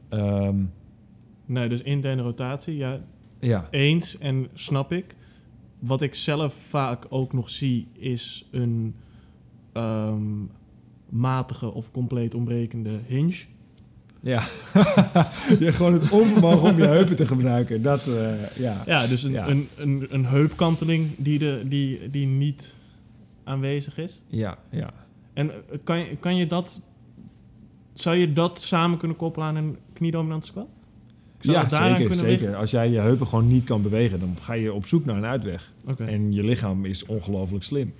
Ehm, 0.08 0.56
nee, 1.46 1.68
dus 1.68 1.82
interne 1.82 2.22
rotatie, 2.22 2.76
ja, 2.76 3.00
ja, 3.40 3.68
eens 3.70 4.18
en 4.18 4.48
snap 4.54 4.92
ik. 4.92 5.14
Wat 5.82 6.02
ik 6.02 6.14
zelf 6.14 6.54
vaak 6.68 7.06
ook 7.08 7.32
nog 7.32 7.50
zie, 7.50 7.88
is 7.92 8.48
een 8.50 8.94
ehm, 9.72 10.44
matige 11.08 11.72
of 11.72 11.90
compleet 11.90 12.34
ontbrekende 12.34 12.98
hinge. 13.06 13.44
ja. 14.20 14.42
je 15.58 15.72
gewoon 15.72 15.92
het 15.92 16.10
onvermogen 16.10 16.70
om 16.70 16.76
je 16.76 16.86
heupen 16.86 17.16
te 17.16 17.26
gebruiken. 17.26 17.82
Dat, 17.82 18.06
eh, 18.06 18.56
ja. 18.56 18.82
Ja, 18.86 19.06
dus 19.06 19.22
een, 19.22 19.32
Ja. 19.32 19.48
Een, 19.48 19.68
een, 19.76 20.06
een 20.10 20.26
heupkanteling 20.26 21.10
die, 21.16 21.38
de, 21.38 21.62
die, 21.66 22.10
die 22.10 22.26
niet 22.26 22.76
aanwezig 23.44 23.98
is. 23.98 24.22
Ja, 24.26 24.58
ja. 24.70 24.90
En 25.32 25.50
eh, 25.50 25.78
kan 25.84 26.04
kan 26.20 26.36
je 26.36 26.46
dat... 26.46 26.80
Zou 27.94 28.16
je 28.16 28.32
dat 28.32 28.60
samen 28.60 28.98
kunnen 28.98 29.16
koppelen 29.16 29.48
aan 29.48 29.56
een 29.56 29.78
kniedominante 29.92 30.46
squat? 30.46 30.74
Zou 31.44 31.56
ja, 31.56 31.64
daaraan 31.64 31.88
zeker, 31.90 32.06
kunnen 32.08 32.24
zeker. 32.24 32.40
liggen? 32.40 32.58
Als 32.60 32.70
jij 32.70 32.90
je 32.90 32.98
heupen 32.98 33.26
gewoon 33.26 33.48
niet 33.48 33.64
kan 33.64 33.82
bewegen, 33.82 34.20
dan 34.20 34.36
ga 34.40 34.52
je 34.52 34.72
op 34.72 34.86
zoek 34.86 35.04
naar 35.04 35.16
een 35.16 35.24
uitweg. 35.24 35.72
En 35.98 36.32
je 36.32 36.44
lichaam 36.44 36.84
is 36.84 37.06
ongelooflijk 37.06 37.64
slim. 37.64 37.92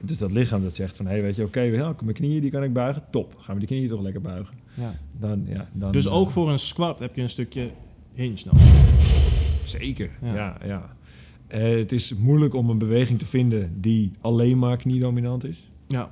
Dus 0.00 0.18
dat 0.18 0.32
lichaam 0.32 0.62
dat 0.62 0.74
zegt 0.74 0.96
van, 0.96 1.06
hé, 1.06 1.20
weet 1.20 1.36
je, 1.36 1.44
oké, 1.44 1.94
mijn 2.02 2.12
knieën 2.12 2.40
die 2.40 2.50
kan 2.50 2.62
ik 2.62 2.72
buigen. 2.72 3.02
Top, 3.10 3.34
gaan 3.38 3.54
we 3.54 3.60
die 3.60 3.68
knieën 3.68 3.88
toch 3.88 4.02
lekker 4.02 4.20
buigen. 4.20 4.54
Ja. 4.74 4.94
Dan, 5.18 5.44
ja, 5.48 5.68
dan, 5.72 5.92
Dus 5.92 6.06
eh, 6.06 6.14
ook 6.14 6.30
voor 6.30 6.50
een 6.50 6.58
squat 6.58 6.98
heb 6.98 7.16
je 7.16 7.22
een 7.22 7.28
stukje 7.28 7.70
hinge 8.14 8.36
nodig. 8.44 8.62
Zeker, 9.64 10.10
Ja. 10.22 10.34
ja, 10.34 10.56
ja. 10.64 10.96
Eh, 11.46 11.76
het 11.76 11.92
is 11.92 12.14
moeilijk 12.14 12.54
om 12.54 12.70
een 12.70 12.78
beweging 12.78 13.18
te 13.18 13.26
vinden 13.26 13.72
die 13.80 14.10
alleen 14.20 14.58
maar 14.58 14.76
kniedominant 14.76 15.44
is. 15.44 15.70
Ja, 15.88 16.10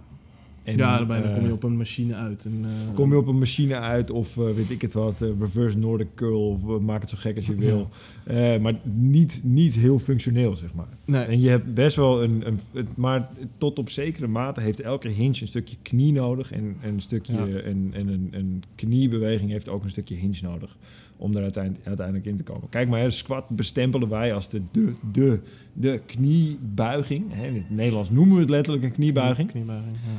En, 0.65 0.77
ja 0.77 1.01
eh, 1.09 1.35
kom 1.35 1.47
je 1.47 1.53
op 1.53 1.63
een 1.63 1.77
machine 1.77 2.15
uit. 2.15 2.45
En, 2.45 2.61
eh, 2.65 2.95
kom 2.95 3.11
je 3.11 3.17
op 3.19 3.27
een 3.27 3.39
machine 3.39 3.75
uit 3.79 4.11
of 4.11 4.37
eh, 4.37 4.45
weet 4.55 4.71
ik 4.71 4.83
het 4.83 4.93
wat, 4.93 5.23
eh, 5.23 5.29
reverse 5.41 5.79
Nordic 5.79 6.07
curl, 6.15 6.49
of 6.51 6.63
eh, 6.69 6.79
maak 6.79 7.01
het 7.01 7.11
zo 7.11 7.17
gek 7.19 7.37
als 7.37 7.47
je 7.47 7.55
wil. 7.55 7.89
Eh, 8.25 8.59
maar 8.61 8.75
niet, 8.93 9.41
niet 9.43 9.75
heel 9.75 9.99
functioneel, 9.99 10.57
zeg 10.57 10.75
maar. 10.75 10.89
Nee, 11.05 11.25
En 11.25 11.41
je 11.41 11.49
hebt 11.49 11.75
best 11.75 11.97
wel 11.97 12.23
een, 12.23 12.47
een, 12.47 12.59
het- 12.73 12.97
maar 12.97 13.29
tot 13.59 13.79
op 13.79 13.91
zekere 13.91 14.27
mate 14.27 14.61
heeft 14.61 14.81
elke 14.81 15.09
hinge 15.09 15.41
een 15.41 15.47
stukje 15.47 15.77
knie 15.83 16.13
nodig. 16.13 16.53
En 16.53 16.77
een 16.85 17.01
stukje, 17.01 17.33
Ja. 17.37 17.59
en, 17.59 17.91
en 17.93 18.09
een, 18.09 18.29
een 18.31 18.63
kniebeweging 18.75 19.51
heeft 19.51 19.69
ook 19.69 19.83
een 19.85 19.91
stukje 19.91 20.15
hinge 20.15 20.39
nodig. 20.43 20.77
Om 21.17 21.37
er 21.37 21.43
uiteindelijk, 21.43 21.87
uiteindelijk 21.87 22.27
in 22.27 22.37
te 22.37 22.43
komen. 22.43 22.69
Kijk 22.69 22.89
maar, 22.89 23.01
hè, 23.01 23.11
squat 23.11 23.49
bestempelen 23.49 24.09
wij 24.09 24.35
als 24.35 24.49
de, 24.51 24.61
de, 24.73 24.93
de, 25.13 25.39
de 25.73 26.01
kniebuiging. 26.07 27.25
Hè, 27.29 27.47
in 27.47 27.55
het 27.55 27.71
Nederlands 27.71 28.11
noemen 28.11 28.35
we 28.35 28.41
het 28.41 28.51
letterlijk 28.51 28.85
een 28.85 28.93
kniebuiging. 28.93 29.51
Kniebuiging, 29.51 29.97
ja. 29.97 30.11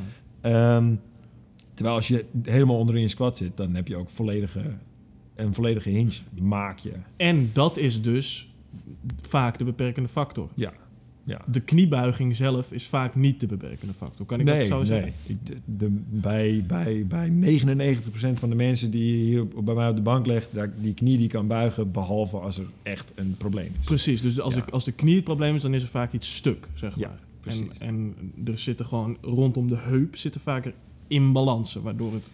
Ehm, 0.42 0.94
terwijl 1.74 1.96
als 1.96 2.08
je 2.08 2.24
helemaal 2.42 2.78
onderin 2.78 3.02
je 3.02 3.08
squat 3.08 3.36
zit, 3.36 3.56
dan 3.56 3.74
heb 3.74 3.88
je 3.88 3.96
ook 3.96 4.10
volledige, 4.10 4.62
een 5.34 5.54
volledige 5.54 5.88
hinge. 5.88 6.12
Maak 6.40 6.78
je. 6.78 6.92
En 7.16 7.50
dat 7.52 7.76
is 7.76 8.02
dus 8.02 8.52
vaak 9.28 9.58
de 9.58 9.64
beperkende 9.64 10.08
factor. 10.08 10.48
Ja. 10.54 10.72
ja. 11.24 11.40
De 11.46 11.60
kniebuiging 11.60 12.36
zelf 12.36 12.72
is 12.72 12.86
vaak 12.86 13.14
niet 13.14 13.40
de 13.40 13.46
beperkende 13.46 13.92
factor. 13.94 14.26
Kan 14.26 14.40
ik 14.40 14.46
dat 14.46 14.66
zo 14.66 14.84
zeggen? 14.84 15.12
Ik- 15.26 15.46
De, 15.46 15.54
de- 15.64 16.00
bij, 16.10 16.64
bij, 16.66 17.06
bij 17.06 17.28
99% 17.30 18.38
van 18.38 18.48
de 18.50 18.54
mensen 18.56 18.90
die 18.90 19.16
je 19.18 19.24
hier 19.24 19.42
op- 19.54 19.64
bij 19.64 19.74
mij 19.74 19.88
op 19.88 19.96
de 19.96 20.02
bank 20.02 20.26
legt, 20.26 20.54
daar, 20.54 20.72
die 20.80 20.94
knie 20.94 21.18
die 21.18 21.28
kan 21.28 21.46
buigen, 21.46 21.90
behalve 21.92 22.36
als 22.36 22.58
er 22.58 22.66
echt 22.82 23.12
een 23.14 23.34
probleem 23.38 23.70
is. 23.80 23.84
Precies, 23.84 24.20
dus 24.22 24.40
als, 24.40 24.54
Ja. 24.54 24.62
ik, 24.62 24.70
als 24.70 24.84
de 24.84 24.92
knie 24.92 25.14
het 25.14 25.24
probleem 25.24 25.54
is, 25.54 25.62
dan 25.62 25.74
is 25.74 25.82
er 25.82 25.88
vaak 25.88 26.12
iets 26.12 26.34
stuk, 26.36 26.68
zeg 26.74 26.96
Ja, 26.98 27.08
maar. 27.08 27.16
precies. 27.16 27.31
En, 27.44 27.70
en 27.78 28.14
er 28.44 28.58
zitten 28.58 28.86
gewoon 28.86 29.16
rondom 29.20 29.68
de 29.68 29.76
heup 29.76 30.16
zitten 30.16 30.40
vaker 30.40 30.74
imbalansen, 31.06 31.82
waardoor 31.82 32.12
het... 32.12 32.30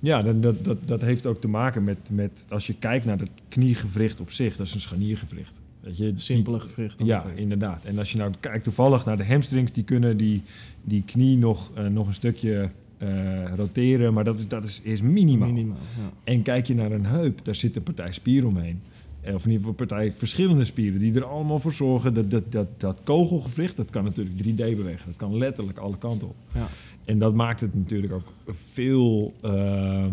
Ja, 0.00 0.22
dat, 0.22 0.64
dat, 0.64 0.78
dat 0.84 1.00
heeft 1.00 1.26
ook 1.26 1.40
te 1.40 1.48
maken 1.48 1.84
met, 1.84 1.98
met, 2.10 2.44
als 2.48 2.66
je 2.66 2.74
kijkt 2.74 3.04
naar 3.04 3.18
het 3.18 3.30
kniegewricht 3.48 4.20
op 4.20 4.30
zich, 4.30 4.56
dat 4.56 4.66
is 4.66 4.74
een 4.74 4.80
scharniergewricht. 4.80 5.60
Weet 5.80 5.96
je, 5.96 6.12
Simpele 6.16 6.60
gewricht. 6.60 6.94
Ja, 6.98 7.24
inderdaad. 7.34 7.84
En 7.84 7.98
als 7.98 8.12
je 8.12 8.18
nou 8.18 8.32
kijkt 8.40 8.64
toevallig 8.64 9.04
naar 9.04 9.16
de 9.16 9.24
hamstrings, 9.24 9.72
die 9.72 9.84
kunnen 9.84 10.16
die, 10.16 10.42
die 10.82 11.02
knie 11.06 11.36
nog, 11.36 11.70
eh, 11.74 11.86
nog 11.86 12.06
een 12.06 12.14
stukje 12.14 12.70
eh, 12.98 13.54
roteren, 13.56 14.12
maar 14.12 14.24
dat 14.24 14.38
is, 14.38 14.48
dat 14.48 14.64
is, 14.64 14.80
is 14.82 15.00
minimaal. 15.00 15.48
Minimaal, 15.48 15.76
ja. 15.96 16.12
En 16.24 16.42
kijk 16.42 16.66
je 16.66 16.74
naar 16.74 16.92
een 16.92 17.06
heup, 17.06 17.44
daar 17.44 17.54
zit 17.54 17.76
een 17.76 17.82
partij 17.82 18.12
spier 18.12 18.46
omheen. 18.46 18.80
Eh, 19.28 19.34
Of 19.34 19.44
in 19.44 19.50
ieder 19.50 19.66
geval 19.66 19.86
partij 19.86 20.12
verschillende 20.12 20.64
spieren 20.64 21.00
die 21.00 21.14
er 21.14 21.24
allemaal 21.24 21.58
voor 21.58 21.72
zorgen 21.72 22.14
dat 22.14 22.30
dat, 22.30 22.52
dat, 22.52 22.80
dat 22.80 23.00
kogelgewricht, 23.04 23.76
dat 23.76 23.90
kan 23.90 24.04
natuurlijk 24.04 24.36
3D 24.38 24.76
bewegen. 24.76 25.06
Dat 25.06 25.16
kan 25.16 25.36
letterlijk 25.38 25.78
alle 25.78 25.98
kanten 25.98 26.28
op. 26.28 26.36
Ja. 26.54 26.68
En 27.04 27.18
dat 27.18 27.34
maakt 27.34 27.60
het 27.60 27.74
natuurlijk 27.74 28.12
ook 28.12 28.32
veel 28.72 29.32
eh, 29.40 30.06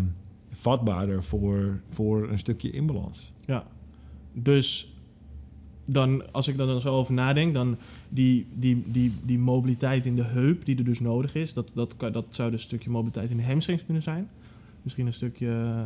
vatbaarder 0.52 1.22
voor, 1.22 1.80
voor 1.90 2.30
een 2.30 2.38
stukje 2.38 2.70
inbalans. 2.70 3.32
Ja, 3.46 3.66
dus 4.32 4.94
dan, 5.84 6.32
als 6.32 6.48
ik 6.48 6.58
er 6.58 6.66
dan 6.66 6.80
zo 6.80 6.94
over 6.94 7.14
nadenk, 7.14 7.54
dan 7.54 7.76
die, 8.08 8.46
die, 8.54 8.82
die, 8.86 9.12
die 9.24 9.38
mobiliteit 9.38 10.06
in 10.06 10.16
de 10.16 10.24
heup 10.24 10.64
die 10.64 10.76
er 10.76 10.84
dus 10.84 11.00
nodig 11.00 11.34
is, 11.34 11.52
dat, 11.52 11.70
dat, 11.74 11.96
kan, 11.96 12.12
dat 12.12 12.26
zou 12.28 12.50
dus 12.50 12.60
een 12.60 12.66
stukje 12.66 12.90
mobiliteit 12.90 13.30
in 13.30 13.36
de 13.36 13.44
hamstrings 13.44 13.84
kunnen 13.84 14.02
zijn. 14.02 14.28
Misschien 14.82 15.06
een 15.06 15.12
stukje 15.12 15.48
eh, 15.48 15.84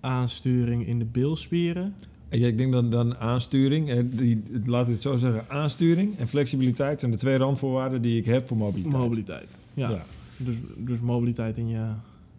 aansturing 0.00 0.86
in 0.86 0.98
de 0.98 1.04
bilspieren. 1.04 1.94
Ja, 2.30 2.46
ik 2.46 2.58
denk 2.58 2.72
dan, 2.72 2.90
dan 2.90 3.16
aansturing, 3.16 4.10
die, 4.10 4.42
laat 4.64 4.86
ik 4.86 4.92
het 4.92 5.02
zo 5.02 5.16
zeggen, 5.16 5.44
aansturing 5.48 6.18
en 6.18 6.28
flexibiliteit 6.28 7.00
zijn 7.00 7.12
de 7.12 7.16
twee 7.16 7.36
randvoorwaarden 7.36 8.02
die 8.02 8.18
ik 8.18 8.24
heb 8.24 8.48
voor 8.48 8.56
mobiliteit. 8.56 9.02
Mobiliteit. 9.02 9.58
Ja, 9.74 9.90
Ja. 9.90 10.04
Dus, 10.36 10.54
dus 10.76 11.00
mobiliteit 11.00 11.56
in 11.56 11.68
je 11.68 11.86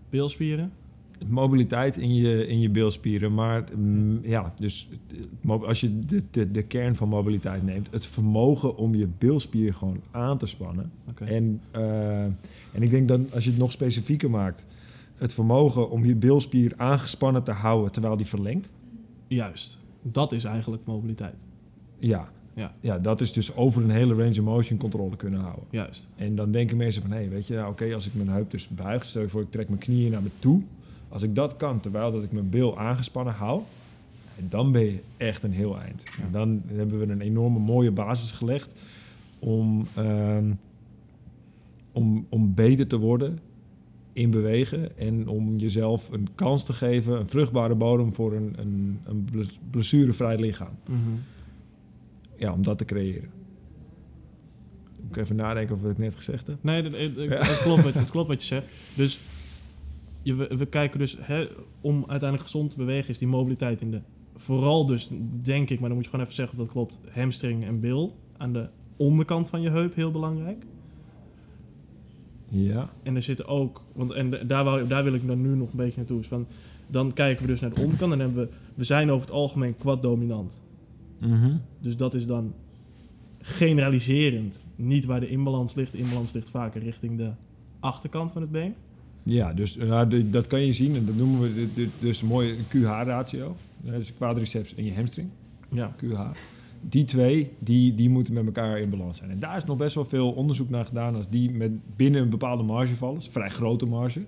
bilspieren. 0.09 0.71
Mobiliteit 1.27 1.97
in 1.97 2.15
je, 2.15 2.47
in 2.47 2.59
je 2.59 2.69
bilspieren, 2.69 3.33
maar 3.33 3.63
mm, 3.75 4.19
ja, 4.23 4.53
dus 4.59 4.89
eh, 5.11 5.17
mo- 5.41 5.65
als 5.65 5.79
je 5.79 5.99
de, 5.99 6.23
de, 6.31 6.51
de 6.51 6.63
kern 6.63 6.95
van 6.95 7.07
mobiliteit 7.09 7.63
neemt, 7.63 7.87
het 7.91 8.05
vermogen 8.05 8.77
om 8.77 8.95
je 8.95 9.07
bilspier 9.17 9.73
gewoon 9.73 10.01
aan 10.11 10.37
te 10.37 10.45
spannen. 10.45 10.91
En, 11.19 11.61
eh, 11.71 12.23
en 12.23 12.81
ik 12.81 12.89
denk 12.89 13.07
dan, 13.07 13.27
als 13.33 13.43
je 13.43 13.49
het 13.49 13.59
nog 13.59 13.71
specifieker 13.71 14.29
maakt, 14.29 14.65
het 15.15 15.33
vermogen 15.33 15.89
om 15.89 16.05
je 16.05 16.15
bilspier 16.15 16.73
aangespannen 16.77 17.43
te 17.43 17.51
houden 17.51 17.91
terwijl 17.91 18.17
die 18.17 18.25
verlengt. 18.25 18.69
Juist. 19.27 19.77
Dat 20.01 20.31
is 20.31 20.43
eigenlijk 20.43 20.85
mobiliteit. 20.85 21.35
Ja. 21.99 22.29
Ja. 22.53 22.73
ja, 22.79 22.99
dat 22.99 23.21
is 23.21 23.33
dus 23.33 23.55
over 23.55 23.83
een 23.83 23.89
hele 23.89 24.13
range 24.13 24.29
of 24.29 24.41
motion 24.41 24.77
controle 24.77 25.15
kunnen 25.15 25.39
houden. 25.39 25.63
Juist. 25.69 26.07
En 26.15 26.35
dan 26.35 26.51
denken 26.51 26.77
mensen 26.77 27.01
van, 27.01 27.11
hé, 27.11 27.27
weet 27.27 27.47
je, 27.47 27.55
nou, 27.55 27.71
oké, 27.71 27.93
als 27.93 28.07
ik 28.07 28.13
mijn 28.13 28.29
heup 28.29 28.51
dus 28.51 28.67
buig, 28.67 29.05
stel 29.05 29.21
je 29.21 29.29
voor, 29.29 29.41
ik 29.41 29.51
trek 29.51 29.67
mijn 29.67 29.79
knieën 29.79 30.11
naar 30.11 30.21
me 30.21 30.29
toe. 30.39 30.61
Als 31.09 31.23
ik 31.23 31.35
dat 31.35 31.55
kan, 31.55 31.79
terwijl 31.79 32.11
dat 32.11 32.23
ik 32.23 32.31
mijn 32.31 32.49
bil 32.49 32.79
aangespannen 32.79 33.33
hou, 33.33 33.61
En 34.37 34.45
dan 34.49 34.71
ben 34.71 34.81
je 34.81 34.99
echt 35.17 35.43
een 35.43 35.51
heel 35.51 35.79
eind. 35.79 36.03
Ja. 36.17 36.23
En 36.23 36.31
dan 36.31 36.61
hebben 36.65 36.99
we 36.99 37.05
een 37.05 37.21
enorme 37.21 37.59
mooie 37.59 37.91
basis 37.91 38.31
gelegd 38.31 38.69
om, 39.39 39.87
ehm, 39.95 40.51
om, 41.91 42.25
om 42.29 42.53
beter 42.53 42.87
te 42.87 42.97
worden 42.97 43.39
in 44.19 44.31
bewegen 44.31 44.97
en 44.97 45.27
om 45.27 45.57
jezelf 45.57 46.09
een 46.11 46.27
kans 46.35 46.63
te 46.63 46.73
geven, 46.73 47.19
een 47.19 47.27
vruchtbare 47.27 47.75
bodem 47.75 48.13
voor 48.13 48.33
een, 48.33 48.53
een, 48.57 48.99
een 49.03 49.25
bles- 49.25 49.59
blessurevrij 49.71 50.37
lichaam. 50.37 50.77
Mhm. 50.89 50.99
Ja, 52.37 52.53
om 52.53 52.63
dat 52.63 52.77
te 52.77 52.85
creëren. 52.85 53.29
Moet 55.01 55.15
ik 55.15 55.23
even 55.23 55.35
nadenken 55.35 55.75
over 55.75 55.87
wat 55.87 55.97
ik 55.97 56.03
net 56.03 56.15
gezegd 56.15 56.47
heb. 56.47 56.57
Nee, 56.61 56.81
dat, 56.83 57.61
klopt, 57.61 57.93
het 57.93 58.09
klopt 58.15 58.27
wat 58.27 58.41
je 58.41 58.47
zegt. 58.47 58.65
Dus 58.95 59.19
je, 60.21 60.35
we, 60.35 60.57
we 60.57 60.65
kijken 60.65 60.99
dus, 60.99 61.17
hè, 61.19 61.47
om 61.81 61.97
uiteindelijk 61.97 62.41
gezond 62.41 62.69
te 62.69 62.77
bewegen, 62.77 63.09
is 63.09 63.17
die 63.17 63.27
mobiliteit 63.27 63.81
in 63.81 63.91
de... 63.91 64.01
Vooral 64.35 64.85
dus, 64.85 65.09
denk 65.41 65.69
ik, 65.69 65.79
maar 65.79 65.87
dan 65.87 65.97
moet 65.97 66.05
je 66.05 66.09
gewoon 66.11 66.25
even 66.25 66.37
zeggen 66.37 66.57
of 66.57 66.63
dat 66.63 66.73
klopt, 66.73 66.99
hamstring 67.09 67.65
en 67.65 67.79
bil 67.79 68.15
aan 68.37 68.53
de 68.53 68.69
onderkant 68.97 69.49
van 69.49 69.61
je 69.61 69.69
heup 69.69 69.95
heel 69.95 70.11
belangrijk. 70.11 70.65
Ja. 72.49 72.89
En 73.03 73.15
er 73.15 73.21
zitten 73.23 73.47
ook, 73.47 73.81
want 73.93 74.11
en 74.11 74.47
daar, 74.47 74.63
wou, 74.63 74.87
daar 74.87 75.03
wil 75.03 75.13
ik 75.13 75.27
dan 75.27 75.41
nu 75.41 75.55
nog 75.55 75.71
een 75.71 75.77
beetje 75.77 75.97
naartoe. 75.97 76.17
Dus 76.17 76.27
van, 76.27 76.47
dan 76.87 77.13
kijken 77.13 77.45
we 77.45 77.51
dus 77.51 77.59
naar 77.59 77.73
de 77.73 77.81
onderkant 77.81 78.11
en 78.11 78.17
dan 78.17 78.27
hebben 78.27 78.47
we, 78.49 78.55
we 78.75 78.83
zijn 78.83 79.11
over 79.11 79.21
het 79.25 79.35
algemeen 79.35 79.75
quad 79.77 80.01
dominant. 80.01 80.61
Dus 81.79 81.97
dat 81.97 82.13
is 82.13 82.25
dan 82.25 82.53
generaliserend 83.41 84.63
niet 84.75 85.05
waar 85.05 85.19
de 85.19 85.29
inbalans 85.29 85.73
ligt. 85.73 85.91
De 85.91 85.97
inbalans 85.97 86.33
ligt 86.33 86.49
vaker 86.49 86.81
richting 86.81 87.17
de 87.17 87.29
achterkant 87.79 88.31
van 88.31 88.41
het 88.41 88.51
been. 88.51 88.73
Ja, 89.23 89.53
dus 89.53 89.73
ja, 89.73 90.05
de- 90.05 90.29
dat 90.29 90.47
kan 90.47 90.65
je 90.65 90.73
zien 90.73 90.95
en 90.95 91.05
dat 91.05 91.15
noemen 91.15 91.41
we 91.41 91.87
dus 91.99 92.21
een 92.21 92.27
mooie 92.27 92.55
QH-ratio. 92.67 93.55
Dus 93.81 94.13
quadriceps 94.13 94.75
en 94.75 94.85
je 94.85 94.93
hamstring, 94.93 95.29
Ja. 95.69 95.95
QH. 95.97 96.19
Die 96.81 97.05
twee, 97.05 97.51
die, 97.59 97.95
die 97.95 98.09
moeten 98.09 98.33
met 98.33 98.45
elkaar 98.45 98.79
in 98.79 98.89
balans 98.89 99.17
zijn. 99.17 99.29
En 99.29 99.39
daar 99.39 99.57
is 99.57 99.65
nog 99.65 99.77
best 99.77 99.95
wel 99.95 100.05
veel 100.05 100.31
onderzoek 100.31 100.69
naar 100.69 100.85
gedaan. 100.85 101.15
Als 101.15 101.29
die 101.29 101.51
met 101.51 101.71
binnen 101.95 102.21
een 102.21 102.29
bepaalde 102.29 102.63
marge 102.63 102.95
vallen, 102.95 103.17
is 103.17 103.25
een 103.25 103.31
vrij 103.31 103.49
grote 103.49 103.85
marge, 103.85 104.21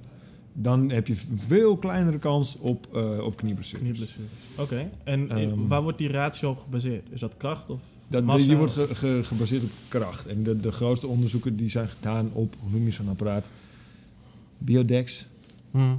dan 0.54 0.90
heb 0.90 1.08
je 1.08 1.14
een 1.32 1.40
veel 1.40 1.78
kleinere 1.78 2.20
kans 2.20 2.58
op, 2.60 2.88
eh 2.96 3.24
op 3.24 3.36
knieblessures. 3.38 3.82
Knieblessures. 3.84 4.30
Oké. 4.58 4.90
En 5.04 5.30
Ehm. 5.30 5.68
waar 5.68 5.82
wordt 5.84 5.98
die 5.98 6.08
ratio 6.12 6.50
op 6.50 6.60
gebaseerd? 6.60 7.08
Is 7.12 7.20
dat 7.20 7.38
kracht 7.38 7.70
of 7.70 7.80
Dat, 8.08 8.24
massa? 8.24 8.48
die 8.48 8.58
wordt 8.58 8.72
ge- 8.74 8.96
ge- 8.96 9.22
gebaseerd 9.24 9.64
op 9.64 9.70
kracht. 9.88 10.28
En 10.28 10.44
de, 10.44 10.60
de 10.60 10.72
grootste 10.72 11.08
onderzoeken 11.08 11.56
die 11.56 11.70
zijn 11.70 11.88
gedaan 11.88 12.30
op, 12.34 12.56
hoe 12.60 12.72
noem 12.72 12.86
je 12.86 12.92
zo'n 12.92 13.10
apparaat? 13.10 13.46
Biodex. 14.58 15.28
Hm. 15.72 15.96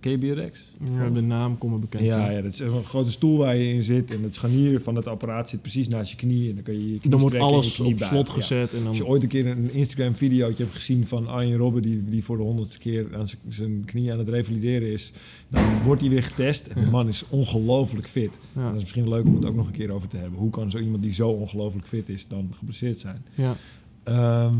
Biodex? 0.00 0.70
Ja, 0.94 1.10
de 1.10 1.20
naam 1.20 1.58
komt 1.58 1.72
me 1.72 1.78
bekend. 1.78 2.04
Ja, 2.04 2.30
ja, 2.30 2.42
dat 2.42 2.52
is 2.52 2.58
een 2.58 2.84
grote 2.84 3.10
stoel 3.10 3.38
waar 3.38 3.56
je 3.56 3.72
in 3.72 3.82
zit. 3.82 4.14
En 4.14 4.22
het 4.22 4.34
scharnier 4.34 4.80
van 4.80 4.94
het 4.96 5.06
apparaat 5.06 5.48
zit 5.48 5.60
precies 5.60 5.88
naast 5.88 6.10
je 6.10 6.16
knie. 6.16 6.48
En 6.48 6.54
dan 6.54 6.64
kun 6.64 6.74
je 6.74 6.92
je 6.92 6.98
knie 6.98 7.10
Dan 7.10 7.20
wordt 7.20 7.34
strekken 7.34 7.56
en 7.56 7.62
je 7.62 7.66
alles 7.66 7.80
op 7.80 8.08
slot 8.08 8.26
Ja. 8.26 8.32
gezet 8.32 8.72
en 8.72 8.78
dan... 8.78 8.86
Als 8.86 8.96
je 8.96 9.06
ooit 9.06 9.22
een 9.22 9.28
keer 9.28 9.46
een 9.46 9.72
Instagram-videootje 9.72 10.62
hebt 10.62 10.74
gezien 10.76 11.06
van 11.06 11.28
Arjen 11.28 11.56
Robben... 11.56 11.82
Die, 11.82 12.04
die 12.04 12.24
voor 12.24 12.36
de 12.36 12.42
honderdste 12.42 12.78
keer 12.78 13.06
aan 13.16 13.26
zijn 13.48 13.82
knie 13.84 14.12
aan 14.12 14.18
het 14.18 14.28
revalideren 14.28 14.92
is... 14.92 15.12
dan 15.48 15.82
wordt 15.82 16.00
hij 16.00 16.10
weer 16.10 16.22
getest. 16.22 16.66
En 16.66 16.84
de 16.84 16.90
man 16.90 17.08
is 17.08 17.24
ongelooflijk 17.28 18.08
fit. 18.08 18.30
En 18.54 18.62
dat 18.62 18.74
is 18.74 18.80
misschien 18.80 19.08
leuk 19.08 19.24
om 19.24 19.34
het 19.34 19.44
ook 19.44 19.54
nog 19.56 19.66
een 19.66 19.72
keer 19.72 19.90
over 19.90 20.08
te 20.08 20.16
hebben. 20.16 20.38
Hoe 20.38 20.50
kan 20.50 20.70
zo 20.70 20.78
iemand 20.78 21.02
die 21.02 21.12
zo 21.12 21.28
ongelooflijk 21.28 21.86
fit 21.86 22.08
is 22.08 22.26
dan 22.28 22.50
geblesseerd 22.58 22.98
zijn? 22.98 23.24
Ja. 23.34 23.56
Ehm, 24.04 24.54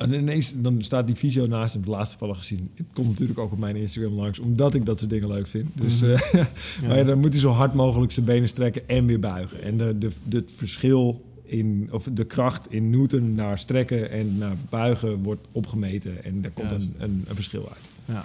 en 0.00 0.12
ineens 0.12 0.52
dan 0.56 0.82
staat 0.82 1.06
die 1.06 1.16
visio 1.16 1.46
naast 1.46 1.72
hem, 1.72 1.82
het 1.82 1.90
laatste 1.90 2.18
vallen 2.18 2.36
gezien. 2.36 2.70
Het 2.74 2.86
komt 2.92 3.08
natuurlijk 3.08 3.38
ook 3.38 3.52
op 3.52 3.58
mijn 3.58 3.76
Instagram 3.76 4.12
langs, 4.12 4.38
omdat 4.38 4.74
ik 4.74 4.86
dat 4.86 4.98
soort 4.98 5.10
dingen 5.10 5.28
leuk 5.28 5.46
vind. 5.46 5.68
Dus, 5.74 6.00
Mhm. 6.00 6.10
eh, 6.12 6.32
maar 6.86 6.96
ja, 6.98 7.04
dan 7.04 7.18
moet 7.20 7.30
hij 7.32 7.40
zo 7.40 7.50
hard 7.50 7.74
mogelijk 7.74 8.12
zijn 8.12 8.26
benen 8.26 8.48
strekken 8.48 8.88
en 8.88 9.06
weer 9.06 9.20
buigen. 9.20 9.62
En 9.62 9.76
de, 9.76 9.98
de, 9.98 10.10
de, 10.24 10.36
het 10.36 10.52
verschil 10.56 11.24
in, 11.42 11.88
of 11.92 12.08
de 12.12 12.24
kracht 12.24 12.72
in 12.72 12.90
Newton 12.90 13.34
naar 13.34 13.58
strekken 13.58 14.10
en 14.10 14.38
naar 14.38 14.54
buigen 14.68 15.22
wordt 15.22 15.46
opgemeten. 15.52 16.24
En 16.24 16.40
daar 16.42 16.50
komt 16.50 16.70
een, 16.70 16.94
een, 16.98 17.24
een 17.28 17.34
verschil 17.34 17.68
uit. 17.68 17.90
Ja. 18.04 18.24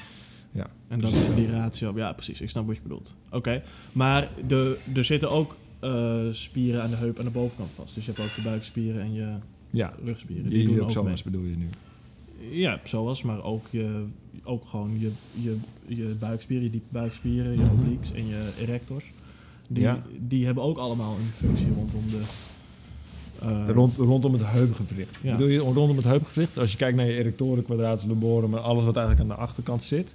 Ja. 0.51 0.67
En 0.87 0.99
dan 0.99 1.11
die 1.35 1.51
ratio. 1.51 1.93
Ja, 1.95 2.13
precies. 2.13 2.41
Ik 2.41 2.49
snap 2.49 2.65
wat 2.67 2.75
je 2.75 2.81
bedoelt. 2.81 3.15
Oké. 3.31 3.61
Maar 3.91 4.29
de, 4.47 4.77
er 4.95 5.03
zitten 5.03 5.31
ook 5.31 5.55
eh, 5.79 6.19
spieren 6.31 6.81
aan 6.83 6.89
de 6.89 6.95
heup 6.95 7.19
aan 7.19 7.25
de 7.25 7.31
bovenkant 7.31 7.69
vast. 7.75 7.95
Dus 7.95 8.05
je 8.05 8.11
hebt 8.11 8.29
ook 8.29 8.35
de 8.35 8.41
buikspieren 8.41 9.01
en 9.01 9.13
je 9.13 9.27
Ja, 9.75 9.93
rugspieren. 10.03 10.49
Die 10.49 10.65
die 10.65 10.75
doen 10.75 10.83
ook 10.83 10.91
zoals 10.91 11.23
bedoel 11.23 11.43
je 11.43 11.55
nu. 11.57 11.67
Ja, 12.51 12.79
zoals, 12.83 13.21
maar 13.23 13.43
ook, 13.43 13.65
je, 13.69 14.03
ook 14.43 14.65
gewoon 14.67 14.99
je, 14.99 15.11
je, 15.31 15.57
je 15.87 16.15
buikspieren, 16.19 16.63
je 16.65 16.71
diepe 16.71 16.85
buikspieren, 16.89 17.51
je 17.51 17.57
Mhm. 17.57 17.71
obliques 17.79 18.11
en 18.11 18.27
je 18.27 18.49
erectors. 18.59 19.05
Die, 19.67 19.83
Ja. 19.83 20.01
die 20.19 20.45
hebben 20.45 20.63
ook 20.63 20.77
allemaal 20.77 21.15
een 21.15 21.25
functie 21.47 21.67
rondom 21.75 22.03
de... 22.09 22.21
eh, 23.41 23.69
Rond, 23.73 23.95
rondom 23.95 24.33
het 24.33 24.41
heupgewricht. 24.45 25.17
Ja. 25.23 25.31
Bedoel 25.35 25.47
je 25.51 25.57
rondom 25.59 25.95
het 25.95 26.05
heupgewricht? 26.05 26.57
Als 26.57 26.71
je 26.71 26.77
kijkt 26.77 26.97
naar 26.97 27.05
je 27.05 27.17
erectoren, 27.17 27.63
quadratus 27.63 28.05
lumborum, 28.05 28.49
maar 28.49 28.59
alles 28.59 28.83
wat 28.83 28.95
eigenlijk 28.95 29.29
aan 29.29 29.35
de 29.37 29.41
achterkant 29.43 29.83
zit, 29.83 30.13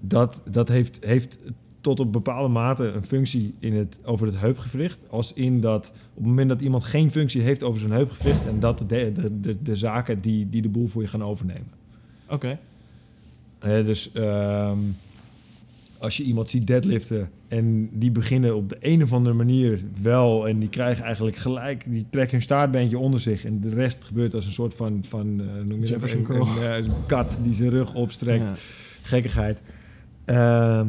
dat, 0.00 0.40
dat 0.50 0.68
heeft, 0.68 0.98
heeft 1.04 1.38
tot 1.82 2.00
op 2.00 2.12
bepaalde 2.12 2.48
mate 2.48 2.84
een 2.86 3.04
functie 3.04 3.54
in 3.58 3.74
het, 3.74 3.98
over 4.04 4.26
het 4.26 4.40
heupgewricht. 4.40 4.98
Als 5.10 5.32
in 5.32 5.60
dat 5.60 5.92
op 6.14 6.18
het 6.18 6.26
moment 6.26 6.48
dat 6.48 6.60
iemand 6.60 6.82
geen 6.84 7.10
functie 7.10 7.40
heeft 7.40 7.62
over 7.62 7.80
zijn 7.80 7.92
heupgewricht, 7.92 8.46
en 8.46 8.60
dat 8.60 8.78
de, 8.78 8.84
de, 9.14 9.40
de, 9.40 9.62
de 9.62 9.76
zaken 9.76 10.20
die, 10.20 10.50
die 10.50 10.62
de 10.62 10.68
boel 10.68 10.88
voor 10.88 11.02
je 11.02 11.08
gaan 11.08 11.24
overnemen. 11.24 11.70
Oké. 12.28 12.58
Dus 13.60 14.12
ehm, 14.12 14.78
als 15.98 16.16
je 16.16 16.22
iemand 16.22 16.48
ziet 16.48 16.66
deadliften 16.66 17.30
en 17.48 17.88
die 17.92 18.10
beginnen 18.10 18.56
op 18.56 18.68
de 18.68 18.76
een 18.80 19.02
of 19.02 19.12
andere 19.12 19.34
manier 19.34 19.80
wel 20.02 20.48
en 20.48 20.58
die 20.58 20.68
krijgen 20.68 21.04
eigenlijk 21.04 21.36
gelijk, 21.36 21.84
die 21.88 22.06
trekken 22.10 22.32
hun 22.32 22.42
staartbeentje 22.42 22.98
onder 22.98 23.20
zich 23.20 23.44
en 23.44 23.60
de 23.60 23.68
rest 23.68 24.04
gebeurt 24.04 24.34
als 24.34 24.46
een 24.46 24.52
soort 24.52 24.74
van, 24.74 25.04
van 25.08 25.40
eh, 25.40 25.64
noem 25.64 25.84
je 25.84 25.94
een, 25.94 26.26
eh, 26.62 26.76
een 26.76 27.06
kat 27.06 27.38
die 27.42 27.54
zijn 27.54 27.70
rug 27.70 27.94
opstrekt, 27.94 28.46
Ja. 28.46 28.54
gekkigheid. 29.02 29.60
Ehm, 30.24 30.86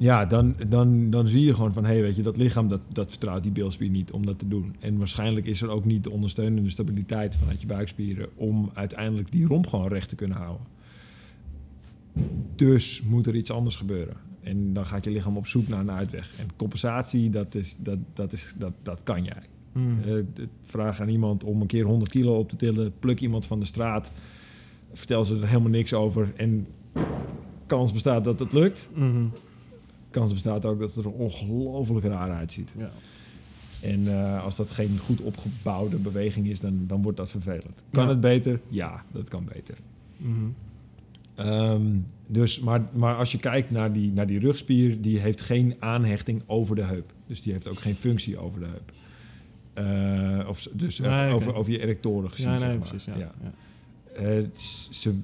ja, 0.00 0.24
dan, 0.24 0.54
dan, 0.68 1.10
dan 1.10 1.26
zie 1.26 1.44
je 1.44 1.54
gewoon 1.54 1.72
van, 1.72 1.84
hé, 1.84 1.92
hey, 1.92 2.02
weet 2.02 2.16
je, 2.16 2.22
dat 2.22 2.36
lichaam 2.36 2.68
dat, 2.68 2.80
dat 2.92 3.10
vertrouwt 3.10 3.42
die 3.42 3.52
bilspier 3.52 3.90
niet 3.90 4.10
om 4.10 4.26
dat 4.26 4.38
te 4.38 4.48
doen. 4.48 4.74
En 4.78 4.98
waarschijnlijk 4.98 5.46
is 5.46 5.62
er 5.62 5.68
ook 5.68 5.84
niet 5.84 6.04
de 6.04 6.10
ondersteunende 6.10 6.70
stabiliteit 6.70 7.36
vanuit 7.36 7.60
je 7.60 7.66
buikspieren 7.66 8.28
om 8.34 8.70
uiteindelijk 8.74 9.32
die 9.32 9.46
romp 9.46 9.66
gewoon 9.66 9.88
recht 9.88 10.08
te 10.08 10.14
kunnen 10.14 10.36
houden. 10.36 10.66
Dus 12.56 13.02
moet 13.02 13.26
er 13.26 13.34
iets 13.34 13.50
anders 13.50 13.76
gebeuren. 13.76 14.16
En 14.40 14.72
dan 14.72 14.86
gaat 14.86 15.04
je 15.04 15.10
lichaam 15.10 15.36
op 15.36 15.46
zoek 15.46 15.68
naar 15.68 15.80
een 15.80 15.90
uitweg. 15.90 16.30
En 16.38 16.46
compensatie, 16.56 17.30
dat, 17.30 17.54
is, 17.54 17.76
dat, 17.78 17.98
dat, 18.12 18.32
is, 18.32 18.54
dat, 18.58 18.72
dat 18.82 19.00
kan 19.02 19.24
jij. 19.24 19.42
Mm. 19.72 19.98
Eh, 20.06 20.14
vraag 20.62 21.00
aan 21.00 21.08
iemand 21.08 21.44
om 21.44 21.60
een 21.60 21.66
keer 21.66 21.84
100 21.84 22.10
kilo 22.10 22.38
op 22.38 22.48
te 22.48 22.56
tillen. 22.56 22.92
Pluk 22.98 23.20
iemand 23.20 23.46
van 23.46 23.60
de 23.60 23.66
straat. 23.66 24.12
Vertel 24.92 25.24
ze 25.24 25.34
er 25.34 25.48
helemaal 25.48 25.70
niks 25.70 25.94
over. 25.94 26.32
En 26.36 26.66
kans 27.66 27.92
bestaat 27.92 28.24
dat 28.24 28.38
het 28.38 28.52
lukt. 28.52 28.88
Mhm. 28.94 29.24
Kans 30.10 30.32
bestaat 30.32 30.64
ook 30.66 30.80
dat 30.80 30.94
het 30.94 31.04
er 31.04 31.10
ongelooflijk 31.10 32.06
raar 32.06 32.30
uitziet. 32.30 32.70
Ja. 32.78 32.90
En 33.80 34.08
eh, 34.08 34.44
als 34.44 34.56
dat 34.56 34.70
geen 34.70 34.98
goed 34.98 35.20
opgebouwde 35.20 35.96
beweging 35.96 36.46
is, 36.48 36.60
dan, 36.60 36.84
dan 36.86 37.02
wordt 37.02 37.16
dat 37.18 37.30
vervelend. 37.30 37.82
Kan 37.90 38.04
Ja. 38.04 38.08
het 38.10 38.20
beter? 38.20 38.60
Ja, 38.68 39.04
dat 39.12 39.28
kan 39.28 39.44
beter. 39.54 39.74
Mhm. 40.16 40.34
Ehm, 41.34 41.86
dus, 42.26 42.60
maar, 42.60 42.82
maar 42.92 43.16
als 43.16 43.32
je 43.32 43.38
kijkt 43.38 43.70
naar 43.70 43.92
die, 43.92 44.12
naar 44.12 44.26
die 44.26 44.38
rugspier, 44.38 45.00
die 45.00 45.18
heeft 45.18 45.40
geen 45.42 45.74
aanhechting 45.78 46.42
over 46.46 46.76
de 46.76 46.82
heup. 46.84 47.12
Dus 47.26 47.42
die 47.42 47.52
heeft 47.52 47.68
ook 47.68 47.78
geen 47.78 47.96
functie 47.96 48.38
over 48.38 48.60
de 48.60 48.66
heup. 48.66 48.92
Eh, 49.72 50.48
of, 50.48 50.68
dus 50.72 50.98
Nee, 50.98 51.32
over, 51.32 51.54
over 51.54 51.72
je 51.72 51.78
erectoren 51.80 52.30
gezien, 52.30 52.46
Ja, 52.50 52.58
nee, 52.58 52.60
zeg 52.60 52.78
maar. 52.78 52.88
precies. 52.88 53.04
Ja. 53.04 53.16
Ja. 53.16 53.52
Eh, 54.14 54.44
ze, 54.90 55.14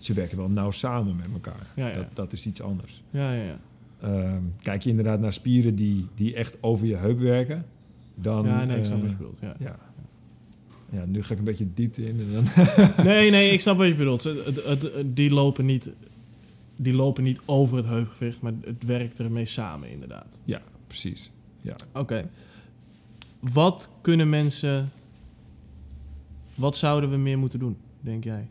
ze 0.00 0.12
werken 0.14 0.36
wel 0.36 0.48
nauw 0.48 0.70
samen 0.70 1.16
met 1.16 1.26
elkaar. 1.32 1.66
Ja, 1.76 1.88
ja. 1.88 1.94
Dat, 1.94 2.06
dat 2.14 2.32
is 2.32 2.46
iets 2.46 2.62
anders. 2.62 3.02
Ja, 3.10 3.32
ja, 3.32 3.42
ja. 3.42 3.58
Ehm, 4.02 4.42
kijk 4.62 4.82
je 4.82 4.90
inderdaad 4.90 5.20
naar 5.20 5.32
spieren 5.32 5.74
die, 5.74 6.06
die 6.14 6.34
echt 6.34 6.62
over 6.62 6.86
je 6.86 6.96
heup 6.96 7.18
werken, 7.18 7.64
dan... 8.14 8.44
ja, 8.46 8.64
nee, 8.64 8.78
ik 8.78 8.84
snap 8.84 8.96
eh, 8.96 9.02
wat 9.02 9.10
je 9.10 9.16
bedoelt. 9.16 9.38
Ja. 9.40 9.54
ja. 9.58 9.78
ja, 10.90 11.04
nu 11.04 11.22
ga 11.22 11.32
ik 11.32 11.38
een 11.38 11.44
beetje 11.44 11.68
diepte 11.74 12.08
in. 12.08 12.20
En 12.20 12.32
dan 12.32 12.44
Nee, 13.06 13.30
nee, 13.30 13.50
ik 13.52 13.60
snap 13.60 13.76
wat 13.78 13.86
je 13.86 13.94
bedoelt. 13.94 14.22
Het, 14.24 14.44
het, 14.44 14.64
het- 14.82 15.16
die, 15.16 15.30
lopen 15.30 15.64
niet, 15.64 15.90
die 16.76 16.94
lopen 16.94 17.22
niet 17.22 17.40
over 17.44 17.76
het 17.76 17.86
heupgewicht, 17.86 18.40
maar 18.40 18.52
het 18.64 18.84
werkt 18.84 19.18
ermee 19.18 19.46
samen, 19.46 19.90
inderdaad. 19.90 20.38
ja, 20.44 20.62
precies. 20.86 21.30
Ja. 21.60 21.74
Oké. 21.94 22.28
Wat 23.40 23.90
kunnen 24.00 24.28
mensen... 24.28 24.90
Wat 26.54 26.76
zouden 26.76 27.10
we 27.10 27.16
meer 27.16 27.38
moeten 27.38 27.58
doen, 27.58 27.76
denk 28.00 28.24
jij? 28.24 28.48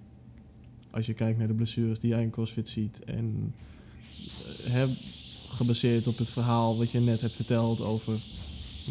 Als 0.91 1.05
je 1.05 1.13
kijkt 1.13 1.37
naar 1.37 1.47
de 1.47 1.53
blessures 1.53 1.99
die 1.99 2.09
jij 2.09 2.21
in 2.21 2.29
CrossFit 2.29 2.69
ziet. 2.69 3.03
En 3.03 3.53
eh, 4.65 4.71
hè, 4.71 4.85
gebaseerd 5.59 6.07
op 6.07 6.17
het 6.17 6.29
verhaal 6.29 6.77
wat 6.77 6.91
je 6.91 6.99
net 6.99 7.21
hebt 7.21 7.33
verteld 7.33 7.81
over 7.81 8.21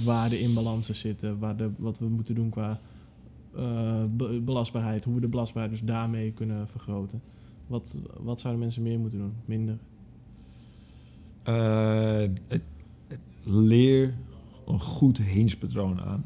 waar 0.05 0.31
de 0.31 0.41
inbalansen 0.41 0.97
zitten. 0.97 1.39
Waar 1.39 1.57
de, 1.57 1.71
wat 1.77 1.99
we 1.99 2.09
moeten 2.09 2.35
doen 2.35 2.51
qua 2.51 2.81
eh, 3.57 4.05
be- 4.11 4.41
belastbaarheid. 4.45 5.05
Hoe 5.05 5.15
we 5.15 5.21
de 5.21 5.29
belastbaarheid 5.29 5.79
dus 5.79 5.87
daarmee 5.89 6.33
kunnen 6.33 6.69
vergroten. 6.69 7.21
Wat, 7.67 7.99
wat 8.21 8.41
zouden 8.41 8.63
mensen 8.63 8.83
meer 8.83 8.99
moeten 8.99 9.19
doen? 9.19 9.33
Minder? 9.45 9.79
Eh, 11.43 12.21
het, 12.49 12.63
het 13.09 13.21
leer 13.45 14.15
een 14.67 14.81
goed 14.81 15.19
hinge-patroon 15.19 16.01
aan. 16.01 16.25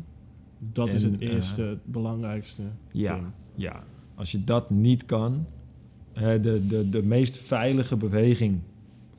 Dat 0.58 0.92
is 0.92 1.02
het 1.02 1.18
eh, 1.18 1.28
eerste, 1.32 1.62
het 1.62 1.84
belangrijkste 1.84 2.62
Ja, 2.92 3.14
ding. 3.14 3.26
ja. 3.54 3.84
Als 4.14 4.32
je 4.32 4.44
dat 4.44 4.70
niet 4.70 5.06
kan, 5.06 5.46
de, 6.14 6.62
de, 6.68 6.88
de 6.90 7.02
meest 7.02 7.36
veilige 7.36 7.96
beweging 7.96 8.60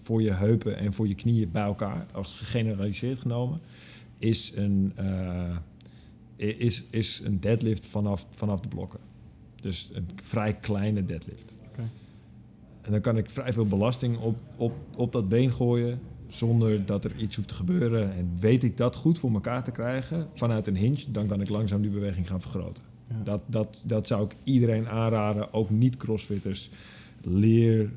voor 0.04 0.22
je 0.22 0.32
heupen 0.32 0.78
en 0.78 0.93
voor 0.93 1.08
je 1.08 1.16
knieën 1.16 1.51
bij 1.51 1.64
elkaar, 1.64 2.06
als 2.14 2.34
gegeneraliseerd 2.34 3.20
genomen, 3.20 3.60
is 4.18 4.56
een, 4.56 4.91
eh, 4.95 5.58
is, 6.36 6.84
is 6.89 7.22
een 7.26 7.39
deadlift 7.39 7.86
vanaf, 7.86 8.26
vanaf 8.36 8.60
de 8.60 8.68
blokken. 8.68 8.99
Dus 9.62 9.89
een 9.93 10.10
vrij 10.24 10.54
kleine 10.54 11.06
deadlift. 11.06 11.54
En 12.84 12.91
dan 12.91 13.01
kan 13.01 13.18
ik 13.18 13.30
vrij 13.30 13.54
veel 13.54 13.66
belasting 13.66 14.18
op, 14.18 14.36
op, 14.56 14.74
op 14.95 15.12
dat 15.12 15.30
been 15.30 15.51
gooien 15.51 15.99
zonder 16.28 16.86
dat 16.86 17.04
er 17.04 17.16
iets 17.18 17.36
hoeft 17.36 17.47
te 17.47 17.56
gebeuren. 17.56 18.14
En 18.14 18.38
weet 18.39 18.64
ik 18.64 18.78
dat 18.78 18.95
goed 18.95 19.20
voor 19.20 19.34
elkaar 19.34 19.64
te 19.64 19.72
krijgen 19.72 20.28
vanuit 20.34 20.68
een 20.68 20.76
hinge, 20.76 21.12
dan 21.12 21.28
kan 21.28 21.41
ik 21.41 21.49
langzaam 21.49 21.82
die 21.82 21.91
beweging 21.91 22.28
gaan 22.28 22.41
vergroten. 22.41 22.84
Ja. 23.10 23.24
Dat, 23.24 23.41
dat, 23.45 23.84
dat 23.88 24.08
zou 24.08 24.26
ik 24.26 24.36
iedereen 24.43 24.88
aanraden, 24.88 25.54
ook 25.54 25.70
niet-crossfitters. 25.70 26.70
Leer 27.22 27.91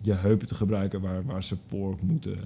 je 0.00 0.12
heupen 0.12 0.46
te 0.46 0.54
gebruiken 0.54 1.00
waar, 1.00 1.24
waar, 1.24 1.44
ze 1.44 1.56
voor 1.68 1.96
moeten, 2.00 2.38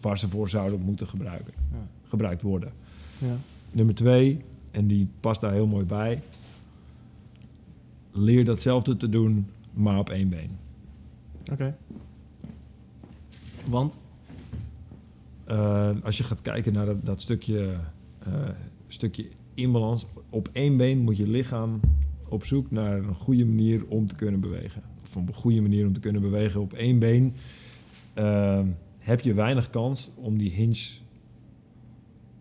waar 0.00 0.18
ze 0.18 0.28
voor 0.28 0.48
zouden 0.48 0.80
moeten 0.80 1.06
gebruiken, 1.06 1.52
Ja. 1.72 1.86
gebruikt 2.08 2.42
worden. 2.42 2.72
Ja. 3.18 3.36
Nummer 3.70 3.94
twee, 3.94 4.40
en 4.70 4.86
die 4.86 5.08
past 5.20 5.40
daar 5.40 5.52
heel 5.52 5.66
mooi 5.66 5.84
bij. 5.84 6.22
Leer 8.12 8.44
datzelfde 8.44 8.96
te 8.96 9.08
doen, 9.08 9.46
maar 9.72 9.98
op 9.98 10.10
één 10.10 10.28
been. 10.28 10.50
Oké. 11.52 11.76
Want? 13.68 13.96
Eh, 15.44 15.90
als 16.04 16.16
je 16.16 16.24
gaat 16.24 16.42
kijken 16.42 16.72
naar 16.72 16.86
dat, 16.86 17.04
dat 17.06 17.20
stukje, 17.20 17.76
eh, 18.18 18.32
stukje 18.88 19.26
inbalans, 19.54 20.06
op 20.30 20.48
één 20.52 20.76
been 20.76 20.98
moet 20.98 21.16
je 21.16 21.28
lichaam 21.28 21.80
op 22.28 22.44
zoek 22.44 22.70
naar 22.70 22.96
een 22.98 23.14
goede 23.14 23.44
manier 23.46 23.86
om 23.88 24.06
te 24.06 24.14
kunnen 24.14 24.40
bewegen. 24.40 24.82
Of 25.16 25.28
een 25.28 25.34
goede 25.34 25.60
manier 25.60 25.86
om 25.86 25.92
te 25.92 26.00
kunnen 26.00 26.22
bewegen. 26.22 26.60
Op 26.60 26.72
één 26.72 26.98
been 26.98 27.34
eh, 28.14 28.60
heb 28.98 29.20
je 29.20 29.34
weinig 29.34 29.70
kans 29.70 30.10
om 30.14 30.38
die 30.38 30.50
hinge 30.50 30.90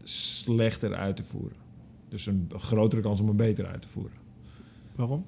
slechter 0.04 0.94
uit 0.94 1.16
te 1.16 1.24
voeren. 1.24 1.58
Dus 2.10 2.26
een 2.26 2.50
grotere 2.58 3.02
kans 3.02 3.20
om 3.20 3.28
hem 3.28 3.36
beter 3.36 3.66
uit 3.66 3.82
te 3.82 3.88
voeren. 3.88 4.18
Waarom? 4.96 5.26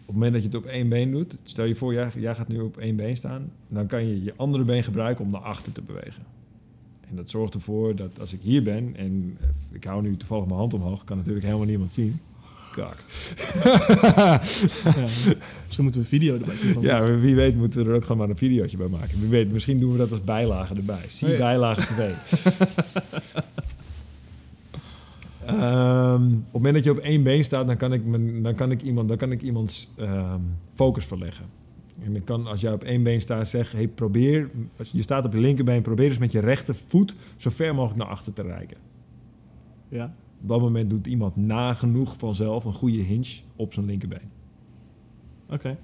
Op 0.00 0.06
het 0.06 0.14
moment 0.14 0.32
dat 0.32 0.42
je 0.42 0.48
het 0.48 0.56
op 0.56 0.64
één 0.64 0.88
been 0.88 1.10
doet, 1.10 1.36
stel 1.42 1.64
je 1.64 1.74
voor, 1.74 1.92
jij, 1.92 2.10
jij 2.16 2.34
gaat 2.34 2.48
nu 2.48 2.60
op 2.60 2.76
één 2.76 2.96
been 2.96 3.16
staan, 3.16 3.52
dan 3.68 3.86
kan 3.86 4.06
je 4.06 4.22
je 4.22 4.32
andere 4.36 4.64
been 4.64 4.84
gebruiken 4.84 5.24
om 5.24 5.30
naar 5.30 5.40
achter 5.40 5.72
te 5.72 5.82
bewegen. 5.82 6.22
En 7.08 7.16
dat 7.16 7.30
zorgt 7.30 7.54
ervoor 7.54 7.96
dat 7.96 8.20
als 8.20 8.32
ik 8.32 8.40
hier 8.40 8.62
ben 8.62 8.96
en 8.96 9.38
ik 9.72 9.84
hou 9.84 10.02
nu 10.02 10.16
toevallig 10.16 10.46
mijn 10.46 10.58
hand 10.58 10.74
omhoog, 10.74 11.04
kan 11.04 11.16
natuurlijk 11.16 11.44
helemaal 11.44 11.66
niemand 11.66 11.90
zien. 11.90 12.20
Kak. 12.70 12.96
ja. 14.16 14.40
Misschien 15.66 15.84
moeten 15.84 16.00
we 16.00 16.06
een 16.06 16.20
video 16.20 16.34
erbij 16.34 16.72
doen. 16.72 16.82
Ja, 16.82 17.18
wie 17.18 17.34
weet 17.34 17.56
moeten 17.56 17.84
we 17.84 17.90
er 17.90 17.96
ook 17.96 18.02
gewoon 18.02 18.16
maar 18.16 18.28
een 18.28 18.36
videootje 18.36 18.76
bij 18.76 18.88
maken. 18.88 19.20
Wie 19.20 19.28
weet, 19.28 19.52
misschien 19.52 19.80
doen 19.80 19.92
we 19.92 19.98
dat 19.98 20.10
als 20.10 20.24
bijlage 20.24 20.74
erbij. 20.74 21.04
Zie 21.08 21.28
Oh 21.28 21.32
ja. 21.32 21.38
bijlage 21.38 21.86
2. 21.94 22.12
Ehm, 25.46 26.24
op 26.24 26.42
het 26.44 26.52
moment 26.52 26.74
dat 26.74 26.84
je 26.84 26.90
op 26.90 26.98
één 26.98 27.22
been 27.22 27.44
staat, 27.44 27.66
dan 27.66 27.76
kan 27.76 27.92
ik, 27.92 28.02
dan 28.42 28.54
kan 28.54 28.70
ik, 28.70 28.82
iemand, 28.82 29.08
dan 29.08 29.16
kan 29.16 29.32
ik 29.32 29.42
iemands 29.42 29.88
ehm, 29.96 30.40
focus 30.74 31.04
verleggen. 31.04 31.44
En 32.04 32.16
ik 32.16 32.24
kan, 32.24 32.46
als 32.46 32.60
jij 32.60 32.72
op 32.72 32.84
één 32.84 33.02
been 33.02 33.20
staat, 33.20 33.48
zeggen: 33.48 33.78
hey, 33.78 33.88
probeer, 33.88 34.50
als 34.76 34.90
je 34.92 35.02
staat 35.02 35.24
op 35.24 35.32
je 35.32 35.38
linkerbeen, 35.38 35.82
probeer 35.82 36.08
eens 36.08 36.18
met 36.18 36.32
je 36.32 36.40
rechtervoet 36.40 37.14
zo 37.36 37.50
ver 37.50 37.74
mogelijk 37.74 37.98
naar 37.98 38.08
achter 38.08 38.32
te 38.32 38.42
reiken. 38.42 38.76
Ja. 39.88 40.14
Op 40.42 40.48
dat 40.48 40.60
moment 40.60 40.90
doet 40.90 41.06
iemand 41.06 41.36
nagenoeg 41.36 42.14
vanzelf 42.18 42.64
een 42.64 42.72
goede 42.72 43.00
hinge 43.00 43.40
op 43.56 43.72
zijn 43.72 43.86
linkerbeen. 43.86 44.30
Oké. 45.48 45.78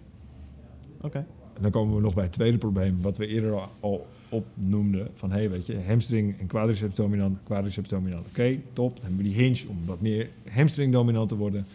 Oké. 1.01 1.27
En 1.55 1.63
dan 1.63 1.71
komen 1.71 1.95
we 1.95 2.01
nog 2.01 2.15
bij 2.15 2.25
het 2.25 2.33
tweede 2.33 2.59
probleem, 2.59 3.01
wat 3.01 3.17
we 3.17 3.27
eerder 3.27 3.53
al, 3.53 3.69
al 3.81 4.07
opnoemden. 4.29 5.09
Van 5.15 5.31
hé, 5.31 5.37
hey, 5.37 5.51
weet 5.51 5.67
je, 5.67 5.81
hamstring 5.87 6.39
en 6.41 6.47
quadriceps 6.47 6.95
dominant, 6.95 7.39
quadriceps 7.45 7.89
dominant. 7.89 8.27
Oké, 8.29 8.61
top. 8.73 8.95
Dan 8.95 9.05
hebben 9.05 9.23
we 9.23 9.31
die 9.31 9.43
hinge 9.43 9.69
om 9.69 9.77
wat 9.85 10.01
meer 10.01 10.29
hamstring 10.49 10.93
dominant 10.93 11.29
te 11.29 11.37
worden. 11.37 11.67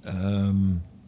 Ehm, 0.00 0.56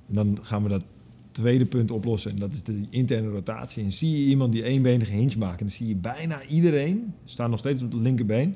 dan 0.06 0.38
gaan 0.42 0.62
we 0.62 0.68
dat 0.68 0.82
tweede 1.30 1.64
punt 1.64 1.90
oplossen. 1.90 2.30
En 2.30 2.36
dat 2.36 2.52
is 2.52 2.62
de 2.62 2.86
interne 2.90 3.28
rotatie. 3.28 3.84
En 3.84 3.92
zie 3.92 4.10
je 4.10 4.24
iemand 4.30 4.52
die 4.52 4.62
eenbenige 4.62 5.12
hinge 5.12 5.38
maakt, 5.38 5.60
en 5.60 5.66
dan 5.66 5.76
zie 5.76 5.88
je 5.88 5.96
bijna 5.96 6.44
iedereen, 6.44 7.14
staan 7.24 7.50
nog 7.50 7.58
steeds 7.58 7.82
op 7.82 7.92
het 7.92 8.00
linkerbeen, 8.00 8.54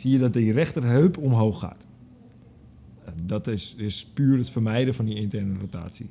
zie 0.00 0.10
je 0.10 0.18
dat 0.18 0.32
die 0.32 0.52
rechterheup 0.52 1.18
omhoog 1.18 1.58
gaat. 1.58 1.84
Dat 3.24 3.46
is, 3.46 3.74
is 3.78 4.06
puur 4.06 4.38
het 4.38 4.50
vermijden 4.50 4.94
van 4.94 5.04
die 5.04 5.14
interne 5.14 5.58
rotatie 5.58 6.10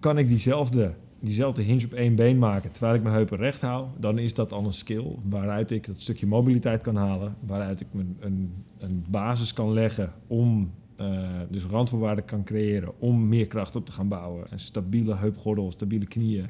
kan 0.00 0.18
ik 0.18 0.28
diezelfde, 0.28 0.94
diezelfde 1.18 1.62
hinge 1.62 1.84
op 1.84 1.92
één 1.92 2.14
been 2.14 2.38
maken 2.38 2.72
terwijl 2.72 2.94
ik 2.94 3.02
mijn 3.02 3.14
heupen 3.14 3.38
recht 3.38 3.60
hou, 3.60 3.86
dan 3.98 4.18
is 4.18 4.34
dat 4.34 4.52
al 4.52 4.64
een 4.64 4.72
skill 4.72 5.04
waaruit 5.28 5.70
ik 5.70 5.86
dat 5.86 6.00
stukje 6.00 6.26
mobiliteit 6.26 6.80
kan 6.80 6.96
halen, 6.96 7.36
waaruit 7.46 7.80
ik 7.80 7.86
een, 8.20 8.52
een 8.78 9.04
basis 9.08 9.52
kan 9.52 9.72
leggen 9.72 10.12
om 10.26 10.72
eh, 10.96 11.28
dus 11.48 11.64
randvoorwaarden 11.64 12.24
kan 12.24 12.44
creëren 12.44 13.00
om 13.00 13.28
meer 13.28 13.46
kracht 13.46 13.76
op 13.76 13.86
te 13.86 13.92
gaan 13.92 14.08
bouwen. 14.08 14.46
Een 14.50 14.60
stabiele 14.60 15.16
heupgordel, 15.16 15.70
stabiele 15.70 16.06
knieën. 16.06 16.46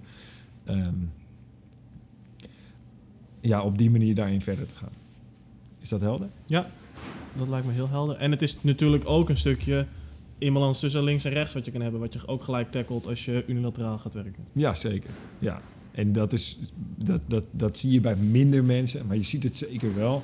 Ehm, 0.64 0.94
ja, 3.40 3.62
op 3.62 3.78
die 3.78 3.90
manier 3.90 4.14
daarin 4.14 4.40
verder 4.40 4.66
te 4.66 4.74
gaan. 4.74 4.99
Is 5.80 5.88
dat 5.88 6.00
helder? 6.00 6.28
Ja, 6.46 6.70
dat 7.38 7.48
lijkt 7.48 7.66
me 7.66 7.72
heel 7.72 7.88
helder. 7.88 8.16
En 8.16 8.30
het 8.30 8.42
is 8.42 8.56
natuurlijk 8.62 9.08
ook 9.08 9.28
een 9.28 9.36
stukje 9.36 9.86
inbalans 10.38 10.80
tussen 10.80 11.02
links 11.04 11.24
en 11.24 11.32
rechts 11.32 11.54
wat 11.54 11.64
je 11.64 11.70
kan 11.70 11.80
hebben. 11.80 12.00
Wat 12.00 12.12
je 12.12 12.26
ook 12.26 12.42
gelijk 12.44 12.70
tackelt 12.70 13.06
als 13.06 13.24
je 13.24 13.44
unilateraal 13.46 13.98
gaat 13.98 14.14
werken. 14.14 14.44
Ja, 14.52 14.74
zeker. 14.74 15.10
Ja. 15.38 15.60
En 15.90 16.12
dat, 16.12 16.32
is, 16.32 16.58
dat, 16.96 17.20
dat, 17.26 17.44
dat 17.50 17.78
zie 17.78 17.90
je 17.92 18.00
bij 18.00 18.16
minder 18.16 18.64
mensen, 18.64 19.06
maar 19.06 19.16
je 19.16 19.22
ziet 19.22 19.42
het 19.42 19.56
zeker 19.56 19.94
wel. 19.94 20.22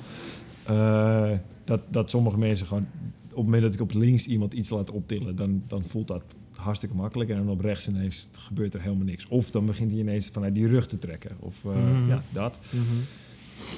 eh, 0.65 1.31
dat, 1.63 1.81
dat 1.89 2.09
sommige 2.09 2.37
mensen 2.37 2.67
gewoon, 2.67 2.87
op 3.23 3.35
het 3.35 3.43
moment 3.45 3.63
dat 3.63 3.73
ik 3.73 3.81
op 3.81 3.93
links 3.93 4.25
iemand 4.25 4.53
iets 4.53 4.69
laat 4.69 4.91
optillen, 4.91 5.35
dan, 5.35 5.63
dan 5.67 5.83
voelt 5.87 6.07
dat 6.07 6.23
hartstikke 6.55 6.95
makkelijk. 6.95 7.29
En 7.29 7.37
dan 7.37 7.49
op 7.49 7.61
rechts 7.61 7.87
ineens 7.87 8.27
gebeurt 8.31 8.73
er 8.73 8.81
helemaal 8.81 9.05
niks. 9.05 9.27
Of 9.27 9.51
dan 9.51 9.65
begint 9.65 9.91
hij 9.91 9.99
ineens 9.99 10.29
vanuit 10.29 10.55
die 10.55 10.67
rug 10.67 10.87
te 10.87 10.97
trekken. 10.99 11.31
Of 11.39 11.63
Mhm. 11.63 12.07
ja, 12.07 12.21
dat. 12.29 12.59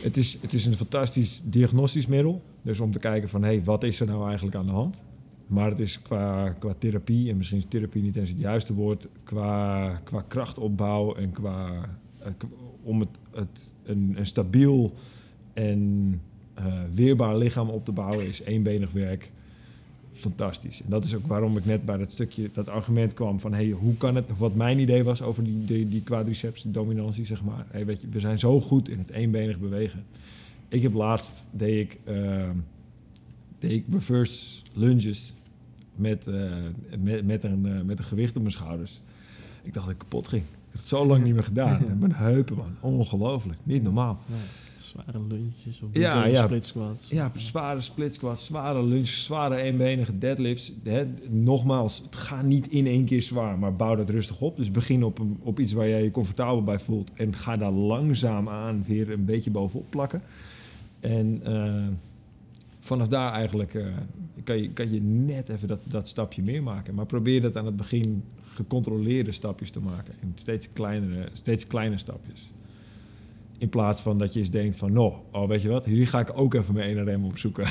Het 0.02 0.18
is, 0.18 0.38
het 0.42 0.54
is 0.54 0.66
een 0.66 0.76
fantastisch 0.76 1.42
diagnostisch 1.46 2.08
middel. 2.08 2.42
Dus 2.62 2.80
om 2.80 2.92
te 2.92 3.00
kijken 3.00 3.30
van, 3.30 3.42
hé, 3.42 3.48
hey, 3.48 3.64
wat 3.64 3.84
is 3.84 4.00
er 4.00 4.08
nou 4.08 4.26
eigenlijk 4.26 4.56
aan 4.56 4.66
de 4.66 4.72
hand? 4.72 4.96
Maar 5.48 5.70
het 5.70 5.80
is 5.80 6.02
qua, 6.02 6.50
qua 6.50 6.74
therapie, 6.78 7.30
en 7.30 7.38
misschien 7.38 7.58
is 7.58 7.66
therapie 7.68 8.02
niet 8.02 8.16
eens 8.16 8.30
het 8.30 8.40
juiste 8.40 8.74
woord, 8.74 9.08
qua, 9.24 9.90
qua 10.04 10.26
krachtopbouw 10.28 11.16
en 11.16 11.32
qua, 11.32 11.90
eh, 12.20 12.32
om 12.84 13.00
het, 13.00 13.10
het 13.32 13.74
een, 13.84 14.14
een 14.18 14.26
stabiel 14.26 14.94
en 15.54 16.22
eh, 16.54 16.66
weerbaar 16.94 17.38
lichaam 17.38 17.70
op 17.70 17.86
te 17.86 17.92
bouwen, 17.92 18.28
is 18.28 18.42
eenbenig 18.42 18.92
werk 18.92 19.32
fantastisch. 20.14 20.82
En 20.82 20.90
dat 20.90 21.04
is 21.04 21.16
ook 21.16 21.28
waarom 21.28 21.58
ik 21.58 21.66
net 21.66 21.86
bij 21.86 21.98
dat 21.98 22.12
stukje, 22.12 22.50
dat 22.54 22.70
argument 22.70 23.14
kwam 23.14 23.40
van, 23.40 23.54
hey, 23.54 23.70
hoe 23.70 23.98
kan 23.98 24.16
het, 24.16 24.26
wat 24.38 24.56
mijn 24.56 24.80
idee 24.80 25.04
was 25.04 25.22
over 25.22 25.44
die, 25.44 25.66
die, 25.66 25.88
die 25.88 26.02
quadriceps 26.02 26.64
dominantie, 26.68 27.26
zeg 27.26 27.44
maar. 27.44 27.66
Hey, 27.70 27.86
weet 27.86 28.02
je, 28.02 28.08
we 28.12 28.20
zijn 28.20 28.40
zo 28.40 28.62
goed 28.62 28.90
in 28.90 28.98
het 28.98 29.10
eenbenig 29.10 29.60
bewegen. 29.60 30.04
Ik 30.68 30.82
heb 30.82 30.94
laatst, 30.94 31.44
deed 31.52 31.92
ik, 31.92 32.00
eh, 32.04 32.50
deed 33.60 33.72
ik 33.72 33.86
reverse 33.92 34.62
lunges 34.74 35.34
met, 35.96 36.28
eh, 36.28 36.52
met, 37.00 37.26
met, 37.26 37.44
een, 37.44 37.66
eh, 37.66 37.82
met 37.82 38.00
een 38.00 38.06
gewicht 38.06 38.36
op 38.36 38.42
mijn 38.42 38.54
schouders. 38.54 39.02
Ik 39.64 39.74
dacht 39.74 39.86
dat 39.86 39.96
ik 39.96 40.02
kapot 40.02 40.28
ging. 40.28 40.44
Ik 40.44 40.76
heb 40.76 40.80
het 40.80 40.90
zo 40.90 41.06
lang 41.06 41.24
niet 41.24 41.34
meer 41.34 41.44
gedaan. 41.44 41.86
En 41.90 42.00
mijn 42.00 42.14
heupen, 42.14 42.56
man. 42.56 42.76
Ongelooflijk. 42.80 43.60
Niet 43.64 43.84
normaal. 43.84 44.20
Zware 44.90 45.20
lunches 45.28 45.82
of 45.82 45.90
Ja, 45.92 46.16
ja, 46.16 46.26
ja. 46.26 46.44
split 46.44 46.66
squats. 46.66 47.10
Ja, 47.10 47.32
zware 47.36 47.82
split 47.82 48.14
squats, 48.14 48.46
zware 48.46 48.84
lunges, 48.84 49.24
zware 49.24 49.56
eenbenige 49.56 50.18
deadlifts. 50.18 50.72
Hè, 50.84 51.06
nogmaals, 51.30 52.02
het 52.06 52.16
gaat 52.16 52.44
niet 52.44 52.68
in 52.68 52.88
één 52.88 53.06
keer 53.06 53.22
zwaar, 53.22 53.60
maar 53.60 53.76
bouw 53.76 53.96
dat 53.96 54.10
rustig 54.10 54.42
op. 54.42 54.58
Dus 54.58 54.72
begin 54.72 55.04
op, 55.04 55.20
een, 55.20 55.38
op 55.42 55.60
iets 55.60 55.74
waar 55.74 55.88
jij 55.88 56.04
je 56.04 56.12
comfortabel 56.12 56.64
bij 56.64 56.80
voelt. 56.80 57.12
En 57.14 57.36
ga 57.36 57.58
daar 57.58 57.72
langzaam 57.72 58.50
aan 58.50 58.84
weer 58.88 59.12
een 59.12 59.26
beetje 59.26 59.52
bovenop 59.52 59.86
plakken. 59.90 60.22
En 61.00 61.40
eh, 61.44 61.88
vanaf 62.80 63.08
daar 63.08 63.34
eigenlijk 63.34 63.74
eh, 63.74 63.86
kan, 64.44 64.62
je, 64.62 64.70
kan 64.70 64.92
je 64.94 65.02
net 65.02 65.50
even 65.50 65.68
dat, 65.68 65.80
dat 65.84 66.08
stapje 66.08 66.42
meer 66.42 66.64
maken. 66.64 66.96
Maar 66.96 67.06
probeer 67.06 67.42
dat 67.42 67.58
aan 67.58 67.66
het 67.66 67.78
begin 67.78 68.24
gecontroleerde 68.54 69.32
stapjes 69.32 69.72
te 69.72 69.80
maken. 69.80 70.14
En 70.22 70.32
steeds 70.36 70.70
kleinere, 70.74 71.30
steeds 71.34 71.68
kleine 71.68 71.98
stapjes. 71.98 72.50
In 73.60 73.70
plaats 73.70 74.02
van 74.02 74.18
dat 74.18 74.34
je 74.34 74.40
eens 74.40 74.50
denkt 74.50 74.76
van, 74.76 74.94
nou, 74.94 75.14
oh, 75.32 75.48
weet 75.48 75.62
je 75.62 75.70
wat, 75.70 75.86
hier 75.86 76.08
ga 76.08 76.20
ik 76.20 76.32
ook 76.34 76.54
even 76.54 76.74
mijn 76.74 77.20
1RM 77.20 77.26
opzoeken. 77.26 77.68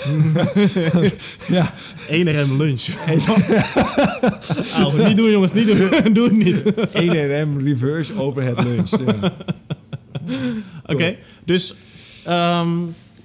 ja, 1.56 1.72
1 2.08 2.30
rem 2.30 2.56
lunch. 2.56 2.88
Au, 4.78 5.06
niet 5.06 5.16
doen 5.16 5.30
jongens, 5.30 5.52
niet 5.52 5.66
doen. 5.66 5.78
Doe 6.14 6.24
het 6.24 6.36
niet. 6.36 6.62
1RM 7.52 7.62
reverse 7.64 8.18
overhead 8.18 8.64
lunch. 8.64 8.90
Ja. 8.90 9.32
Oké, 10.86 11.16
dus 11.44 11.74
ehm, 12.24 12.78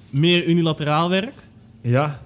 meer 0.09 0.45
unilateraal 0.45 1.09
werk. 1.09 1.35
Ja, 1.81 2.21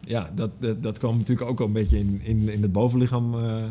ja 0.00 0.30
dat, 0.34 0.50
dat, 0.58 0.82
dat 0.82 0.98
kwam 0.98 1.16
natuurlijk 1.16 1.50
ook 1.50 1.60
al 1.60 1.66
een 1.66 1.72
beetje 1.72 1.98
in, 1.98 2.20
in, 2.22 2.48
in 2.48 2.62
het 2.62 2.72
bovenlichaam 2.72 3.34
eh, 3.34 3.64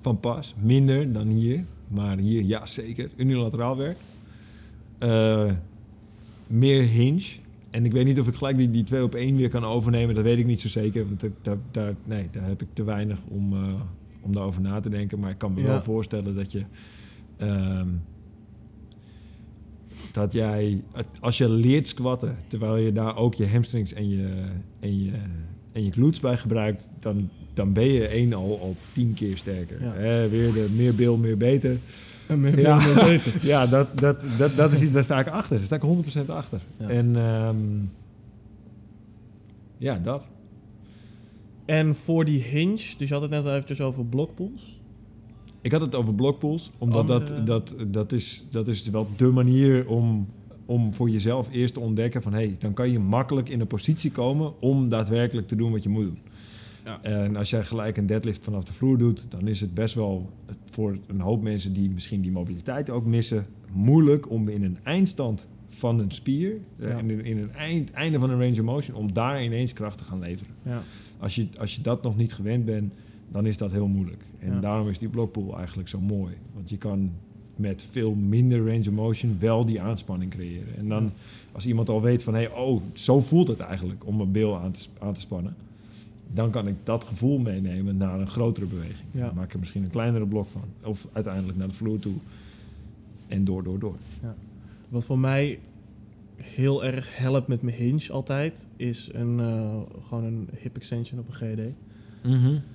van 0.00 0.20
pas. 0.20 0.54
Minder 0.58 1.12
dan 1.12 1.26
hier, 1.26 1.64
maar 1.88 2.16
hier 2.16 2.42
ja 2.42 2.66
zeker. 2.66 3.10
Unilateraal 3.16 3.76
werk. 3.76 3.96
Eh, 5.02 5.50
meer 6.46 6.82
hinge. 6.82 7.22
En 7.70 7.84
ik 7.84 7.92
weet 7.92 8.04
niet 8.04 8.20
of 8.20 8.26
ik 8.28 8.34
gelijk 8.34 8.56
die, 8.56 8.70
die 8.70 8.84
twee 8.84 9.02
op 9.02 9.14
één 9.14 9.36
weer 9.36 9.48
kan 9.48 9.64
overnemen. 9.64 10.14
Dat 10.14 10.24
weet 10.24 10.38
ik 10.38 10.46
niet 10.46 10.60
zo 10.60 10.68
zeker. 10.68 11.04
Want 11.06 11.20
daar, 11.20 11.30
daar, 11.42 11.56
daar- 11.70 11.94
nee, 12.04 12.28
daar 12.30 12.48
heb 12.48 12.62
ik 12.62 12.68
te 12.72 12.84
weinig 12.84 13.18
om, 13.28 13.52
eh, 13.52 13.80
om 14.20 14.32
daarover 14.32 14.60
na 14.60 14.80
te 14.80 14.88
denken. 14.90 15.18
Maar 15.18 15.30
ik 15.30 15.38
kan 15.38 15.54
me 15.54 15.60
Ja. 15.60 15.66
wel 15.66 15.82
voorstellen 15.82 16.34
dat 16.34 16.52
je... 16.52 16.62
ehm, 17.36 17.86
dat 20.12 20.32
jij, 20.32 20.82
als 21.20 21.38
je 21.38 21.48
leert 21.48 21.88
squatten, 21.88 22.36
terwijl 22.46 22.76
je 22.76 22.92
daar 22.92 23.16
ook 23.16 23.34
je 23.34 23.48
hamstrings 23.48 23.92
en 23.92 24.08
je, 24.08 24.44
en 24.80 25.04
je, 25.04 25.10
en 25.72 25.84
je 25.84 25.90
glutes 25.92 26.20
bij 26.20 26.36
gebruikt, 26.36 26.88
dan, 27.00 27.28
dan 27.54 27.72
ben 27.72 27.86
je 27.88 28.06
één 28.06 28.32
al, 28.32 28.58
al 28.60 28.76
tien 28.92 29.14
keer 29.14 29.36
sterker. 29.36 29.82
Ja. 29.82 30.28
Weer 30.28 30.52
de 30.52 30.68
meer 30.76 30.94
bil, 30.94 31.16
meer 31.16 31.36
beter. 31.36 31.76
Meer, 32.40 32.60
Ja. 32.60 32.76
meer. 33.04 33.34
Ja, 33.42 33.66
dat, 33.66 33.98
dat, 33.98 34.20
dat, 34.38 34.56
dat 34.56 34.72
is 34.72 34.80
iets, 34.82 34.92
daar 34.92 35.04
sta 35.04 35.18
ik 35.20 35.28
achter. 35.28 35.56
Daar 35.56 35.66
sta 35.66 35.76
ik 35.76 35.82
100% 36.26 36.26
achter. 36.26 36.60
Ja. 36.76 36.88
En 36.88 37.16
ehm, 37.16 37.56
ja, 39.78 39.98
dat. 39.98 40.28
En 41.64 41.94
voor 41.94 42.24
die 42.24 42.42
hinge, 42.42 42.76
dus 42.98 43.08
je 43.08 43.14
had 43.14 43.22
het 43.22 43.30
net 43.30 43.46
eventjes 43.46 43.80
over 43.80 44.04
blockpools. 44.04 44.80
Ik 45.60 45.72
had 45.72 45.80
het 45.80 45.94
over 45.94 46.14
blockpools, 46.14 46.70
omdat 46.78 47.10
Andere- 47.10 47.42
dat, 47.44 47.70
dat, 47.70 47.92
dat, 47.92 48.12
is, 48.12 48.44
dat 48.50 48.68
is 48.68 48.90
wel 48.90 49.06
de 49.16 49.26
manier 49.26 49.88
om, 49.88 50.28
om 50.66 50.94
voor 50.94 51.10
jezelf 51.10 51.48
eerst 51.52 51.74
te 51.74 51.80
ontdekken 51.80 52.22
van... 52.22 52.32
hé, 52.32 52.38
hey, 52.38 52.56
dan 52.58 52.72
kan 52.74 52.90
je 52.90 52.98
makkelijk 52.98 53.48
in 53.48 53.60
een 53.60 53.66
positie 53.66 54.10
komen 54.10 54.60
om 54.60 54.88
daadwerkelijk 54.88 55.48
te 55.48 55.56
doen 55.56 55.72
wat 55.72 55.82
je 55.82 55.88
moet 55.88 56.04
doen. 56.04 56.18
Ja. 56.84 57.02
En 57.02 57.36
als 57.36 57.50
jij 57.50 57.64
gelijk 57.64 57.96
een 57.96 58.06
deadlift 58.06 58.44
vanaf 58.44 58.64
de 58.64 58.72
vloer 58.72 58.98
doet, 58.98 59.26
dan 59.30 59.48
is 59.48 59.60
het 59.60 59.74
best 59.74 59.94
wel 59.94 60.30
het- 60.46 60.56
voor 60.70 60.98
een 61.06 61.20
hoop 61.20 61.42
mensen 61.42 61.72
die 61.72 61.90
misschien 61.90 62.20
die 62.22 62.30
mobiliteit 62.30 62.90
ook 62.90 63.06
missen, 63.06 63.46
moeilijk 63.72 64.30
om 64.30 64.48
in 64.48 64.62
een 64.64 64.78
eindstand 64.82 65.46
van 65.68 65.98
een 65.98 66.10
spier, 66.10 66.56
eh, 66.78 66.88
Ja. 66.88 66.98
in, 66.98 67.24
in 67.24 67.38
een 67.38 67.52
eind, 67.52 67.90
einde 67.90 68.18
van 68.18 68.30
een 68.30 68.38
range 68.40 68.52
of 68.60 68.62
motion, 68.62 68.96
om 68.96 69.12
daar 69.12 69.44
ineens 69.44 69.72
kracht 69.72 69.98
te 69.98 70.04
gaan 70.04 70.18
leveren. 70.18 70.54
Ja. 70.62 70.82
Als 71.18 71.34
je, 71.34 71.46
als 71.58 71.74
je 71.76 71.82
dat 71.82 72.02
nog 72.02 72.16
niet 72.16 72.32
gewend 72.34 72.64
bent, 72.64 72.92
dan 73.30 73.46
is 73.46 73.56
dat 73.56 73.70
heel 73.70 73.86
moeilijk. 73.86 74.22
En 74.38 74.60
daarom 74.60 74.88
is 74.88 74.98
die 74.98 75.08
blockpool 75.08 75.56
eigenlijk 75.58 75.88
zo 75.88 76.00
mooi. 76.00 76.34
Want 76.54 76.70
je 76.70 76.76
kan 76.78 77.10
met 77.56 77.86
veel 77.90 78.14
minder 78.14 78.58
range 78.66 78.78
of 78.88 78.90
motion 78.90 79.36
wel 79.40 79.64
die 79.64 79.80
aanspanning 79.80 80.30
creëren. 80.30 80.76
En 80.78 80.88
dan 80.88 81.10
als 81.52 81.66
iemand 81.66 81.88
al 81.88 82.02
weet 82.02 82.22
van, 82.22 82.34
hé, 82.34 82.40
hey, 82.40 82.50
oh, 82.52 82.82
zo 82.92 83.20
voelt 83.20 83.48
het 83.48 83.60
eigenlijk 83.60 84.06
om 84.06 84.20
een 84.20 84.32
bil 84.32 84.56
aan 84.58 84.70
te, 84.72 84.80
aan 85.00 85.12
te 85.14 85.20
spannen. 85.20 85.54
Dan 86.34 86.50
kan 86.50 86.68
ik 86.68 86.74
dat 86.84 87.04
gevoel 87.04 87.38
meenemen 87.38 87.96
naar 87.96 88.20
een 88.20 88.30
grotere 88.30 88.66
beweging. 88.66 89.08
Ja. 89.10 89.26
Dan 89.26 89.34
maak 89.34 89.44
ik 89.44 89.52
er 89.52 89.58
misschien 89.58 89.82
een 89.82 89.90
kleinere 89.90 90.26
blok 90.26 90.48
van. 90.52 90.64
Of 90.82 91.06
uiteindelijk 91.12 91.58
naar 91.58 91.68
de 91.68 91.74
vloer 91.74 91.98
toe. 91.98 92.14
En 93.28 93.44
door, 93.44 93.62
door, 93.62 93.78
door. 93.78 93.96
Wat 94.88 95.04
voor 95.04 95.18
mij 95.18 95.58
heel 96.36 96.84
erg 96.84 97.16
helpt 97.16 97.48
met 97.48 97.62
mijn 97.62 97.76
hinge 97.76 98.12
altijd, 98.12 98.66
is 98.76 99.10
een, 99.12 99.40
eh, 99.40 99.80
gewoon 100.08 100.24
een 100.24 100.48
hip 100.58 100.76
extension 100.76 101.20
op 101.20 101.28
een 101.28 101.34
GD. 101.34 101.60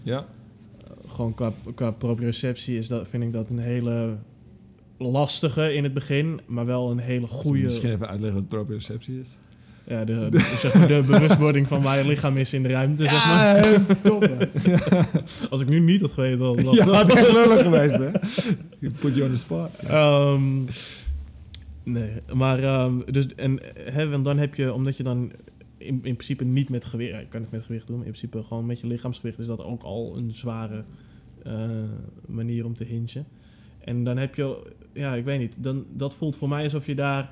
Ja. 0.04 0.26
Gewoon 1.06 1.34
qua, 1.34 1.54
qua 1.76 1.92
proprioceptie 1.92 2.78
is 2.78 2.88
dat, 2.88 3.08
vind 3.08 3.24
ik 3.24 3.34
dat 3.34 3.50
een 3.50 3.60
hele 3.60 4.18
lastige 4.98 5.74
in 5.74 5.84
het 5.84 5.94
begin, 5.94 6.40
maar 6.46 6.66
wel 6.66 6.92
een 6.92 6.98
hele 6.98 7.28
goede. 7.28 7.64
Misschien 7.64 7.92
even 7.92 8.08
uitleggen 8.08 8.40
wat 8.40 8.50
proprioceptie 8.50 9.20
is. 9.20 9.38
Ja, 9.88 10.06
de, 10.06 10.28
de, 10.30 10.58
zeg 10.60 10.74
maar 10.74 10.88
de 10.88 11.04
bewustwording 11.08 11.68
van 11.68 11.82
waar 11.82 11.98
je 11.98 12.08
lichaam 12.08 12.38
is 12.38 12.54
in 12.54 12.64
de 12.64 12.70
ruimte, 12.70 13.04
zeg 13.04 13.26
maar. 13.26 13.86
top. 14.04 14.48
Als 15.50 15.62
ik 15.62 15.68
nu 15.68 15.80
niet 15.80 16.02
had 16.02 16.12
geweten, 16.12 16.40
dan 16.40 16.64
was 16.64 16.76
Ja, 16.76 17.04
dat 17.04 17.18
is 17.18 17.34
lullig 17.34 17.62
geweest, 17.62 17.96
hè? 17.96 18.12
Put 19.00 19.16
you 19.16 19.22
on 19.22 19.30
the 19.30 19.36
spot. 19.36 19.70
Ehm, 19.88 20.64
nee, 21.84 22.12
maar 22.34 22.64
ehm, 22.64 23.00
dus 23.12 23.28
en 23.36 23.60
hè, 23.74 24.10
want 24.10 24.24
dan 24.24 24.38
heb 24.38 24.56
je, 24.56 24.74
omdat 24.74 24.98
je 24.98 25.04
dan 25.04 25.32
in, 25.78 26.00
in 26.04 26.16
principe 26.16 26.44
niet 26.44 26.70
met 26.70 26.86
gewicht, 26.86 27.12
ja, 27.12 27.20
je 27.20 27.28
kan 27.28 27.42
het 27.42 27.52
met 27.52 27.64
gewicht 27.64 27.88
doen, 27.88 27.98
maar 27.98 28.06
in 28.06 28.12
principe 28.12 28.44
gewoon 28.44 28.66
met 28.66 28.80
je 28.80 28.88
lichaamsgewicht 28.88 29.40
is 29.40 29.46
dat 29.46 29.64
ook 29.64 29.84
al 29.84 30.18
een 30.18 30.32
zware 30.34 30.84
eh, 31.44 31.70
manier 32.26 32.66
om 32.66 32.76
te 32.76 32.84
hingen. 32.84 33.26
En 33.80 34.04
dan 34.04 34.18
heb 34.18 34.36
je, 34.36 34.58
ja, 34.94 35.16
ik 35.16 35.26
weet 35.26 35.40
niet, 35.40 35.54
dan, 35.58 35.86
dat 35.94 36.16
voelt 36.16 36.36
voor 36.36 36.50
mij 36.50 36.64
alsof 36.64 36.86
je 36.86 36.96
daar, 36.96 37.32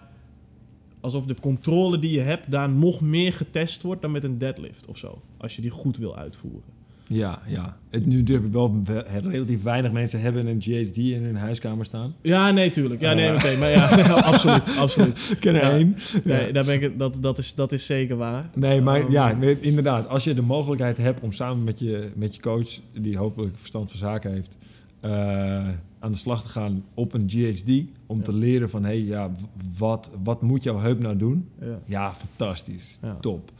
alsof 1.05 1.25
de 1.25 1.35
controle 1.41 1.99
die 1.99 2.11
je 2.11 2.19
hebt 2.21 2.51
daar 2.51 2.69
nog 2.69 3.01
meer 3.01 3.33
getest 3.33 3.81
wordt 3.81 4.01
dan 4.01 4.11
met 4.11 4.23
een 4.23 4.37
deadlift 4.37 4.85
of 4.87 4.97
zo, 4.97 5.21
als 5.37 5.55
je 5.55 5.61
die 5.61 5.71
goed 5.71 5.97
wil 5.97 6.17
uitvoeren. 6.17 6.73
Ja, 7.07 7.41
ja. 7.47 7.77
Het, 7.89 8.05
nu 8.05 8.23
durf 8.23 8.43
ik 8.43 8.51
wel, 8.51 8.81
we- 8.83 9.05
relatief 9.29 9.63
weinig 9.63 9.91
mensen 9.91 10.21
hebben 10.21 10.47
een 10.47 10.61
GHD 10.61 10.97
in 10.97 11.23
hun 11.23 11.35
huiskamer 11.35 11.85
staan. 11.85 12.15
Ja, 12.21 12.51
nee, 12.51 12.71
tuurlijk. 12.71 13.01
Ja, 13.01 13.13
nee, 13.13 13.27
Eh. 13.27 13.33
oké, 13.35 13.57
maar 13.57 13.69
ja, 13.69 13.87
absoluut, 14.31 14.77
absoluut. 14.77 15.29
Ik 15.33 15.39
ken 15.39 15.55
er 15.55 15.61
Ja. 15.61 15.71
één. 15.71 15.95
Nee, 16.23 16.51
daar 16.53 16.65
ben 16.65 16.81
ik, 16.81 16.99
dat, 16.99 17.17
dat, 17.21 17.37
is, 17.37 17.55
dat 17.55 17.71
is 17.71 17.85
zeker 17.85 18.15
waar. 18.17 18.49
Nee, 18.53 18.81
maar 18.81 18.99
Ehm, 19.01 19.11
ja, 19.11 19.31
nee, 19.33 19.57
inderdaad. 19.59 20.07
Als 20.07 20.23
je 20.23 20.33
de 20.33 20.41
mogelijkheid 20.41 20.97
hebt 20.97 21.21
om 21.21 21.31
samen 21.31 21.63
met 21.63 21.79
je, 21.79 22.11
met 22.15 22.35
je 22.35 22.41
coach, 22.41 22.69
die 22.93 23.17
hopelijk 23.17 23.55
verstand 23.57 23.89
van 23.89 23.99
zaken 23.99 24.31
heeft, 24.33 24.55
eh, 24.99 25.67
aan 26.05 26.11
de 26.11 26.17
slag 26.17 26.41
te 26.41 26.49
gaan 26.49 26.83
op 26.93 27.13
een 27.13 27.29
GHD. 27.29 27.83
Om 28.05 28.17
Ja. 28.17 28.23
te 28.23 28.33
leren 28.33 28.69
van, 28.69 28.83
hé, 28.83 28.89
hey, 28.89 29.01
ja, 29.03 29.31
wat, 29.77 30.09
wat 30.23 30.41
moet 30.41 30.63
jouw 30.63 30.79
heup 30.79 30.99
nou 30.99 31.17
doen? 31.17 31.47
Ja. 31.61 31.79
Ja, 31.85 32.13
fantastisch. 32.13 32.97
Ja. 33.01 33.17
Top. 33.21 33.51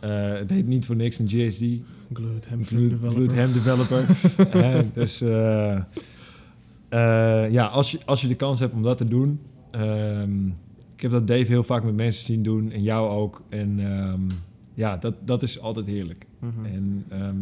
Eh, 0.00 0.32
het 0.32 0.50
heet 0.50 0.66
niet 0.66 0.84
voor 0.86 0.96
niks 0.96 1.18
een 1.18 1.28
GHD. 1.28 1.64
Hamstring 2.48 2.66
Glute, 2.66 2.88
developer. 2.88 3.10
glute 3.10 3.34
ham 3.40 3.52
developer. 3.52 4.06
Dus 5.00 5.20
eh, 5.20 5.76
eh, 6.88 7.50
ja, 7.52 7.64
als 7.66 7.90
je, 7.90 7.98
als 8.04 8.20
je 8.20 8.28
de 8.28 8.34
kans 8.34 8.58
hebt 8.60 8.74
om 8.74 8.82
dat 8.82 8.96
te 8.98 9.04
doen. 9.08 9.40
ehm, 9.70 10.46
ik 10.96 11.00
heb 11.02 11.10
dat 11.10 11.26
Dave 11.26 11.44
heel 11.46 11.62
vaak 11.64 11.84
met 11.84 11.94
mensen 11.94 12.24
zien 12.24 12.42
doen 12.42 12.70
en 12.70 12.82
jou 12.82 13.08
ook. 13.10 13.42
En 13.48 13.80
ehm, 13.92 14.20
ja, 14.74 14.96
dat, 14.96 15.14
dat 15.24 15.42
is 15.42 15.60
altijd 15.60 15.86
heerlijk. 15.86 16.26
Mhm. 16.38 16.64
En 16.64 17.04
ehm, 17.08 17.36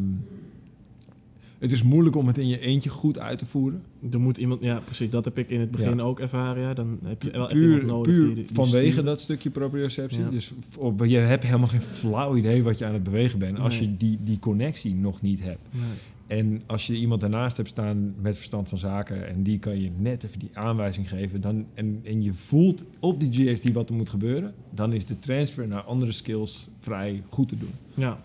het 1.63 1.73
is 1.73 1.83
moeilijk 1.83 2.17
om 2.17 2.27
het 2.27 2.39
in 2.39 2.49
je 2.49 2.59
eentje 2.61 2.91
goed 2.91 3.19
uit 3.19 3.39
te 3.39 3.47
voeren. 3.47 3.83
Er 4.11 4.21
moet 4.21 4.37
iemand, 4.37 4.63
ja 4.63 4.81
precies, 4.85 5.11
dat 5.11 5.25
heb 5.25 5.39
ik 5.39 5.49
in 5.49 5.61
het 5.61 5.71
begin 5.71 5.97
Ja. 5.97 6.03
ook 6.03 6.21
ervaren. 6.21 6.63
Ja. 6.63 6.75
Dan 6.75 6.99
heb 7.03 7.23
je 7.23 7.31
wel 7.31 7.51
echt 7.51 7.53
Puur, 7.61 7.85
nodig 7.85 8.15
puur 8.15 8.27
die, 8.27 8.35
die 8.35 8.47
vanwege 8.53 9.03
dat 9.03 9.21
stukje 9.21 9.51
proprioceptie. 9.51 10.21
Ja. 10.21 10.31
Dus 10.31 10.53
op, 10.77 11.05
je 11.05 11.17
hebt 11.17 11.45
helemaal 11.45 11.69
geen 11.69 11.81
flauw 11.81 12.37
idee 12.37 12.63
wat 12.63 12.79
je 12.79 12.85
aan 12.85 12.93
het 12.93 13.03
bewegen 13.03 13.39
bent. 13.39 13.59
Als 13.59 13.79
je 13.79 13.97
die, 13.97 14.19
die 14.25 14.39
connectie 14.39 14.95
nog 14.95 15.21
niet 15.23 15.41
hebt. 15.43 15.61
Nee. 15.71 16.39
En 16.41 16.63
als 16.67 16.87
je 16.87 16.95
iemand 16.97 17.21
daarnaast 17.21 17.57
hebt 17.57 17.69
staan 17.69 18.15
met 18.21 18.37
verstand 18.37 18.69
van 18.69 18.79
zaken 18.79 19.29
en 19.29 19.43
die 19.43 19.59
kan 19.59 19.81
je 19.81 19.91
net 19.99 20.25
even 20.25 20.39
die 20.39 20.51
aanwijzing 20.53 21.09
geven, 21.09 21.41
dan, 21.41 21.67
en, 21.75 22.01
en 22.05 22.23
je 22.23 22.35
voelt 22.35 22.85
op 22.99 23.21
die 23.21 23.53
GSD 23.55 23.73
wat 23.73 23.89
er 23.89 23.95
moet 23.95 24.11
gebeuren, 24.11 24.55
dan 24.71 24.93
is 24.93 25.07
de 25.07 25.19
transfer 25.19 25.69
naar 25.69 25.83
andere 25.83 26.13
skills 26.13 26.69
vrij 26.81 27.23
goed 27.29 27.49
te 27.49 27.57
doen. 27.59 27.71
Ja. 27.95 28.21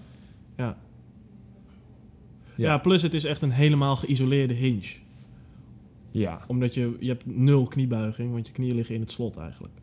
Ja. 2.57 2.71
ja, 2.71 2.77
plus 2.77 3.01
het 3.01 3.13
is 3.13 3.23
echt 3.23 3.41
een 3.41 3.51
helemaal 3.51 3.95
geïsoleerde 3.95 4.53
hinge. 4.53 4.95
Ja, 6.11 6.41
Omdat 6.47 6.73
je, 6.73 6.95
je 6.99 7.07
hebt 7.07 7.25
nul 7.25 7.65
kniebuiging, 7.67 8.31
want 8.31 8.47
je 8.47 8.53
knieën 8.53 8.75
liggen 8.75 8.95
in 8.95 9.01
het 9.01 9.11
slot 9.11 9.37
eigenlijk. 9.37 9.73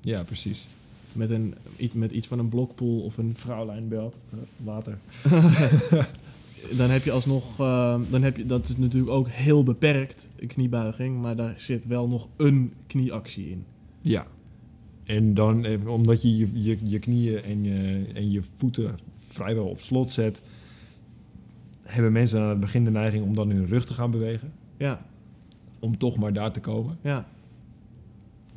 ja 0.00 0.22
precies. 0.22 0.66
Met, 1.12 1.30
een, 1.30 1.54
iets- 1.76 1.94
met 1.94 2.12
iets 2.12 2.26
van 2.26 2.38
een 2.38 2.48
blokpool 2.48 3.00
of 3.00 3.16
een 3.18 3.32
Vrouwlijnbelt, 3.36 4.18
water. 4.56 4.98
dan 6.76 6.90
heb 6.90 7.04
je 7.04 7.10
alsnog, 7.10 7.60
eh, 7.60 8.00
dan 8.10 8.22
heb 8.22 8.36
je, 8.36 8.46
dat 8.46 8.68
is 8.68 8.76
natuurlijk 8.76 9.12
ook 9.12 9.28
heel 9.28 9.62
beperkt, 9.64 10.28
een 10.36 10.46
kniebuiging, 10.46 11.20
maar 11.20 11.36
daar 11.36 11.54
zit 11.60 11.86
wel 11.86 12.08
nog 12.08 12.28
een 12.36 12.72
knieactie 12.86 13.50
in. 13.50 13.64
Ja. 14.00 14.26
En 15.04 15.34
dan, 15.34 15.64
eh, 15.64 15.86
omdat 15.88 16.22
je 16.22 16.36
je, 16.36 16.48
je, 16.62 16.76
je 16.84 16.98
knieën 16.98 17.42
en 17.42 17.64
je, 17.64 18.04
en 18.14 18.30
je 18.30 18.40
voeten 18.56 18.98
vrijwel 19.28 19.66
op 19.66 19.80
slot 19.80 20.12
zet, 20.12 20.42
hebben 21.94 22.12
mensen 22.12 22.40
aan 22.40 22.48
het 22.48 22.60
begin 22.60 22.84
de 22.84 22.90
neiging 22.90 23.24
om 23.24 23.34
dan 23.34 23.50
hun 23.50 23.66
rug 23.66 23.86
te 23.86 23.94
gaan 23.94 24.10
bewegen. 24.10 24.52
Ja, 24.76 25.00
Om 25.78 25.98
toch 25.98 26.16
maar 26.16 26.32
daar 26.32 26.52
te 26.52 26.60
komen. 26.60 26.96
ja, 27.00 27.26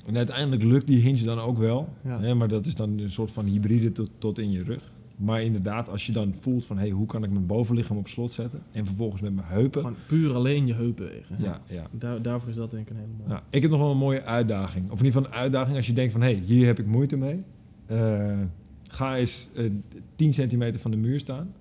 En 0.05 0.17
uiteindelijk 0.17 0.63
lukt 0.63 0.88
die 0.88 0.99
hinge 0.99 1.23
dan 1.23 1.39
ook 1.39 1.57
wel. 1.57 1.89
Ja. 2.03 2.19
Hè, 2.19 2.34
maar 2.36 2.47
dat 2.47 2.65
is 2.65 2.75
dan 2.75 2.99
een 2.99 3.11
soort 3.11 3.32
van 3.32 3.45
hybride 3.45 3.91
tot, 3.91 4.09
tot 4.17 4.38
in 4.39 4.51
je 4.51 4.63
rug. 4.63 4.91
Maar 5.15 5.43
inderdaad, 5.43 5.89
als 5.89 6.05
je 6.05 6.11
dan 6.11 6.34
voelt 6.39 6.65
van... 6.65 6.77
Hey, 6.77 6.89
hoe 6.89 7.05
kan 7.05 7.23
ik 7.23 7.32
mijn 7.32 7.45
bovenlichaam 7.45 7.97
op 7.97 8.07
slot 8.07 8.32
zetten? 8.32 8.63
En 8.71 8.86
vervolgens 8.86 9.21
met 9.21 9.36
mijn 9.36 9.47
heupen... 9.47 9.82
Gewoon 9.82 9.95
puur 10.07 10.34
alleen 10.34 10.67
je 10.67 10.73
heupen 10.73 11.05
bewegen. 11.05 11.36
ja, 11.39 11.61
ja. 11.67 11.88
Daar, 11.91 12.21
daarvoor 12.21 12.49
is 12.49 12.55
dat 12.55 12.71
denk 12.71 12.84
ik 12.84 12.89
een 12.89 12.95
hele 12.95 13.11
mooie. 13.17 13.29
Ja, 13.29 13.43
ik 13.49 13.61
heb 13.61 13.71
nog 13.71 13.79
wel 13.79 13.91
een 13.91 13.97
mooie 13.97 14.23
uitdaging. 14.23 14.91
Of 14.91 14.99
in 14.99 15.05
ieder 15.05 15.21
geval 15.21 15.36
een 15.38 15.41
uitdaging 15.43 15.77
als 15.77 15.88
je 15.88 15.93
denkt 15.93 16.11
van... 16.11 16.21
hé, 16.21 16.27
hey, 16.32 16.41
hier 16.45 16.65
heb 16.65 16.79
ik 16.79 16.86
moeite 16.86 17.17
mee. 17.17 17.43
Eh, 17.86 18.38
ga 18.88 19.17
eens 19.17 19.49
eh 19.55 19.65
10 20.15 20.34
centimeter 20.34 20.82
van 20.82 20.91
de 20.91 20.97
muur 20.97 21.19
staan. 21.19 21.53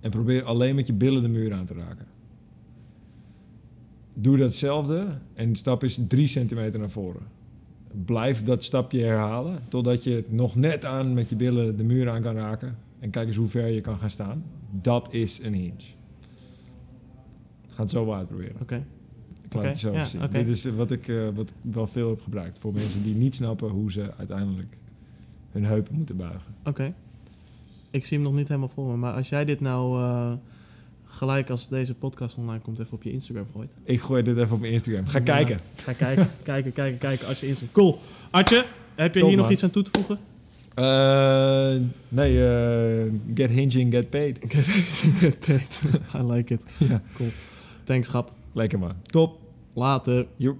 En 0.00 0.10
probeer 0.10 0.42
alleen 0.42 0.74
met 0.74 0.86
je 0.86 0.92
billen 0.92 1.22
de 1.22 1.28
muur 1.28 1.52
aan 1.52 1.66
te 1.66 1.74
raken. 1.74 2.06
Doe 4.14 4.36
datzelfde 4.36 5.06
en 5.34 5.56
stap 5.56 5.82
eens 5.82 6.00
3 6.08 6.26
centimeter 6.26 6.80
naar 6.80 6.90
voren. 6.90 7.22
Blijf 8.04 8.42
dat 8.42 8.64
stapje 8.64 9.04
herhalen 9.04 9.58
totdat 9.68 10.04
je 10.04 10.24
nog 10.28 10.54
net 10.54 10.84
aan 10.84 11.14
met 11.14 11.28
je 11.28 11.36
billen 11.36 11.76
de 11.76 11.84
muur 11.84 12.10
aan 12.10 12.22
kan 12.22 12.34
raken. 12.34 12.76
En 12.98 13.10
kijk 13.10 13.26
eens 13.26 13.36
hoe 13.36 13.48
ver 13.48 13.66
je 13.66 13.80
kan 13.80 13.98
gaan 13.98 14.10
staan. 14.10 14.44
Dat 14.70 15.08
is 15.10 15.42
een 15.42 15.54
hinge. 15.54 15.72
Ga 17.68 17.82
het 17.82 17.90
zo 17.90 18.12
uitproberen. 18.12 18.56
Oké. 18.60 18.84
Ik 19.44 19.54
laat 19.54 19.62
Oké, 19.62 19.68
het 19.68 19.78
zo 19.78 19.92
ja, 19.92 20.04
zien. 20.04 20.20
Dit 20.30 20.48
is 20.48 20.64
wat 20.64 20.90
ik, 20.90 21.08
eh, 21.08 21.28
wat 21.34 21.48
ik 21.48 21.72
wel 21.72 21.86
veel 21.86 22.08
heb 22.10 22.20
gebruikt. 22.20 22.58
Voor 22.58 22.72
mensen 22.72 23.02
die 23.02 23.14
niet 23.14 23.34
snappen 23.34 23.68
hoe 23.68 23.92
ze 23.92 24.14
uiteindelijk 24.16 24.76
hun 25.50 25.64
heupen 25.64 25.94
moeten 25.94 26.16
buigen. 26.16 26.54
Oké. 26.64 26.94
Ik 27.98 28.04
zie 28.04 28.16
hem 28.16 28.26
nog 28.26 28.34
niet 28.36 28.48
helemaal 28.48 28.70
voor 28.74 28.86
me, 28.90 28.96
maar 28.96 29.12
als 29.12 29.28
jij 29.28 29.44
dit 29.44 29.60
nou 29.60 30.02
eh, 30.02 30.32
gelijk 31.04 31.50
als 31.50 31.68
deze 31.68 31.94
podcast 31.94 32.36
online 32.36 32.60
komt 32.60 32.78
even 32.78 32.92
op 32.92 33.02
je 33.02 33.12
Instagram 33.12 33.46
gooit. 33.54 33.70
Ik 33.84 34.00
gooi 34.00 34.22
dit 34.22 34.36
even 34.38 34.54
op 34.54 34.60
mijn 34.60 34.72
Instagram. 34.72 35.06
Ga 35.06 35.18
Ja. 35.18 35.24
kijken. 35.24 35.60
Ga 35.76 35.92
kijken, 35.92 36.30
kijken, 36.42 36.72
kijken, 36.72 36.98
kijken 36.98 37.26
als 37.26 37.40
je 37.40 37.46
Instagram... 37.46 37.72
Cool. 37.74 37.98
Artje, 38.30 38.64
heb 38.94 39.14
je 39.14 39.20
Top, 39.20 39.28
hier 39.28 39.38
nog 39.38 39.50
iets 39.50 39.62
aan 39.62 39.70
toe 39.70 39.82
te 39.82 39.90
voegen? 39.92 40.18
Eh, 40.74 41.74
nee, 42.08 42.46
eh, 42.48 43.12
get 43.34 43.50
hinging, 43.50 43.92
get 43.94 44.10
paid. 44.10 44.38
Get 45.20 45.38
paid. 45.46 45.82
I 46.18 46.32
like 46.32 46.54
it. 46.54 46.62
Ja. 46.76 47.02
Cool. 47.14 47.28
Thanks, 47.84 48.08
grap. 48.08 48.32
Lekker 48.52 48.78
man. 48.78 48.92
Top. 49.02 49.38
Later. 49.72 50.26
Joep. 50.36 50.58